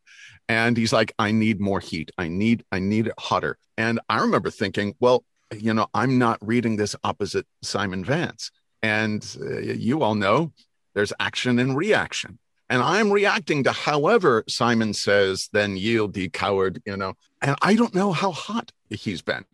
And 0.49 0.77
he's 0.77 0.93
like 0.93 1.13
i 1.19 1.31
need 1.31 1.61
more 1.61 1.81
heat. 1.81 2.11
I 2.19 2.29
need 2.29 2.65
i 2.73 2.79
need 2.79 3.07
it 3.07 3.15
hotter. 3.19 3.59
And 3.79 4.01
i 4.09 4.21
remember 4.21 4.51
thinking 4.51 4.95
well 5.01 5.25
you 5.55 5.73
know 5.75 5.87
i'm 5.95 6.19
not 6.19 6.39
reading 6.41 6.77
this 6.77 6.97
opposite 7.05 7.47
simon 7.63 8.05
vance. 8.05 8.51
And 8.83 9.25
uh, 9.41 9.61
you 9.61 10.03
all 10.03 10.17
know 10.17 10.53
there's 10.95 11.13
action 11.21 11.59
and 11.59 11.77
reaction. 11.77 12.39
And 12.69 12.83
i'm 12.83 13.13
reacting 13.13 13.65
to 13.65 13.73
however 13.73 14.45
simon 14.49 14.93
says 14.95 15.49
then 15.53 15.77
yield 15.77 16.17
ye 16.17 16.29
coward 16.29 16.83
you 16.85 16.97
know? 16.97 17.15
And 17.41 17.57
i 17.63 17.75
don't 17.75 17.95
know 17.95 18.13
how 18.13 18.33
hot 18.33 18.73
he's 18.91 19.23
been. 19.23 19.45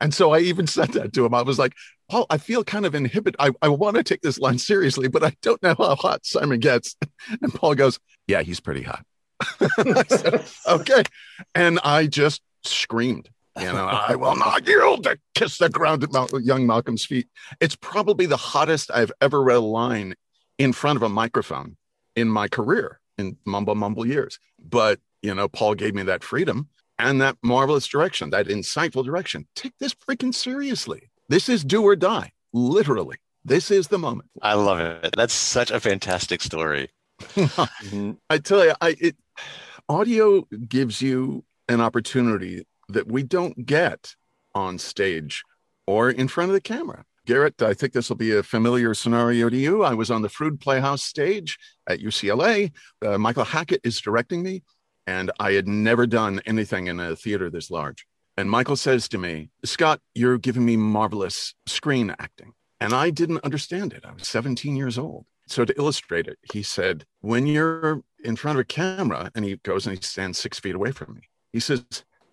And 0.00 0.12
so 0.12 0.32
I 0.32 0.40
even 0.40 0.66
said 0.66 0.94
that 0.94 1.12
to 1.12 1.24
him. 1.24 1.32
I 1.32 1.42
was 1.42 1.60
like, 1.60 1.74
Paul, 2.12 2.26
I 2.28 2.36
feel 2.36 2.62
kind 2.62 2.84
of 2.84 2.94
inhibited. 2.94 3.36
I, 3.38 3.52
I 3.62 3.68
want 3.68 3.96
to 3.96 4.02
take 4.02 4.20
this 4.20 4.38
line 4.38 4.58
seriously, 4.58 5.08
but 5.08 5.24
I 5.24 5.34
don't 5.40 5.62
know 5.62 5.74
how 5.78 5.94
hot 5.94 6.26
Simon 6.26 6.60
gets. 6.60 6.94
And 7.40 7.54
Paul 7.54 7.74
goes, 7.74 7.98
Yeah, 8.26 8.42
he's 8.42 8.60
pretty 8.60 8.82
hot. 8.82 9.06
said, 10.10 10.44
okay. 10.68 11.04
And 11.54 11.80
I 11.82 12.06
just 12.06 12.42
screamed, 12.64 13.30
you 13.58 13.64
know, 13.64 13.86
I 13.86 14.16
will 14.16 14.36
not 14.36 14.68
yield 14.68 15.04
to 15.04 15.18
kiss 15.34 15.56
the 15.56 15.70
ground 15.70 16.04
at 16.04 16.42
young 16.42 16.66
Malcolm's 16.66 17.06
feet. 17.06 17.28
It's 17.62 17.76
probably 17.76 18.26
the 18.26 18.36
hottest 18.36 18.90
I've 18.90 19.12
ever 19.22 19.42
read 19.42 19.56
a 19.56 19.60
line 19.60 20.14
in 20.58 20.74
front 20.74 20.98
of 20.98 21.02
a 21.02 21.08
microphone 21.08 21.78
in 22.14 22.28
my 22.28 22.46
career 22.46 23.00
in 23.16 23.38
mumble 23.46 23.74
mumble 23.74 24.04
years. 24.04 24.38
But, 24.62 25.00
you 25.22 25.34
know, 25.34 25.48
Paul 25.48 25.76
gave 25.76 25.94
me 25.94 26.02
that 26.02 26.24
freedom 26.24 26.68
and 26.98 27.22
that 27.22 27.38
marvelous 27.42 27.86
direction, 27.86 28.28
that 28.30 28.48
insightful 28.48 29.02
direction. 29.02 29.48
Take 29.56 29.72
this 29.78 29.94
freaking 29.94 30.34
seriously. 30.34 31.08
This 31.28 31.48
is 31.48 31.64
do 31.64 31.82
or 31.82 31.96
die, 31.96 32.32
literally. 32.52 33.16
This 33.44 33.70
is 33.70 33.88
the 33.88 33.98
moment. 33.98 34.30
I 34.40 34.54
love 34.54 34.78
it. 34.78 35.14
That's 35.16 35.34
such 35.34 35.70
a 35.70 35.80
fantastic 35.80 36.42
story. 36.42 36.90
I 38.30 38.38
tell 38.38 38.64
you, 38.64 38.74
I 38.80 38.96
it 39.00 39.16
audio 39.88 40.42
gives 40.68 41.02
you 41.02 41.44
an 41.68 41.80
opportunity 41.80 42.66
that 42.88 43.06
we 43.06 43.22
don't 43.22 43.66
get 43.66 44.14
on 44.54 44.78
stage 44.78 45.42
or 45.86 46.10
in 46.10 46.28
front 46.28 46.50
of 46.50 46.54
the 46.54 46.60
camera. 46.60 47.04
Garrett, 47.24 47.62
I 47.62 47.74
think 47.74 47.92
this 47.92 48.08
will 48.08 48.16
be 48.16 48.32
a 48.32 48.42
familiar 48.42 48.94
scenario 48.94 49.48
to 49.48 49.56
you. 49.56 49.84
I 49.84 49.94
was 49.94 50.10
on 50.10 50.22
the 50.22 50.28
Freud 50.28 50.60
Playhouse 50.60 51.02
stage 51.02 51.58
at 51.86 52.00
UCLA. 52.00 52.72
Uh, 53.04 53.16
Michael 53.16 53.44
Hackett 53.44 53.80
is 53.84 54.00
directing 54.00 54.42
me 54.42 54.62
and 55.06 55.30
I 55.38 55.52
had 55.52 55.68
never 55.68 56.06
done 56.06 56.40
anything 56.46 56.86
in 56.86 57.00
a 57.00 57.16
theater 57.16 57.50
this 57.50 57.70
large. 57.70 58.06
And 58.36 58.50
Michael 58.50 58.76
says 58.76 59.08
to 59.10 59.18
me, 59.18 59.50
Scott, 59.64 60.00
you're 60.14 60.38
giving 60.38 60.64
me 60.64 60.76
marvelous 60.76 61.54
screen 61.66 62.14
acting. 62.18 62.52
And 62.80 62.92
I 62.92 63.10
didn't 63.10 63.44
understand 63.44 63.92
it. 63.92 64.04
I 64.04 64.12
was 64.12 64.26
17 64.26 64.74
years 64.74 64.98
old. 64.98 65.26
So 65.46 65.64
to 65.64 65.78
illustrate 65.78 66.26
it, 66.26 66.38
he 66.52 66.62
said, 66.62 67.04
when 67.20 67.46
you're 67.46 68.02
in 68.24 68.36
front 68.36 68.58
of 68.58 68.62
a 68.62 68.64
camera, 68.64 69.30
and 69.34 69.44
he 69.44 69.56
goes 69.56 69.86
and 69.86 69.96
he 69.96 70.02
stands 70.02 70.38
six 70.38 70.58
feet 70.58 70.74
away 70.74 70.92
from 70.92 71.14
me, 71.14 71.22
he 71.52 71.60
says, 71.60 71.84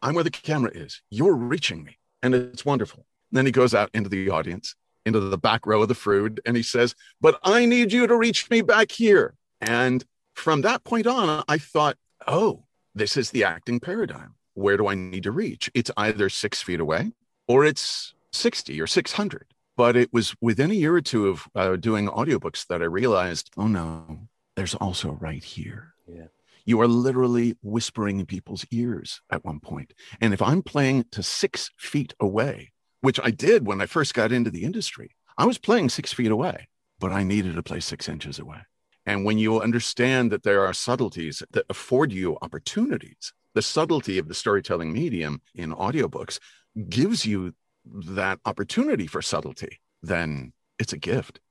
I'm 0.01 0.15
where 0.15 0.23
the 0.23 0.31
camera 0.31 0.71
is. 0.73 1.01
You're 1.09 1.35
reaching 1.35 1.83
me. 1.83 1.97
And 2.23 2.33
it's 2.33 2.65
wonderful. 2.65 3.05
And 3.31 3.37
then 3.37 3.45
he 3.45 3.51
goes 3.51 3.73
out 3.73 3.89
into 3.93 4.09
the 4.09 4.29
audience, 4.29 4.75
into 5.05 5.19
the 5.19 5.37
back 5.37 5.65
row 5.65 5.81
of 5.81 5.87
the 5.87 5.95
Freud, 5.95 6.39
and 6.45 6.55
he 6.55 6.63
says, 6.63 6.95
But 7.19 7.39
I 7.43 7.65
need 7.65 7.91
you 7.91 8.07
to 8.07 8.15
reach 8.15 8.49
me 8.49 8.61
back 8.61 8.91
here. 8.91 9.35
And 9.61 10.05
from 10.33 10.61
that 10.61 10.83
point 10.83 11.07
on, 11.07 11.43
I 11.47 11.57
thought, 11.57 11.97
oh, 12.27 12.63
this 12.95 13.17
is 13.17 13.31
the 13.31 13.43
acting 13.43 13.79
paradigm. 13.79 14.35
Where 14.59 14.75
do 14.75 14.87
I 14.87 14.95
need 14.95 15.23
to 15.23 15.31
reach? 15.31 15.71
It's 15.73 15.89
either 15.95 16.27
six 16.27 16.61
feet 16.61 16.81
away 16.81 17.13
or 17.47 17.63
it's 17.63 18.13
60 18.33 18.79
or 18.81 18.87
600. 18.87 19.45
But 19.77 19.95
it 19.95 20.11
was 20.11 20.35
within 20.41 20.71
a 20.71 20.73
year 20.73 20.93
or 20.93 21.01
two 21.01 21.29
of 21.29 21.47
uh, 21.55 21.77
doing 21.77 22.09
audiobooks 22.09 22.67
that 22.67 22.81
I 22.81 22.85
realized, 22.85 23.49
oh 23.57 23.67
no, 23.67 24.27
there's 24.57 24.75
also 24.75 25.11
right 25.21 25.41
here. 25.41 25.93
Yeah. 26.05 26.27
You 26.65 26.81
are 26.81 26.87
literally 26.87 27.55
whispering 27.63 28.19
in 28.19 28.25
people's 28.25 28.65
ears 28.71 29.21
at 29.31 29.45
one 29.45 29.61
point. 29.61 29.93
And 30.19 30.33
if 30.33 30.41
I'm 30.41 30.61
playing 30.61 31.05
to 31.11 31.23
six 31.23 31.71
feet 31.77 32.13
away, 32.19 32.73
which 32.99 33.19
I 33.23 33.31
did 33.31 33.65
when 33.65 33.79
I 33.79 33.85
first 33.85 34.13
got 34.13 34.33
into 34.33 34.51
the 34.51 34.63
industry, 34.63 35.15
I 35.37 35.45
was 35.45 35.57
playing 35.57 35.87
six 35.87 36.11
feet 36.11 36.31
away, 36.31 36.67
but 36.99 37.13
I 37.13 37.23
needed 37.23 37.55
to 37.55 37.63
play 37.63 37.79
six 37.79 38.09
inches 38.09 38.39
away. 38.39 38.59
And 39.05 39.23
when 39.23 39.37
you 39.37 39.61
understand 39.61 40.33
that 40.33 40.43
there 40.43 40.65
are 40.65 40.73
subtleties 40.73 41.41
that 41.51 41.65
afford 41.69 42.11
you 42.11 42.37
opportunities, 42.41 43.33
the 43.59 43.63
subtlety 43.63 44.17
of 44.17 44.29
the 44.29 44.33
storytelling 44.33 44.93
medium 44.93 45.41
in 45.53 45.73
audiobooks 45.73 46.39
gives 46.87 47.25
you 47.25 47.53
that 47.93 48.39
opportunity 48.45 49.05
for 49.05 49.21
subtlety, 49.21 49.81
then 50.01 50.53
it's 50.79 50.93
a 50.93 50.97
gift. 50.97 51.41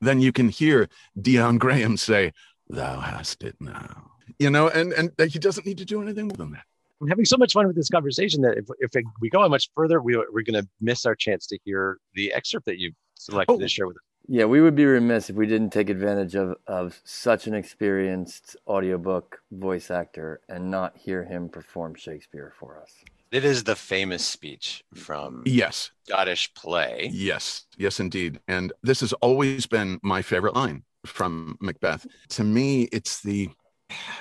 Then 0.00 0.20
you 0.20 0.32
can 0.32 0.48
hear 0.48 0.88
Dion 1.20 1.58
Graham 1.58 1.96
say, 1.98 2.32
Thou 2.68 2.98
hast 2.98 3.44
it 3.44 3.54
now. 3.60 4.10
You 4.40 4.50
know, 4.50 4.68
and, 4.68 4.92
and 4.92 5.12
he 5.30 5.38
doesn't 5.38 5.64
need 5.64 5.78
to 5.78 5.84
do 5.84 6.02
anything 6.02 6.26
more 6.26 6.36
than 6.36 6.50
that. 6.50 6.64
I'm 7.00 7.06
having 7.06 7.24
so 7.24 7.36
much 7.36 7.52
fun 7.52 7.68
with 7.68 7.76
this 7.76 7.90
conversation 7.90 8.42
that 8.42 8.58
if, 8.58 8.64
if 8.80 9.04
we 9.20 9.30
go 9.30 9.42
on 9.42 9.50
much 9.52 9.70
further, 9.72 10.02
we, 10.02 10.16
we're 10.16 10.42
going 10.42 10.60
to 10.60 10.68
miss 10.80 11.06
our 11.06 11.14
chance 11.14 11.46
to 11.46 11.58
hear 11.64 11.98
the 12.14 12.32
excerpt 12.32 12.66
that 12.66 12.80
you 12.80 12.90
selected 13.14 13.52
oh, 13.52 13.58
to 13.60 13.68
share 13.68 13.86
with 13.86 13.98
us. 13.98 14.02
Yeah, 14.28 14.46
we 14.46 14.60
would 14.60 14.74
be 14.74 14.84
remiss 14.84 15.30
if 15.30 15.36
we 15.36 15.46
didn't 15.46 15.70
take 15.70 15.88
advantage 15.88 16.34
of, 16.34 16.56
of 16.66 17.00
such 17.04 17.46
an 17.46 17.54
experienced 17.54 18.56
audiobook 18.66 19.40
voice 19.52 19.90
actor 19.90 20.40
and 20.48 20.70
not 20.70 20.96
hear 20.96 21.24
him 21.24 21.48
perform 21.48 21.94
Shakespeare 21.94 22.52
for 22.58 22.80
us. 22.82 22.92
It 23.30 23.44
is 23.44 23.64
the 23.64 23.76
famous 23.76 24.24
speech 24.24 24.84
from 24.94 25.42
yes 25.46 25.90
Scottish 26.06 26.52
play. 26.54 27.10
Yes, 27.12 27.66
yes, 27.76 28.00
indeed. 28.00 28.40
And 28.48 28.72
this 28.82 29.00
has 29.00 29.12
always 29.14 29.66
been 29.66 29.98
my 30.02 30.22
favorite 30.22 30.54
line 30.54 30.82
from 31.04 31.56
Macbeth. 31.60 32.06
To 32.30 32.44
me, 32.44 32.84
it's 32.92 33.20
the 33.22 33.50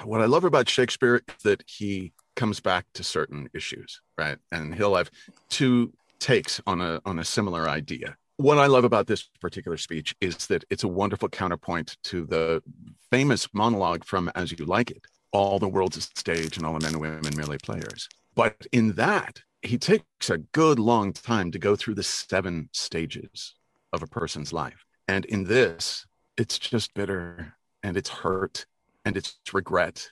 what 0.03 0.21
I 0.21 0.25
love 0.25 0.43
about 0.43 0.69
Shakespeare 0.69 1.21
that 1.43 1.63
he 1.67 2.13
comes 2.35 2.59
back 2.59 2.85
to 2.93 3.03
certain 3.03 3.49
issues, 3.53 4.01
right? 4.17 4.37
And 4.51 4.75
he'll 4.75 4.95
have 4.95 5.09
two 5.49 5.93
takes 6.19 6.61
on 6.67 6.81
a 6.81 7.01
on 7.05 7.19
a 7.19 7.25
similar 7.25 7.69
idea 7.69 8.17
what 8.37 8.57
I 8.57 8.67
love 8.67 8.83
about 8.83 9.07
this 9.07 9.23
particular 9.39 9.77
speech 9.77 10.15
is 10.19 10.47
that 10.47 10.63
it's 10.69 10.83
a 10.83 10.87
wonderful 10.87 11.29
counterpoint 11.29 11.97
to 12.03 12.25
the 12.25 12.61
famous 13.09 13.47
monologue 13.53 14.03
from 14.03 14.31
As 14.35 14.51
You 14.51 14.65
Like 14.65 14.91
It 14.91 15.05
all 15.35 15.59
the 15.59 15.67
world's 15.67 15.97
a 15.97 16.01
stage 16.01 16.55
and 16.55 16.65
all 16.65 16.73
the 16.73 16.79
men 16.79 16.93
and 16.93 17.01
women 17.01 17.35
merely 17.35 17.57
players. 17.57 18.07
But 18.35 18.65
in 18.71 18.93
that, 18.93 19.41
he 19.61 19.77
takes 19.77 20.29
a 20.29 20.37
good 20.37 20.79
long 20.79 21.11
time 21.11 21.51
to 21.51 21.59
go 21.59 21.75
through 21.75 21.95
the 21.95 22.03
seven 22.03 22.69
stages 22.71 23.55
of 23.91 24.01
a 24.01 24.07
person's 24.07 24.53
life. 24.53 24.85
And 25.09 25.25
in 25.25 25.43
this, 25.43 26.05
it's 26.37 26.57
just 26.57 26.93
bitter 26.93 27.55
and 27.83 27.97
it's 27.97 28.09
hurt 28.09 28.65
and 29.03 29.17
it's 29.17 29.37
regret 29.51 30.09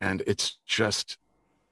and 0.00 0.22
it's 0.26 0.58
just 0.66 1.18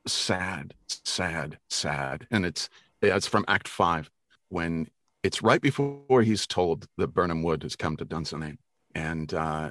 sad, 0.06 0.74
sad, 0.88 1.58
sad. 1.68 2.26
And 2.32 2.44
it's 2.44 2.68
it's 3.00 3.28
from 3.28 3.44
Act 3.46 3.68
Five 3.68 4.10
when 4.48 4.88
it's 5.22 5.42
right 5.42 5.60
before 5.60 6.22
he's 6.22 6.46
told 6.46 6.86
that 6.96 7.08
Birnam 7.08 7.42
Wood 7.42 7.62
has 7.62 7.76
come 7.76 7.96
to 7.96 8.04
Dunsinane, 8.04 8.58
and 8.94 9.32
uh, 9.34 9.70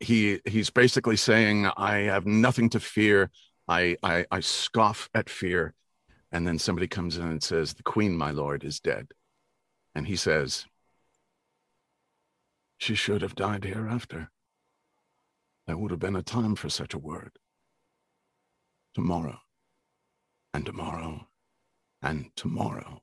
he 0.00 0.40
he's 0.44 0.70
basically 0.70 1.16
saying, 1.16 1.66
"I 1.76 1.98
have 2.00 2.26
nothing 2.26 2.68
to 2.70 2.80
fear. 2.80 3.30
I, 3.68 3.96
I 4.02 4.26
I 4.30 4.40
scoff 4.40 5.08
at 5.14 5.30
fear." 5.30 5.74
And 6.30 6.46
then 6.46 6.58
somebody 6.58 6.88
comes 6.88 7.16
in 7.18 7.24
and 7.24 7.42
says, 7.42 7.74
"The 7.74 7.82
Queen, 7.82 8.16
my 8.16 8.30
lord, 8.30 8.64
is 8.64 8.80
dead," 8.80 9.12
and 9.94 10.06
he 10.06 10.16
says, 10.16 10.66
"She 12.78 12.94
should 12.94 13.22
have 13.22 13.34
died 13.34 13.64
hereafter. 13.64 14.30
There 15.66 15.76
would 15.76 15.90
have 15.90 16.00
been 16.00 16.16
a 16.16 16.22
time 16.22 16.54
for 16.54 16.68
such 16.68 16.92
a 16.94 16.98
word. 16.98 17.32
Tomorrow, 18.94 19.38
and 20.52 20.66
tomorrow, 20.66 21.28
and 22.02 22.30
tomorrow." 22.36 23.02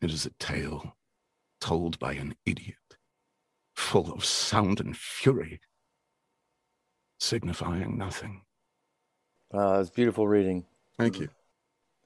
It 0.00 0.10
is 0.10 0.26
a 0.26 0.30
tale 0.38 0.96
told 1.60 1.98
by 1.98 2.14
an 2.14 2.34
idiot, 2.46 2.76
full 3.76 4.12
of 4.12 4.24
sound 4.24 4.80
and 4.80 4.96
fury, 4.96 5.60
signifying 7.18 7.98
nothing. 7.98 8.42
Uh, 9.52 9.78
it's 9.80 9.90
beautiful 9.90 10.26
reading. 10.26 10.64
Thank 10.98 11.20
you. 11.20 11.28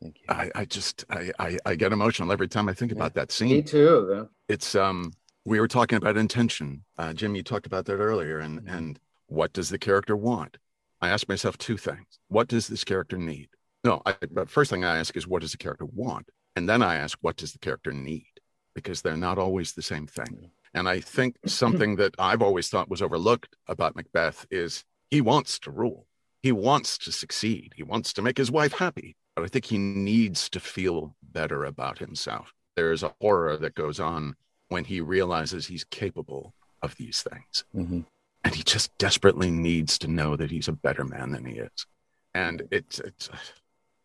Thank 0.02 0.16
you. 0.18 0.24
I, 0.28 0.50
I 0.54 0.64
just 0.64 1.04
I, 1.08 1.30
I, 1.38 1.58
I 1.64 1.74
get 1.76 1.92
emotional 1.92 2.32
every 2.32 2.48
time 2.48 2.68
I 2.68 2.74
think 2.74 2.90
about 2.92 3.14
that 3.14 3.30
scene. 3.30 3.48
Me 3.50 3.62
too. 3.62 4.06
though. 4.08 4.28
It's 4.48 4.74
um 4.74 5.12
we 5.44 5.60
were 5.60 5.68
talking 5.68 5.96
about 5.96 6.16
intention. 6.16 6.84
Uh, 6.98 7.12
Jim, 7.12 7.34
you 7.34 7.42
talked 7.42 7.66
about 7.66 7.84
that 7.86 7.96
earlier, 7.96 8.38
and 8.38 8.62
Mhm. 8.62 8.76
and 8.76 9.00
what 9.26 9.52
does 9.52 9.68
the 9.68 9.78
character 9.78 10.16
want? 10.16 10.56
I 11.00 11.08
ask 11.10 11.28
myself 11.28 11.56
two 11.58 11.76
things: 11.76 12.18
What 12.28 12.48
does 12.48 12.66
this 12.68 12.82
character 12.84 13.16
need? 13.18 13.48
No, 13.84 14.02
I, 14.06 14.16
but 14.30 14.50
first 14.50 14.70
thing 14.70 14.84
I 14.84 14.98
ask 14.98 15.16
is 15.16 15.26
what 15.28 15.42
does 15.42 15.52
the 15.52 15.58
character 15.58 15.84
want, 15.84 16.30
and 16.56 16.68
then 16.68 16.82
I 16.82 16.96
ask 16.96 17.18
what 17.20 17.36
does 17.36 17.52
the 17.52 17.58
character 17.58 17.92
need, 17.92 18.40
because 18.74 19.02
they're 19.02 19.16
not 19.16 19.38
always 19.38 19.72
the 19.72 19.82
same 19.82 20.06
thing. 20.06 20.50
And 20.74 20.88
I 20.88 21.00
think 21.00 21.36
something 21.46 21.96
that 21.96 22.14
I've 22.18 22.42
always 22.42 22.68
thought 22.68 22.90
was 22.90 23.02
overlooked 23.02 23.56
about 23.68 23.94
Macbeth 23.94 24.46
is 24.50 24.84
he 25.10 25.20
wants 25.20 25.58
to 25.60 25.70
rule, 25.70 26.06
he 26.42 26.52
wants 26.52 26.98
to 26.98 27.12
succeed, 27.12 27.72
he 27.76 27.82
wants 27.82 28.12
to 28.14 28.22
make 28.22 28.38
his 28.38 28.50
wife 28.50 28.72
happy, 28.72 29.16
but 29.36 29.44
I 29.44 29.48
think 29.48 29.66
he 29.66 29.78
needs 29.78 30.48
to 30.50 30.60
feel 30.60 31.14
better 31.22 31.64
about 31.64 31.98
himself. 31.98 32.52
There 32.76 32.92
is 32.92 33.02
a 33.02 33.14
horror 33.20 33.56
that 33.56 33.74
goes 33.74 34.00
on 34.00 34.34
when 34.68 34.84
he 34.84 35.00
realizes 35.00 35.66
he's 35.66 35.84
capable 35.84 36.54
of 36.82 36.96
these 36.96 37.22
things. 37.22 37.64
Hmm 37.72 38.00
and 38.44 38.54
he 38.54 38.62
just 38.62 38.96
desperately 38.98 39.50
needs 39.50 39.98
to 39.98 40.08
know 40.08 40.36
that 40.36 40.50
he's 40.50 40.68
a 40.68 40.72
better 40.72 41.04
man 41.04 41.32
than 41.32 41.46
he 41.46 41.58
is. 41.58 41.86
And 42.34 42.62
it's 42.70 42.98
it's 42.98 43.30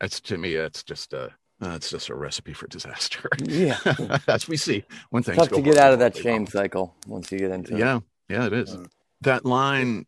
it's 0.01 0.21
to 0.21 0.38
me 0.38 0.55
it's 0.55 0.81
just 0.81 1.13
a 1.13 1.35
uh, 1.62 1.72
it's 1.76 1.89
just 1.89 2.10
a 2.10 2.15
recipe 2.15 2.54
for 2.54 2.67
disaster 2.67 3.30
Yeah. 3.39 3.78
as 4.28 4.48
we 4.48 4.58
see 4.58 4.84
when 5.10 5.24
things 5.24 5.38
Tough 5.38 5.50
go 5.50 5.58
to 5.58 5.62
get 5.62 5.78
out 5.78 5.93
of 5.93 6.00
that 6.00 6.15
shame 6.15 6.43
wrong. 6.43 6.48
cycle 6.48 6.95
once 7.08 7.32
you 7.32 7.39
get 7.39 7.52
into 7.52 7.76
it. 7.76 7.80
yeah 7.80 8.00
yeah 8.30 8.45
it 8.45 8.54
is 8.54 8.76
Mm. 8.76 8.88
that 9.22 9.45
line 9.45 10.06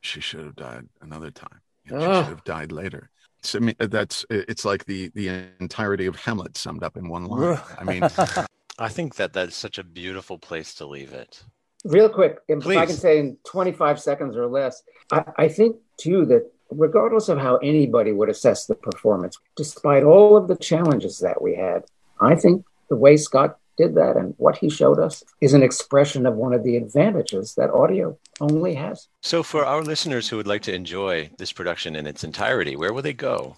she 0.00 0.20
should 0.20 0.44
have 0.44 0.56
died 0.56 0.88
another 1.00 1.30
time 1.30 1.60
You 1.84 1.92
know, 1.96 2.00
she 2.00 2.18
should 2.24 2.30
have 2.36 2.44
died 2.44 2.72
later 2.72 3.10
so, 3.44 3.58
I 3.58 3.62
mean, 3.62 3.74
that's 3.78 4.24
it's 4.30 4.64
like 4.64 4.84
the 4.84 5.10
the 5.14 5.44
entirety 5.60 6.06
of 6.06 6.14
hamlet 6.16 6.56
summed 6.56 6.82
up 6.84 6.96
in 6.96 7.08
one 7.08 7.24
line 7.26 7.58
i 7.78 7.84
mean 7.84 8.02
I 8.78 8.88
think 8.88 9.16
that 9.16 9.32
that's 9.34 9.54
such 9.54 9.78
a 9.78 9.84
beautiful 9.84 10.38
place 10.38 10.74
to 10.76 10.86
leave 10.86 11.12
it. 11.12 11.44
Real 11.84 12.08
quick, 12.08 12.38
if 12.48 12.66
I 12.66 12.86
can 12.86 12.96
say 12.96 13.18
in 13.18 13.36
25 13.44 14.00
seconds 14.00 14.34
or 14.34 14.46
less, 14.46 14.82
I, 15.12 15.24
I 15.36 15.48
think 15.48 15.76
too 15.98 16.24
that 16.26 16.50
regardless 16.76 17.28
of 17.28 17.38
how 17.38 17.56
anybody 17.56 18.12
would 18.12 18.28
assess 18.28 18.66
the 18.66 18.74
performance, 18.74 19.38
despite 19.56 20.02
all 20.02 20.36
of 20.36 20.48
the 20.48 20.56
challenges 20.56 21.18
that 21.20 21.40
we 21.40 21.54
had, 21.54 21.84
I 22.20 22.34
think 22.34 22.64
the 22.88 22.96
way 22.96 23.16
Scott 23.16 23.58
did 23.76 23.94
that 23.94 24.16
and 24.16 24.34
what 24.36 24.58
he 24.58 24.68
showed 24.68 24.98
us 24.98 25.24
is 25.40 25.54
an 25.54 25.62
expression 25.62 26.26
of 26.26 26.34
one 26.34 26.52
of 26.52 26.62
the 26.62 26.76
advantages 26.76 27.54
that 27.54 27.70
audio 27.70 28.18
only 28.40 28.74
has. 28.74 29.08
So, 29.22 29.42
for 29.42 29.64
our 29.64 29.82
listeners 29.82 30.28
who 30.28 30.36
would 30.36 30.46
like 30.46 30.62
to 30.62 30.74
enjoy 30.74 31.30
this 31.38 31.52
production 31.52 31.96
in 31.96 32.06
its 32.06 32.24
entirety, 32.24 32.76
where 32.76 32.92
will 32.92 33.02
they 33.02 33.14
go? 33.14 33.56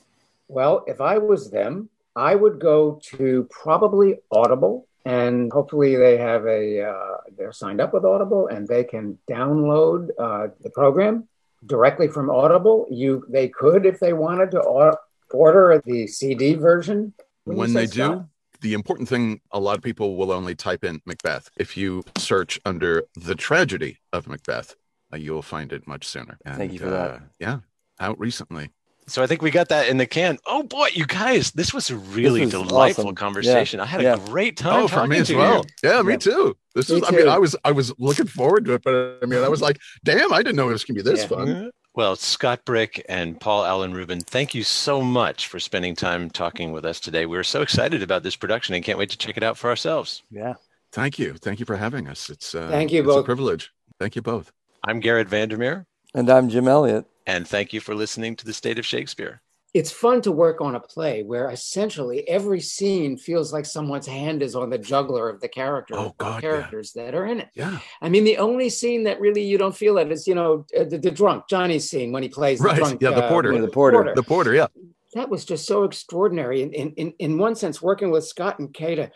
Well, 0.49 0.85
if 0.87 1.01
I 1.01 1.19
was 1.19 1.51
them, 1.51 1.89
I 2.17 2.35
would 2.35 2.61
go 2.61 3.01
to 3.17 3.49
probably 3.51 4.19
Audible, 4.31 4.87
and 5.05 5.53
hopefully 5.53 5.97
they 5.97 6.17
have 6.17 6.47
a 6.47 6.83
uh, 6.83 7.17
they're 7.37 7.53
signed 7.53 7.81
up 7.81 7.93
with 7.93 8.05
Audible, 8.05 8.47
and 8.47 8.69
they 8.69 8.85
can 8.85 9.19
download 9.29 10.11
uh, 10.19 10.49
the 10.61 10.71
program 10.71 11.29
directly 11.67 12.09
from 12.09 12.31
Audible. 12.31 12.87
You 12.91 13.25
they 13.29 13.49
could, 13.49 13.87
if 13.87 14.01
they 14.01 14.13
wanted 14.13 14.51
to, 14.53 14.97
order 15.33 15.83
the 15.85 16.07
CD 16.07 16.55
version. 16.55 17.13
Wouldn't 17.45 17.59
when 17.59 17.71
say, 17.71 17.87
they 17.87 17.87
do 17.87 18.29
the 18.65 18.73
important 18.73 19.07
thing 19.09 19.41
a 19.53 19.61
lot 19.61 19.77
of 19.77 19.83
people 19.83 20.17
will 20.17 20.33
only 20.33 20.55
type 20.55 20.85
in 20.85 21.03
macbeth 21.05 21.51
if 21.59 21.77
you 21.77 22.03
search 22.17 22.59
under 22.65 23.05
the 23.15 23.35
tragedy 23.35 23.99
of 24.11 24.27
macbeth 24.27 24.75
uh, 25.13 25.19
you'll 25.19 25.43
find 25.43 25.71
it 25.71 25.87
much 25.87 26.07
sooner 26.07 26.39
Thank 26.47 26.73
you 26.73 26.79
for 26.79 26.87
uh, 26.87 27.09
that. 27.09 27.23
yeah 27.39 27.59
out 28.01 28.19
recently 28.19 28.71
So, 29.07 29.23
I 29.23 29.27
think 29.27 29.43
we 29.43 29.51
got 29.51 29.69
that 29.69 29.89
in 29.89 29.97
the 29.99 30.07
can. 30.07 30.39
Oh 30.47 30.63
boy, 30.63 30.89
you 30.95 31.07
guys, 31.07 31.51
this 31.53 31.75
was 31.75 31.91
a 31.91 31.97
really 31.97 32.41
was 32.43 32.51
delightful 32.51 33.05
awesome. 33.05 33.15
conversation. 33.15 33.81
I 33.81 33.87
had 33.87 34.03
Yeah. 34.03 34.15
a 34.15 34.19
great 34.29 34.57
time 34.57 34.85
oh 34.85 34.89
for 34.89 34.95
talking 34.97 35.11
me 35.11 35.19
as 35.19 35.33
well 35.33 35.65
you. 35.83 35.91
yeah 35.91 36.03
me 36.03 36.13
Yeah. 36.15 36.19
too 36.19 36.57
this 36.75 36.91
Me 36.91 36.97
is 36.97 37.05
i 37.07 37.11
mean 37.13 37.29
i 37.29 37.39
was 37.39 37.55
i 37.65 37.71
was 37.71 37.93
looking 37.99 38.27
forward 38.27 38.65
to 38.65 38.73
it 38.75 38.83
but 38.83 39.19
i 39.23 39.27
mean 39.27 39.43
i 39.45 39.49
was 39.49 39.63
like 39.63 39.79
damn 40.03 40.33
i 40.33 40.43
didn't 40.43 40.57
know 40.57 40.69
it 40.69 40.73
was 40.73 40.85
gonna 40.85 40.97
be 40.97 41.03
this 41.03 41.21
Yeah. 41.23 41.27
fun 41.29 41.71
Well, 41.95 42.17
Scott 42.17 42.65
Brick 42.65 43.05
and 43.09 43.39
Paul 43.41 43.65
Alan 43.65 43.95
Ruben, 43.95 44.19
thank 44.21 44.53
you 44.53 44.65
so 44.65 45.01
much 45.01 45.47
for 45.47 45.61
spending 45.61 45.95
time 45.95 46.29
talking 46.29 46.73
with 46.73 46.85
us 46.85 46.99
today. 46.99 47.25
We're 47.25 47.45
so 47.45 47.63
excited 47.63 48.03
about 48.03 48.25
this 48.25 48.35
production 48.35 48.75
and 48.75 48.83
can't 48.85 48.99
wait 48.99 49.11
to 49.11 49.17
check 49.17 49.37
it 49.37 49.45
out 49.45 49.57
for 49.57 49.71
ourselves. 49.71 50.25
Yeah. 50.31 50.55
thank 50.91 51.19
you 51.21 51.35
thank 51.35 51.61
you 51.61 51.67
for 51.67 51.77
having 51.77 52.09
us 52.09 52.29
it's 52.31 52.55
uh, 52.55 52.69
Thank 52.71 52.91
you 52.93 53.05
it's 53.09 53.17
a 53.17 53.23
privilege 53.23 53.71
thank 54.01 54.17
you 54.17 54.23
both 54.23 54.51
I'm 54.83 54.99
Garrett 55.01 55.29
Vandermeer, 55.29 55.87
And 56.15 56.29
I'm 56.29 56.49
Jim 56.49 56.67
Elliott. 56.67 57.05
And 57.27 57.47
thank 57.49 57.73
you 57.73 57.81
for 57.81 57.95
listening 57.95 58.37
to 58.37 58.45
The 58.45 58.53
State 58.53 58.79
of 58.79 58.87
Shakespeare. 58.87 59.41
It's 59.73 59.91
fun 59.91 60.23
to 60.23 60.31
work 60.31 60.61
on 60.61 60.77
a 60.77 60.81
play 60.81 61.25
where 61.25 61.51
essentially 61.51 62.29
every 62.29 62.61
scene 62.61 63.17
feels 63.17 63.53
like 63.53 63.67
someone's 63.67 64.07
hand 64.07 64.41
is 64.41 64.55
on 64.55 64.71
the 64.71 64.79
juggler 64.79 65.29
of 65.29 65.41
the 65.41 65.49
character 65.49 65.95
Oh, 65.97 66.07
or 66.07 66.15
God, 66.17 66.35
yeah. 66.37 66.41
characters 66.49 66.93
that 66.93 67.13
are 67.13 67.27
in 67.27 67.41
it. 67.41 67.49
yeah 67.55 67.81
I 68.01 68.09
mean, 68.09 68.23
the 68.23 68.37
only 68.39 68.69
scene 68.69 69.03
that 69.05 69.21
really 69.21 69.43
you 69.43 69.59
don't 69.59 69.75
feel 69.75 69.99
it 69.99 70.13
is, 70.13 70.29
you 70.29 70.37
know, 70.37 70.65
uh, 70.79 70.85
the, 70.85 70.99
the 70.99 71.11
drunk 71.11 71.49
Johnny's 71.49 71.91
scene 71.91 72.13
when 72.13 72.23
he 72.23 72.29
plays 72.29 72.61
the 72.61 72.73
drunk. 72.73 73.03
yeah, 73.03 73.11
the 73.11 73.25
uh, 73.25 73.29
porter. 73.29 73.53
Yeah, 73.53 73.63
the 73.63 73.69
porter. 73.69 74.13
the 74.15 74.23
porter 74.23 74.55
yeah 74.55 74.69
That 75.15 75.29
was 75.29 75.45
just 75.45 75.67
so 75.67 75.83
extraordinary. 75.83 76.63
In, 76.63 76.73
in, 76.73 76.91
in, 76.93 77.13
in 77.19 77.39
one 77.39 77.57
sense, 77.57 77.83
working 77.83 78.13
with 78.13 78.25
Scott 78.25 78.61
and 78.61 78.73
Kathe, 78.73 79.09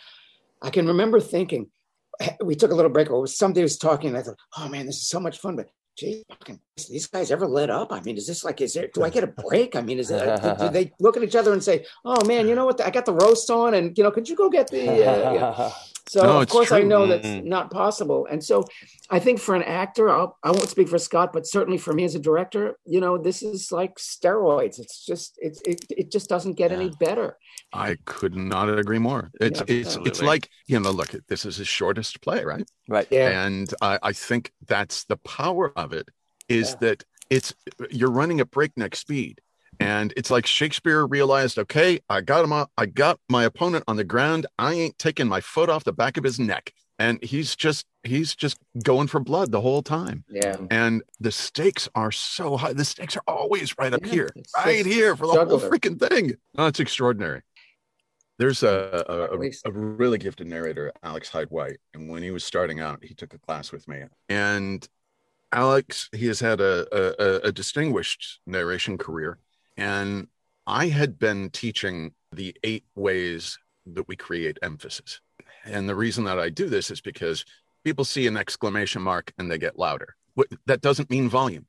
I 0.60 0.70
can 0.70 0.88
remember 0.88 1.20
thinking, 1.20 1.70
we 2.42 2.56
took 2.56 2.72
a 2.72 2.74
little 2.74 2.90
break, 2.90 3.12
or 3.12 3.28
somebody 3.28 3.62
was 3.62 3.78
talking, 3.78 4.08
and 4.08 4.18
I 4.18 4.22
thought, 4.22 4.38
oh 4.56 4.68
man, 4.68 4.86
this 4.86 4.96
is 4.96 5.08
so 5.08 5.20
much 5.20 5.38
fun, 5.38 5.54
but 5.54 5.68
fucking, 6.28 6.60
these 6.88 7.06
guys 7.06 7.30
ever 7.30 7.46
let 7.46 7.70
up? 7.70 7.92
I 7.92 8.00
mean, 8.00 8.16
is 8.16 8.26
this 8.26 8.44
like, 8.44 8.60
is 8.60 8.74
there, 8.74 8.88
do 8.92 9.04
I 9.04 9.10
get 9.10 9.24
a 9.24 9.26
break? 9.48 9.76
I 9.76 9.80
mean, 9.80 9.98
is 9.98 10.10
it, 10.10 10.42
do, 10.58 10.68
they 10.72 10.92
look 11.00 11.16
at 11.16 11.22
each 11.22 11.36
other 11.36 11.52
and 11.52 11.62
say, 11.62 11.84
oh 12.04 12.24
man, 12.24 12.48
you 12.48 12.54
know 12.54 12.66
what? 12.66 12.80
I 12.80 12.90
got 12.90 13.06
the 13.06 13.14
roast 13.14 13.50
on, 13.50 13.74
and, 13.74 13.96
you 13.96 14.04
know, 14.04 14.10
could 14.10 14.28
you 14.28 14.36
go 14.36 14.48
get 14.48 14.68
the, 14.70 14.88
uh, 14.88 15.32
know, 15.32 15.72
so 16.08 16.22
No, 16.22 16.36
of 16.36 16.42
it's 16.44 16.52
course 16.52 16.72
I 16.72 16.80
true. 16.80 16.88
know 16.88 17.06
that's 17.06 17.26
Mm. 17.26 17.44
not 17.44 17.70
possible. 17.70 18.26
And 18.30 18.42
so 18.42 18.64
I 19.10 19.18
think 19.18 19.38
for 19.40 19.54
an 19.54 19.62
actor, 19.62 20.08
I'll, 20.10 20.38
I 20.42 20.50
won't 20.50 20.68
speak 20.68 20.88
for 20.88 20.98
Scott, 20.98 21.32
but 21.32 21.46
certainly 21.46 21.78
for 21.78 21.92
me 21.92 22.04
as 22.04 22.14
a 22.14 22.18
director, 22.18 22.76
you 22.84 23.00
know, 23.00 23.18
this 23.18 23.42
is 23.42 23.70
like 23.72 23.96
steroids. 23.96 24.78
It's 24.78 25.04
just 25.04 25.38
it's 25.40 25.60
it, 25.62 25.84
it 25.90 26.10
just 26.10 26.28
doesn't 26.28 26.54
get 26.54 26.72
any 26.72 26.90
better. 27.00 27.36
I 27.72 27.96
could 28.04 28.34
not 28.36 28.68
agree 28.68 28.98
more. 28.98 29.30
It's 29.40 29.60
Yeah, 29.60 29.76
it's 29.76 29.96
it's 30.04 30.22
like 30.22 30.48
you 30.66 30.78
know, 30.80 30.90
look, 30.90 31.10
this 31.28 31.44
is 31.44 31.56
his 31.56 31.68
shortest 31.68 32.20
play, 32.20 32.44
right? 32.44 32.66
right. 32.88 33.06
Yeah. 33.10 33.44
And 33.46 33.72
I, 33.80 33.98
I 34.02 34.12
think 34.12 34.52
that's 34.66 35.04
the 35.04 35.16
power 35.18 35.72
of 35.76 35.92
it 35.92 36.08
is 36.48 36.70
Yeah. 36.70 36.76
that 36.80 37.04
it's 37.30 37.54
you're 37.90 38.10
running 38.10 38.40
at 38.40 38.50
breakneck 38.50 38.96
speed. 38.96 39.40
And 39.80 40.12
it's 40.16 40.30
like 40.30 40.46
Shakespeare 40.46 41.06
realized, 41.06 41.58
okay, 41.58 42.00
I 42.08 42.20
got 42.20 42.44
him 42.44 42.52
up, 42.52 42.70
I 42.76 42.86
got 42.86 43.20
my 43.28 43.44
opponent 43.44 43.84
on 43.86 43.96
the 43.96 44.04
ground. 44.04 44.46
I 44.58 44.74
ain't 44.74 44.98
taking 44.98 45.28
my 45.28 45.40
foot 45.40 45.68
off 45.68 45.84
the 45.84 45.92
back 45.92 46.16
of 46.16 46.24
his 46.24 46.38
neck. 46.38 46.72
And 46.98 47.22
he's 47.22 47.54
just 47.54 47.86
he's 48.02 48.34
just 48.34 48.58
going 48.82 49.06
for 49.06 49.20
blood 49.20 49.52
the 49.52 49.60
whole 49.60 49.82
time. 49.82 50.24
Yeah. 50.28 50.56
And 50.68 51.02
the 51.20 51.30
stakes 51.30 51.88
are 51.94 52.10
so 52.10 52.56
high. 52.56 52.72
The 52.72 52.84
stakes 52.84 53.16
are 53.16 53.22
always 53.28 53.78
right 53.78 53.94
up 53.94 54.04
Yeah, 54.04 54.12
here, 54.12 54.30
right 54.56 54.84
here 54.84 55.14
for 55.14 55.28
the 55.28 55.44
whole 55.44 55.60
freaking 55.60 56.00
thing. 56.00 56.34
Oh, 56.56 56.66
it's 56.66 56.80
extraordinary. 56.80 57.42
There's 58.38 58.62
a, 58.62 59.04
a, 59.08 59.36
a, 59.36 59.50
a 59.64 59.72
really 59.72 60.18
gifted 60.18 60.46
narrator, 60.46 60.92
Alex 61.02 61.28
Hyde 61.28 61.50
White. 61.50 61.78
And 61.94 62.08
when 62.08 62.22
he 62.22 62.30
was 62.30 62.44
starting 62.44 62.80
out, 62.80 63.04
he 63.04 63.14
took 63.14 63.34
a 63.34 63.38
class 63.38 63.72
with 63.72 63.86
me. 63.88 64.02
And 64.28 64.88
Alex, 65.52 66.08
he 66.12 66.26
has 66.26 66.40
had 66.40 66.60
a, 66.60 66.86
a, 66.92 67.48
a 67.48 67.52
distinguished 67.52 68.40
narration 68.46 68.98
career. 68.98 69.38
And 69.78 70.26
I 70.66 70.88
had 70.88 71.18
been 71.18 71.50
teaching 71.50 72.12
the 72.32 72.54
eight 72.64 72.84
ways 72.94 73.58
that 73.86 74.06
we 74.08 74.16
create 74.16 74.58
emphasis. 74.60 75.20
And 75.64 75.88
the 75.88 75.94
reason 75.94 76.24
that 76.24 76.38
I 76.38 76.50
do 76.50 76.68
this 76.68 76.90
is 76.90 77.00
because 77.00 77.44
people 77.84 78.04
see 78.04 78.26
an 78.26 78.36
exclamation 78.36 79.00
mark 79.00 79.32
and 79.38 79.50
they 79.50 79.56
get 79.56 79.78
louder. 79.78 80.16
That 80.66 80.82
doesn't 80.82 81.10
mean 81.10 81.28
volume, 81.28 81.66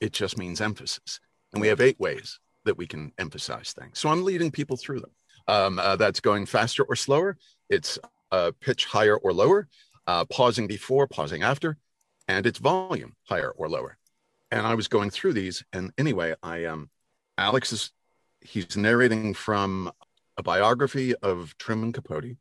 it 0.00 0.12
just 0.12 0.36
means 0.36 0.60
emphasis. 0.60 1.20
And 1.52 1.60
we 1.60 1.68
have 1.68 1.80
eight 1.80 1.98
ways 1.98 2.38
that 2.64 2.76
we 2.76 2.86
can 2.86 3.12
emphasize 3.18 3.72
things. 3.72 3.98
So 3.98 4.08
I'm 4.08 4.24
leading 4.24 4.50
people 4.50 4.76
through 4.76 5.00
them. 5.00 5.10
Um, 5.46 5.78
uh, 5.78 5.96
that's 5.96 6.20
going 6.20 6.46
faster 6.46 6.84
or 6.84 6.96
slower, 6.96 7.36
it's 7.68 7.98
uh, 8.32 8.50
pitch 8.60 8.86
higher 8.86 9.16
or 9.16 9.32
lower, 9.32 9.68
uh, 10.06 10.24
pausing 10.24 10.66
before, 10.66 11.06
pausing 11.06 11.42
after, 11.42 11.76
and 12.26 12.46
it's 12.46 12.58
volume 12.58 13.14
higher 13.24 13.50
or 13.50 13.68
lower. 13.68 13.96
And 14.50 14.66
I 14.66 14.74
was 14.74 14.88
going 14.88 15.10
through 15.10 15.34
these. 15.34 15.62
And 15.72 15.92
anyway, 15.98 16.34
I 16.42 16.64
um, 16.64 16.88
Alex 17.38 17.72
is 17.72 17.90
he's 18.40 18.76
narrating 18.76 19.34
from 19.34 19.90
a 20.36 20.42
biography 20.42 21.14
of 21.16 21.56
Truman 21.58 21.92
Capote. 21.92 22.36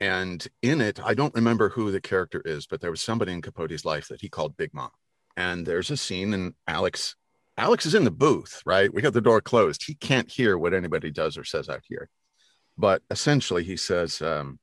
And 0.00 0.46
in 0.62 0.80
it, 0.80 1.00
I 1.02 1.14
don't 1.14 1.34
remember 1.34 1.68
who 1.68 1.90
the 1.90 2.00
character 2.00 2.42
is, 2.44 2.66
but 2.66 2.80
there 2.80 2.90
was 2.90 3.00
somebody 3.00 3.32
in 3.32 3.42
Capote's 3.42 3.84
life 3.84 4.08
that 4.08 4.20
he 4.20 4.28
called 4.28 4.56
Big 4.56 4.74
Mom. 4.74 4.90
And 5.36 5.66
there's 5.66 5.90
a 5.90 5.96
scene, 5.96 6.34
and 6.34 6.54
Alex, 6.66 7.16
Alex 7.56 7.86
is 7.86 7.94
in 7.94 8.04
the 8.04 8.10
booth, 8.10 8.60
right? 8.66 8.92
We 8.92 9.02
got 9.02 9.12
the 9.12 9.20
door 9.20 9.40
closed. 9.40 9.84
He 9.84 9.94
can't 9.94 10.30
hear 10.30 10.58
what 10.58 10.74
anybody 10.74 11.10
does 11.10 11.38
or 11.38 11.44
says 11.44 11.68
out 11.68 11.82
here. 11.88 12.08
But 12.76 13.02
essentially, 13.10 13.64
he 13.64 13.76
says, 13.76 14.20
um, 14.20 14.58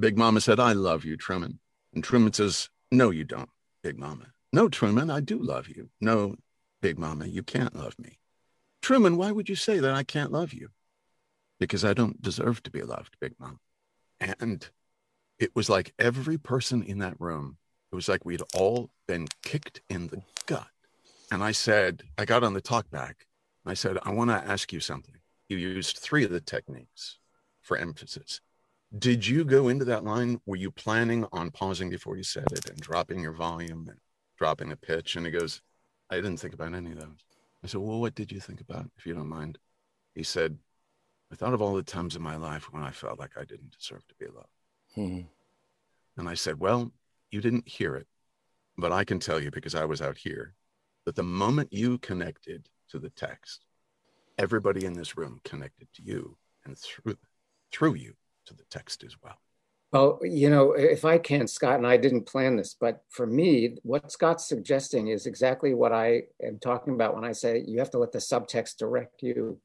Big 0.00 0.16
Mama 0.16 0.40
said, 0.40 0.60
I 0.60 0.72
love 0.72 1.04
you, 1.04 1.16
Truman. 1.16 1.58
And 1.94 2.02
Truman 2.02 2.32
says, 2.32 2.68
No, 2.90 3.10
you 3.10 3.24
don't, 3.24 3.50
Big 3.82 3.98
Mama. 3.98 4.26
No, 4.52 4.68
Truman, 4.68 5.10
I 5.10 5.20
do 5.20 5.38
love 5.38 5.68
you. 5.68 5.90
No, 6.00 6.36
Big 6.80 6.98
Mama, 6.98 7.26
you 7.26 7.42
can't 7.42 7.74
love 7.74 7.98
me. 7.98 8.17
Truman, 8.82 9.16
why 9.16 9.32
would 9.32 9.48
you 9.48 9.54
say 9.54 9.78
that 9.78 9.94
I 9.94 10.02
can't 10.02 10.32
love 10.32 10.52
you? 10.52 10.68
Because 11.58 11.84
I 11.84 11.92
don't 11.92 12.22
deserve 12.22 12.62
to 12.64 12.70
be 12.70 12.82
loved, 12.82 13.16
Big 13.20 13.34
Mom. 13.38 13.58
And 14.20 14.68
it 15.38 15.54
was 15.54 15.68
like 15.68 15.92
every 15.98 16.38
person 16.38 16.82
in 16.82 16.98
that 16.98 17.20
room, 17.20 17.58
it 17.92 17.94
was 17.94 18.08
like 18.08 18.24
we'd 18.24 18.42
all 18.54 18.90
been 19.06 19.28
kicked 19.42 19.80
in 19.88 20.08
the 20.08 20.22
gut. 20.46 20.68
And 21.30 21.42
I 21.42 21.52
said, 21.52 22.02
I 22.16 22.24
got 22.24 22.42
on 22.44 22.54
the 22.54 22.60
talk 22.60 22.90
back. 22.90 23.26
I 23.66 23.74
said, 23.74 23.98
I 24.02 24.12
want 24.12 24.30
to 24.30 24.36
ask 24.36 24.72
you 24.72 24.80
something. 24.80 25.16
You 25.48 25.58
used 25.58 25.98
three 25.98 26.24
of 26.24 26.30
the 26.30 26.40
techniques 26.40 27.18
for 27.60 27.76
emphasis. 27.76 28.40
Did 28.96 29.26
you 29.26 29.44
go 29.44 29.68
into 29.68 29.84
that 29.84 30.04
line? 30.04 30.40
Were 30.46 30.56
you 30.56 30.70
planning 30.70 31.26
on 31.32 31.50
pausing 31.50 31.90
before 31.90 32.16
you 32.16 32.22
said 32.22 32.46
it 32.52 32.68
and 32.70 32.78
dropping 32.78 33.20
your 33.20 33.34
volume 33.34 33.86
and 33.88 33.98
dropping 34.38 34.72
a 34.72 34.76
pitch? 34.76 35.16
And 35.16 35.26
he 35.26 35.32
goes, 35.32 35.60
I 36.08 36.16
didn't 36.16 36.38
think 36.38 36.54
about 36.54 36.74
any 36.74 36.92
of 36.92 37.00
those. 37.00 37.24
I 37.62 37.66
said, 37.66 37.80
Well, 37.80 38.00
what 38.00 38.14
did 38.14 38.32
you 38.32 38.40
think 38.40 38.60
about, 38.60 38.90
if 38.96 39.06
you 39.06 39.14
don't 39.14 39.28
mind? 39.28 39.58
He 40.14 40.22
said, 40.22 40.58
I 41.32 41.36
thought 41.36 41.54
of 41.54 41.62
all 41.62 41.74
the 41.74 41.82
times 41.82 42.16
in 42.16 42.22
my 42.22 42.36
life 42.36 42.72
when 42.72 42.82
I 42.82 42.90
felt 42.90 43.18
like 43.18 43.36
I 43.36 43.44
didn't 43.44 43.76
deserve 43.78 44.06
to 44.08 44.14
be 44.18 44.26
loved. 44.26 44.46
Hmm. 44.94 45.20
And 46.16 46.28
I 46.28 46.34
said, 46.34 46.58
Well, 46.58 46.92
you 47.30 47.40
didn't 47.40 47.68
hear 47.68 47.96
it, 47.96 48.06
but 48.76 48.92
I 48.92 49.04
can 49.04 49.18
tell 49.18 49.40
you 49.40 49.50
because 49.50 49.74
I 49.74 49.84
was 49.84 50.00
out 50.00 50.16
here 50.16 50.54
that 51.04 51.16
the 51.16 51.22
moment 51.22 51.72
you 51.72 51.98
connected 51.98 52.68
to 52.90 52.98
the 52.98 53.10
text, 53.10 53.64
everybody 54.38 54.84
in 54.84 54.94
this 54.94 55.16
room 55.16 55.40
connected 55.44 55.88
to 55.94 56.02
you 56.02 56.36
and 56.64 56.76
through 56.78 57.16
through 57.72 57.94
you 57.94 58.14
to 58.46 58.54
the 58.54 58.64
text 58.70 59.04
as 59.04 59.14
well. 59.22 59.38
Well, 59.90 60.20
you 60.22 60.50
know, 60.50 60.72
if 60.72 61.06
I 61.06 61.16
can, 61.16 61.46
Scott, 61.46 61.76
and 61.76 61.86
I 61.86 61.96
didn't 61.96 62.26
plan 62.26 62.56
this, 62.56 62.76
but 62.78 63.00
for 63.08 63.26
me, 63.26 63.78
what 63.82 64.12
Scott's 64.12 64.46
suggesting 64.46 65.08
is 65.08 65.24
exactly 65.24 65.72
what 65.72 65.92
I 65.92 66.24
am 66.42 66.58
talking 66.58 66.92
about 66.92 67.14
when 67.14 67.24
I 67.24 67.32
say 67.32 67.64
you 67.66 67.78
have 67.78 67.90
to 67.92 67.98
let 67.98 68.12
the 68.12 68.18
subtext 68.18 68.76
direct 68.76 69.22
you. 69.22 69.60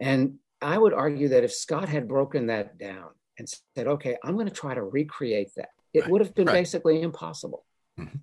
And 0.00 0.38
I 0.60 0.76
would 0.76 0.92
argue 0.92 1.28
that 1.28 1.44
if 1.44 1.52
Scott 1.52 1.88
had 1.88 2.08
broken 2.08 2.46
that 2.46 2.76
down 2.76 3.10
and 3.38 3.48
said, 3.76 3.86
okay, 3.86 4.16
I'm 4.24 4.34
going 4.34 4.48
to 4.48 4.52
try 4.54 4.74
to 4.74 4.82
recreate 4.82 5.50
that, 5.56 5.68
it 5.94 6.00
Right, 6.00 6.10
would 6.10 6.20
have 6.22 6.34
been 6.34 6.46
right. 6.46 6.54
basically 6.54 7.00
impossible. 7.02 7.64
Mhm. 7.98 8.20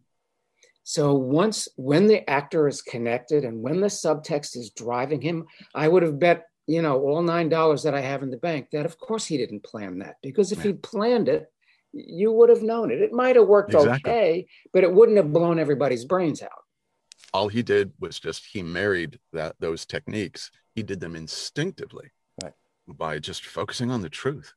So 0.83 1.13
once, 1.13 1.67
when 1.75 2.07
the 2.07 2.27
actor 2.29 2.67
is 2.67 2.81
connected 2.81 3.45
and 3.45 3.61
when 3.61 3.79
the 3.79 3.87
subtext 3.87 4.57
is 4.57 4.71
driving 4.71 5.21
him, 5.21 5.45
I 5.75 5.87
would 5.87 6.03
have 6.03 6.19
bet, 6.19 6.47
you 6.69 6.83
know, 6.83 7.01
all 7.01 7.23
nine 7.23 7.49
dollars 7.49 7.81
that 7.83 7.95
I 7.95 8.01
have 8.01 8.21
in 8.21 8.29
the 8.29 8.37
bank 8.37 8.69
that 8.71 8.85
of 8.85 8.99
course 8.99 9.25
he 9.25 9.37
didn't 9.37 9.63
plan 9.63 9.97
that 9.99 10.17
because 10.21 10.51
if 10.51 10.59
Yeah. 10.59 10.65
he 10.65 10.73
planned 10.73 11.27
it, 11.27 11.51
you 11.93 12.31
would 12.31 12.49
have 12.49 12.61
known 12.61 12.91
it. 12.91 13.01
It 13.01 13.11
might 13.11 13.35
have 13.35 13.47
worked 13.47 13.73
Exactly. 13.73 14.11
okay, 14.11 14.47
but 14.71 14.83
it 14.83 14.93
wouldn't 14.93 15.17
have 15.17 15.33
blown 15.33 15.57
everybody's 15.57 16.05
brains 16.05 16.43
out. 16.43 16.63
All 17.33 17.47
he 17.47 17.63
did 17.63 17.91
was 17.99 18.19
just 18.19 18.45
he 18.45 18.61
married 18.61 19.19
that 19.33 19.55
those 19.59 19.83
techniques. 19.85 20.51
He 20.75 20.83
did 20.83 20.99
them 20.99 21.15
instinctively 21.15 22.11
Right. 22.43 22.53
by 22.87 23.17
just 23.17 23.43
focusing 23.45 23.89
on 23.89 24.01
the 24.03 24.09
truth. 24.09 24.53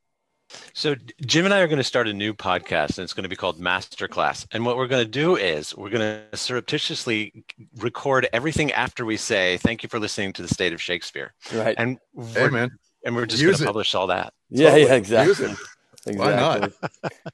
So 0.75 0.95
Jim 1.27 1.45
and 1.45 1.53
I 1.55 1.61
are 1.61 1.67
going 1.67 1.79
to 1.79 1.85
start 1.85 2.09
a 2.09 2.13
new 2.13 2.33
podcast, 2.35 2.99
and 2.99 3.05
it's 3.05 3.13
going 3.13 3.23
to 3.25 3.29
be 3.29 3.37
called 3.37 3.59
Masterclass. 3.61 4.47
And 4.53 4.65
what 4.65 4.77
we're 4.77 4.87
going 4.87 5.05
to 5.05 5.11
do 5.11 5.37
is 5.37 5.77
we're 5.77 5.91
going 5.91 6.01
to 6.31 6.37
surreptitiously 6.37 7.45
record 7.79 8.29
everything 8.33 8.73
after 8.73 9.05
we 9.05 9.17
say 9.17 9.59
"Thank 9.59 9.83
you 9.83 9.89
for 9.89 9.99
listening 9.99 10.33
to 10.35 10.43
the 10.43 10.49
State 10.49 10.73
of 10.73 10.81
Shakespeare," 10.81 11.35
Right. 11.53 11.75
and 11.79 11.99
Hey 12.35 12.49
man, 12.49 12.71
and 13.05 13.15
we're 13.15 13.27
just 13.27 13.43
going 13.43 13.55
to 13.57 13.63
it. 13.63 13.67
publish 13.67 13.95
all 13.95 14.07
that. 14.09 14.33
yeah, 14.51 14.71
totally. 14.71 14.87
yeah, 14.89 14.95
exactly. 14.95 15.29
Use 15.29 15.41
it. 15.41 16.17
Why 16.17 16.35
not? 16.35 16.65
Exactly. 16.65 17.11